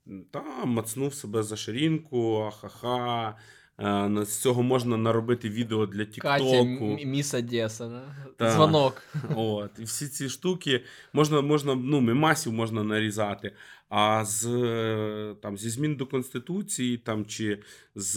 е, 0.07 0.11
та, 0.31 0.65
мацнув 0.65 1.13
себе 1.13 1.43
за 1.43 1.55
ширинку, 1.55 2.37
ахаха, 2.37 3.35
Е, 3.81 4.25
З 4.25 4.37
цього 4.41 4.63
можна 4.63 4.97
наробити 4.97 5.49
відео 5.49 5.85
для 5.85 6.05
Тіктоку. 6.05 6.97
міс 7.05 7.33
Одеса, 7.33 8.03
да? 8.39 8.51
Дзвонок. 8.51 9.03
От, 9.35 9.71
і 9.79 9.83
всі 9.83 10.07
ці 10.07 10.29
штуки 10.29 10.83
можна, 11.13 11.41
можна 11.41 11.75
ну, 11.75 12.01
мемасів 12.01 12.53
можна 12.53 12.83
нарізати. 12.83 13.51
А 13.89 14.25
з 14.25 14.45
е, 14.47 15.35
там 15.41 15.57
зі 15.57 15.69
змін 15.69 15.95
до 15.95 16.05
конституції, 16.05 16.97
там 16.97 17.25
чи 17.25 17.59
з 17.95 18.15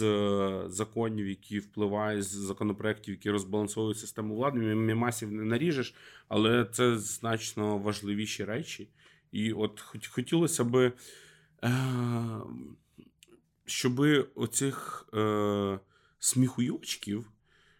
законів, 0.67 1.27
які 1.27 1.59
впливають, 1.59 2.23
з 2.23 2.31
законопроєктів, 2.31 3.13
які 3.13 3.29
розбалансовують 3.31 3.99
систему 3.99 4.35
влади, 4.35 4.59
мем- 4.59 4.75
мемасів 4.75 5.31
не 5.31 5.43
наріжеш, 5.43 5.93
але 6.27 6.65
це 6.65 6.97
значно 6.97 7.77
важливіші 7.77 8.43
речі. 8.45 8.87
І 9.33 9.53
от 9.53 9.83
хотілося 10.09 10.63
би, 10.63 10.91
е, 11.63 11.71
щоб 13.65 14.01
оцих 14.35 15.07
е, 15.13 15.79
сміхуйочків, 16.19 17.31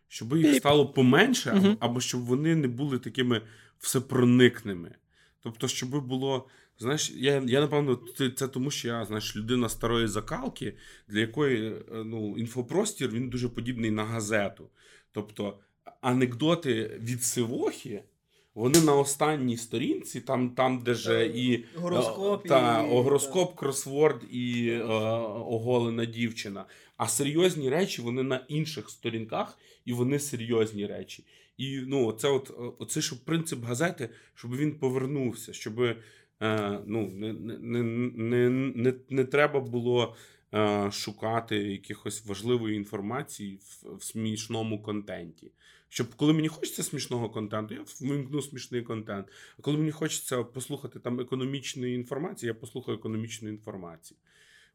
щоб 0.08 0.38
їх 0.38 0.56
стало 0.56 0.94
поменше, 0.94 1.78
або, 1.80 2.02
щоб 2.02 2.22
вони 2.22 2.56
не 2.56 2.68
були 2.68 3.00
такими 3.00 3.42
всепроникними. 3.80 4.96
Тобто, 5.42 5.68
щоб 5.68 6.08
було. 6.08 6.48
Знаєш, 6.80 7.12
я, 7.16 7.44
я 7.46 7.62
напевно, 7.62 8.00
це, 8.18 8.30
це 8.30 8.48
тому, 8.48 8.72
що 8.72 8.88
я 8.88 9.06
знаєш, 9.06 9.36
людина 9.36 9.70
старої 9.70 10.08
закалки, 10.08 10.78
для 11.08 11.20
якої 11.20 11.68
е, 11.68 11.84
ну, 11.92 12.38
інфопростір 12.38 13.10
він 13.10 13.30
дуже 13.30 13.50
подібний 13.50 13.92
на 13.92 14.04
газету. 14.04 14.70
Тобто, 15.12 15.60
анекдоти 16.02 17.00
від 17.02 17.24
Сивохи, 17.24 18.04
вони 18.56 18.82
на 18.82 18.96
останній 18.96 19.58
сторінці, 19.58 20.22
там, 20.22 20.50
там 20.50 20.80
де 20.80 20.94
же 20.94 21.28
і 21.36 21.66
Гороскоп 21.76 22.46
е, 22.46 22.50
та, 22.50 22.84
і- 22.84 22.92
о, 22.92 23.04
гороскоп, 23.04 23.56
кросворд 23.56 24.22
і 24.32 24.68
е, 24.70 24.84
оголена 24.84 26.06
дівчина. 26.06 26.66
А 26.98 27.08
серйозні 27.08 27.70
речі 27.70 28.02
вони 28.02 28.24
на 28.24 28.46
інших 28.48 28.90
сторінках, 28.90 29.58
і 29.86 29.94
вони 29.94 30.20
серйозні 30.20 30.86
речі. 30.88 31.24
І 31.58 31.80
ну, 31.88 32.12
це 32.12 32.28
от, 32.28 32.50
е, 32.50 32.64
оце, 32.80 33.02
щоб 33.02 33.20
принцип 33.20 33.64
газети, 33.64 34.10
щоб 34.36 34.56
він 34.56 34.72
повернувся, 34.80 35.54
щоб 35.54 35.80
е, 35.82 35.96
ну, 36.86 37.12
не, 37.16 37.34
не, 37.34 37.58
не, 37.58 37.84
не, 38.14 38.50
не, 38.76 38.94
не 39.10 39.26
треба 39.26 39.60
було 39.60 40.16
е, 40.54 40.92
шукати 40.92 41.56
якихось 41.58 42.26
важливої 42.26 42.76
інформації 42.78 43.56
в, 43.56 43.96
в 43.98 44.04
смішному 44.04 44.82
контенті. 44.82 45.52
Щоб 45.94 46.16
коли 46.16 46.34
мені 46.34 46.48
хочеться 46.48 46.84
смішного 46.84 47.30
контенту, 47.30 47.74
я 47.74 47.82
вимкну 48.02 48.42
смішний 48.42 48.82
контент. 48.82 49.28
А 49.60 49.62
коли 49.62 49.78
мені 49.78 49.92
хочеться 49.92 50.44
послухати 50.44 51.00
там 51.00 51.20
економічної 51.20 51.96
інформації, 51.96 52.48
я 52.48 52.54
послухаю 52.54 52.98
економічної 52.98 53.54
інформації. 53.54 54.20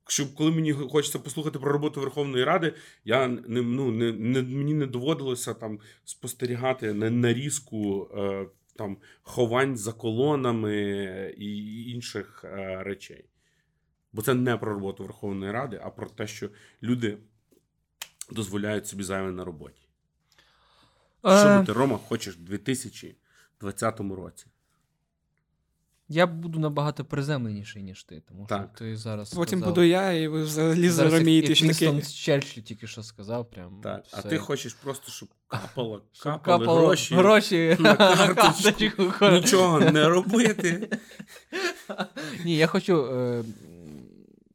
Щоб 0.09 0.35
коли 0.35 0.51
мені 0.51 0.73
хочеться 0.73 1.19
послухати 1.19 1.59
про 1.59 1.73
роботу 1.73 2.01
Верховної 2.01 2.45
Ради, 2.45 2.75
я 3.05 3.29
не, 3.29 3.63
ну, 3.63 3.91
не, 3.91 4.13
не, 4.13 4.43
мені 4.43 4.75
не 4.75 4.87
доводилося 4.87 5.55
там 5.55 5.81
спостерігати 6.05 6.93
на 6.93 7.11
нарізку 7.11 8.11
е, 8.17 8.47
там, 8.77 8.97
ховань 9.23 9.77
за 9.77 9.93
колонами 9.93 10.75
і 11.39 11.83
інших 11.91 12.45
е, 12.45 12.83
речей. 12.83 13.25
Бо 14.13 14.23
це 14.23 14.35
не 14.35 14.57
про 14.57 14.75
роботу 14.75 15.03
Верховної 15.03 15.53
Ради, 15.53 15.81
а 15.83 15.91
про 15.91 16.09
те, 16.09 16.27
що 16.27 16.49
люди 16.83 17.19
дозволяють 18.31 18.87
собі 18.87 19.03
зайве 19.03 19.33
на 19.33 19.45
роботі. 19.45 19.88
Що 21.21 21.31
Е, 21.31 21.59
би 21.61 21.67
ти, 21.67 21.73
Рома, 21.73 21.99
хочеш 22.09 22.37
в 22.37 22.41
2020 22.41 24.01
році? 24.01 24.47
Я 26.11 26.27
буду 26.27 26.59
набагато 26.59 27.05
приземленіший, 27.05 27.83
ніж 27.83 28.05
ти, 28.05 28.23
тому 28.29 28.47
що 28.47 28.71
ти 28.79 28.97
зараз. 28.97 29.35
Потім 29.35 29.59
сказав- 29.59 29.75
буду 29.75 29.83
я, 29.87 30.13
і 30.13 30.29
ви 30.29 30.43
взагалі 30.43 30.89
Зараз 30.89 31.11
зрозумієте, 31.11 31.55
що 31.55 31.69
таке. 31.69 32.03
Черчилль 32.03 32.63
тільки 32.63 32.87
що 32.87 33.03
сказав, 33.03 33.51
прям. 33.51 33.81
Так. 33.83 34.05
А 34.13 34.23
ти 34.23 34.39
хочеш 34.39 34.75
просто, 34.75 35.13
щоб 35.13 35.29
капало, 35.49 36.03
Щоб 36.13 36.33
капали 36.33 36.59
капало 36.59 36.81
гроші, 36.87 37.15
гроші 37.15 37.77
на 37.81 37.91
на 37.91 37.97
карточку. 38.35 38.97
карточку. 38.97 39.29
нічого 39.31 39.81
не 39.81 40.09
робити. 40.09 40.91
Ні, 42.45 42.57
я 42.57 42.67
хочу, 42.67 43.07
е, 43.07 43.45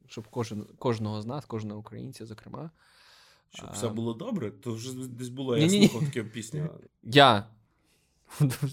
щоб 0.08 0.28
кожен, 0.28 0.66
кожного 0.78 1.22
з 1.22 1.26
нас, 1.26 1.44
кожного 1.44 1.80
українця, 1.80 2.26
зокрема, 2.26 2.70
Щоб 3.54 3.68
все 3.72 3.88
було 3.88 4.14
добре, 4.14 4.50
то 4.50 4.72
вже 4.72 5.08
десь 5.08 5.28
було, 5.28 5.56
я 5.58 5.70
слухав 5.70 6.00
таке 6.00 6.24
пісню. 6.24 6.68
я 7.02 7.46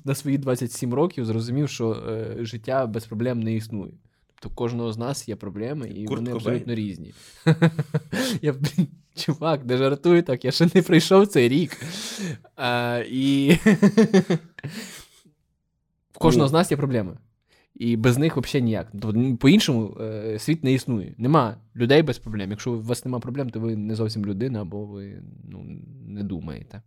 на 0.06 0.16
свої 0.16 0.38
27 0.38 0.94
років 0.94 1.26
зрозумів, 1.26 1.70
що 1.70 1.92
е, 1.92 2.38
життя 2.40 2.86
без 2.88 3.06
проблем 3.06 3.40
не 3.40 3.56
існує. 3.56 3.94
Тобто 4.40 4.56
кожного 4.56 4.94
з 4.94 4.98
нас 4.98 5.30
є 5.30 5.36
проблеми, 5.36 5.90
і 5.90 6.06
Курт 6.06 6.20
вони 6.20 6.32
Кобейн. 6.32 6.36
абсолютно 6.36 6.76
різні. 6.76 7.14
я, 8.42 8.54
блін, 8.54 8.88
чувак, 9.16 9.66
не 9.66 9.78
жартуй 9.78 10.22
так, 10.22 10.46
я 10.46 10.52
ще 10.52 10.70
не 10.76 10.82
прийшов 10.82 11.28
цей 11.28 11.50
рік. 11.50 11.78
А, 12.56 13.04
і 13.10 13.52
в 16.12 16.18
кожного 16.18 16.48
з 16.48 16.52
нас 16.52 16.72
є 16.72 16.78
проблеми. 16.78 17.18
І 17.76 17.96
без 17.96 18.18
них 18.18 18.38
взагалі 18.38 18.66
ніяк. 18.66 18.88
Тобто, 19.02 19.38
По-іншому 19.38 19.98
е, 20.02 20.40
світ 20.40 20.64
не 20.64 20.74
існує. 20.74 21.14
Нема 21.18 21.58
людей 21.76 22.02
без 22.02 22.20
проблем. 22.20 22.50
Якщо 22.50 22.72
у 22.72 22.82
вас 22.82 23.06
нема 23.06 23.20
проблем, 23.20 23.50
то 23.50 23.60
ви 23.60 23.76
не 23.76 23.96
зовсім 23.96 24.26
людина, 24.26 24.62
або 24.62 24.86
ви 24.86 25.24
ну, 25.44 25.66
не 26.08 26.24
думаєте. 26.24 26.82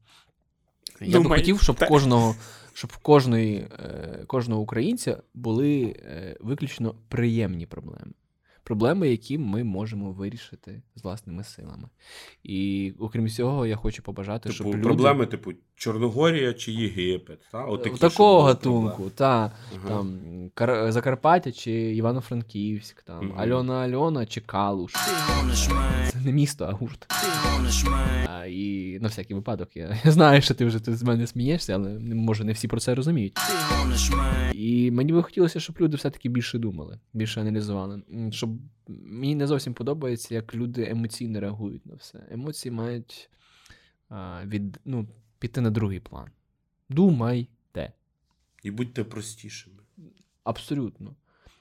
Я 1.01 1.21
би 1.21 1.29
хотів, 1.29 1.61
щоб 1.61 1.77
в 1.77 1.89
кожного, 1.89 2.35
щоб 2.75 2.91
в 2.91 2.97
кожної, 2.97 3.69
е, 3.79 4.25
кожного 4.27 4.63
українця 4.63 5.23
були 5.35 5.97
е, 5.99 6.37
виключно 6.41 6.95
приємні 7.09 7.67
проблеми. 7.67 8.13
Проблеми, 8.65 9.09
які 9.09 9.39
ми 9.39 9.65
можемо 9.65 10.13
вирішити 10.13 10.83
з 10.95 11.05
власними 11.05 11.45
силами. 11.45 11.89
І 12.43 12.93
окрім 12.99 13.29
цього, 13.29 13.67
я 13.67 13.77
хочу 13.77 14.03
побажати, 14.03 14.53
щоб 14.53 14.67
Типу, 14.67 14.79
люди... 14.79 14.89
проблеми, 14.89 15.27
типу, 15.27 15.53
Чорногорія 15.77 16.53
чи 16.55 16.73
Єгипет. 16.73 17.39
Та? 17.53 17.65
От 17.65 17.83
такі, 17.83 17.99
такого 17.99 18.43
гатунку, 18.43 19.11
та, 19.11 19.53
Ага. 19.77 19.89
там, 19.89 20.21
Кар... 20.55 20.93
Закарпаття 20.93 21.53
чи 21.53 21.73
Івано-Франківськ, 21.73 23.03
там, 23.03 23.27
Мгм. 23.27 23.39
Альона 23.41 23.75
Альона 23.75 24.27
чи 24.27 24.41
Калуш. 24.41 24.95
Це 26.13 26.19
не 26.25 26.33
місто, 26.33 26.65
а 26.65 26.73
гурт. 26.73 27.07
А, 28.29 28.47
і 28.47 28.99
на 29.01 29.09
всякий 29.09 29.37
випадок, 29.37 29.77
я, 29.77 29.99
я 30.05 30.11
знаю, 30.13 30.43
що 30.43 30.55
ти 30.55 30.65
вже 30.65 30.81
тут 30.81 30.97
з 30.97 31.03
мене 31.03 31.27
смієшся, 31.27 31.75
але 31.75 31.99
може 32.01 32.45
не 32.45 32.53
всі 32.53 32.69
про 32.69 32.81
це 32.81 32.95
розуміють. 32.95 33.39
І 34.55 34.91
мені 34.91 35.13
би 35.13 35.23
хотілося, 35.23 35.61
щоб 35.61 35.77
люди 35.81 35.97
все-таки 35.97 36.29
більше 36.29 36.59
думали, 36.59 36.99
більше 37.13 37.41
аналізували. 37.41 38.03
Щоб 38.31 38.51
мені 38.89 39.35
не 39.35 39.47
зовсім 39.47 39.75
подобається, 39.75 40.35
як 40.35 40.55
люди 40.55 40.87
емоційно 40.91 41.41
реагують 41.41 41.87
на 41.87 41.95
все. 41.95 42.19
Емоції 42.31 42.73
мають 42.73 43.31
а, 44.09 44.41
від, 44.47 44.81
ну, 44.85 45.07
піти 45.45 45.61
на 45.61 45.71
другий 45.71 46.01
план. 46.01 46.29
Думайте. 46.89 47.93
І 48.63 48.71
будьте 48.71 49.05
простішими. 49.05 49.77
Абсолютно. 50.45 51.15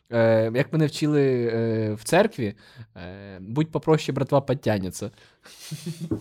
Е, 0.10 0.52
як 0.56 0.74
мене 0.74 0.86
вчили 0.86 1.46
е, 1.54 1.94
в 1.94 2.04
церкві, 2.04 2.56
е, 2.96 3.40
будь 3.42 3.72
попроще, 3.72 4.12
братва, 4.12 4.42
підтягнеться. 4.42 5.12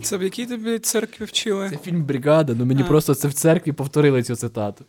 Це 0.03 0.17
в 0.17 0.23
якій 0.23 0.45
тобі 0.45 0.79
церкві 0.79 1.25
вчили? 1.25 1.69
Це 1.69 1.77
фільм 1.77 2.03
Бригада, 2.05 2.53
ну 2.53 2.65
мені 2.65 2.81
А. 2.81 2.85
просто 2.85 3.15
це 3.15 3.27
в 3.27 3.33
церкві 3.33 3.71
повторили 3.71 4.23
цю 4.23 4.35
цитату. 4.35 4.85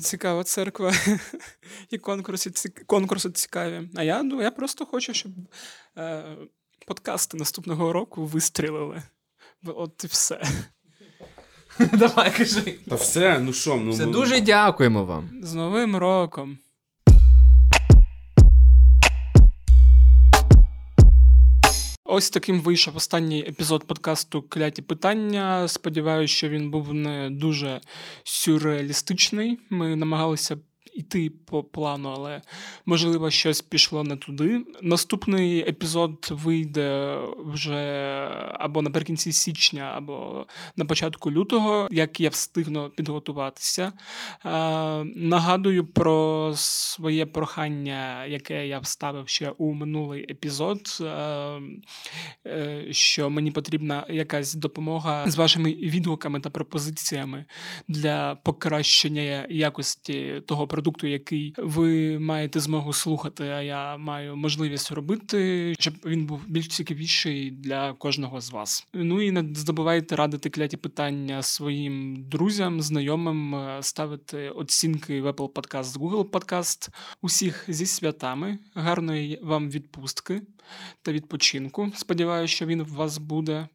Цікава 0.00 0.44
церква. 0.44 0.92
І 1.90 1.98
конкурси, 1.98 2.50
ці- 2.50 2.68
конкурси 2.68 3.30
цікаві. 3.30 3.88
А 3.94 4.02
я, 4.02 4.22
ну, 4.22 4.42
я 4.42 4.50
просто 4.50 4.86
хочу, 4.86 5.14
щоб 5.14 5.32
е, 5.98 6.24
подкасти 6.86 7.36
наступного 7.36 7.92
року 7.92 8.26
вистрілили. 8.26 9.02
От 9.66 10.04
і 10.04 10.06
все. 10.06 10.42
Давай, 11.92 12.36
кажи. 12.36 12.78
Та 12.88 12.94
все, 12.94 13.38
ну 13.38 13.52
що, 13.52 13.76
ну 13.76 13.90
Все 13.90 14.06
ми... 14.06 14.12
дуже 14.12 14.40
дякуємо 14.40 15.04
вам. 15.04 15.30
З 15.42 15.54
Новим 15.54 15.96
роком! 15.96 16.58
Ось 22.04 22.30
таким 22.30 22.60
вийшов 22.60 22.96
останній 22.96 23.40
епізод 23.40 23.86
подкасту 23.86 24.42
Кляті 24.42 24.82
питання. 24.82 25.68
Сподіваюся, 25.68 26.34
що 26.34 26.48
він 26.48 26.70
був 26.70 26.94
не 26.94 27.30
дуже 27.30 27.80
сюрреалістичний. 28.24 29.58
Ми 29.70 29.96
намагалися 29.96 30.56
йти 30.94 31.30
по 31.30 31.64
плану, 31.64 32.12
але 32.16 32.42
можливо 32.86 33.30
щось 33.30 33.60
пішло 33.60 34.04
не 34.04 34.16
туди. 34.16 34.64
Наступний 34.82 35.68
епізод 35.68 36.28
вийде 36.30 37.18
вже 37.38 37.74
або 38.54 38.82
наприкінці 38.82 39.32
січня, 39.32 39.92
або 39.96 40.46
на 40.76 40.84
початку 40.84 41.30
лютого, 41.30 41.88
як 41.90 42.20
я 42.20 42.28
встигну 42.28 42.90
підготуватися. 42.90 43.92
Е, 44.44 44.50
нагадую 45.04 45.86
про 45.86 46.52
своє 46.56 47.26
прохання, 47.26 48.26
яке 48.26 48.66
я 48.68 48.78
вставив 48.78 49.28
ще 49.28 49.50
у 49.50 49.72
минулий 49.72 50.32
епізод. 50.32 50.98
Е, 51.00 51.60
е, 52.46 52.86
що 52.90 53.30
мені 53.30 53.50
потрібна 53.50 54.06
якась 54.10 54.54
допомога 54.54 55.30
з 55.30 55.36
вашими 55.36 55.72
відгуками 55.72 56.40
та 56.40 56.50
пропозиціями 56.50 57.44
для 57.88 58.34
покращення 58.34 59.46
якості 59.50 60.42
того 60.46 60.66
продукту, 60.74 61.06
який 61.06 61.54
ви 61.58 62.18
маєте 62.18 62.60
змогу 62.60 62.92
слухати, 62.92 63.44
а 63.44 63.62
я 63.62 63.96
маю 63.96 64.36
можливість 64.36 64.92
робити, 64.92 65.74
щоб 65.78 65.94
він 66.04 66.26
був 66.26 66.40
більш 66.46 66.68
цікавіший 66.68 67.50
для 67.50 67.92
кожного 67.92 68.40
з 68.40 68.50
вас. 68.50 68.86
Ну 68.94 69.20
і 69.20 69.30
не 69.30 69.54
забувайте 69.54 70.16
радити 70.16 70.50
кляті 70.50 70.76
питання 70.76 71.42
своїм 71.42 72.24
друзям, 72.28 72.80
знайомим, 72.80 73.54
е, 73.54 73.78
ставити 73.82 74.50
оцінки 74.50 75.22
в 75.22 75.26
Apple 75.26 75.52
Podcast, 75.52 75.98
Google 75.98 76.24
Podcast. 76.24 76.88
Усіх 77.22 77.64
зі 77.68 77.86
святами, 77.86 78.58
гарної 78.74 79.40
вам 79.42 79.70
відпустки 79.70 80.42
та 81.02 81.12
відпочинку. 81.12 81.92
Сподіваюся, 81.94 82.54
що 82.54 82.66
він 82.66 82.82
в 82.82 82.92
вас 82.92 83.18
буде. 83.18 83.68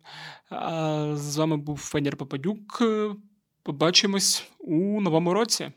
А 0.49 1.11
з 1.15 1.37
вами 1.37 1.57
був 1.57 1.77
Федір 1.77 2.17
Попадюк. 2.17 2.83
Побачимось 3.63 4.47
у 4.59 5.01
новому 5.01 5.33
році. 5.33 5.71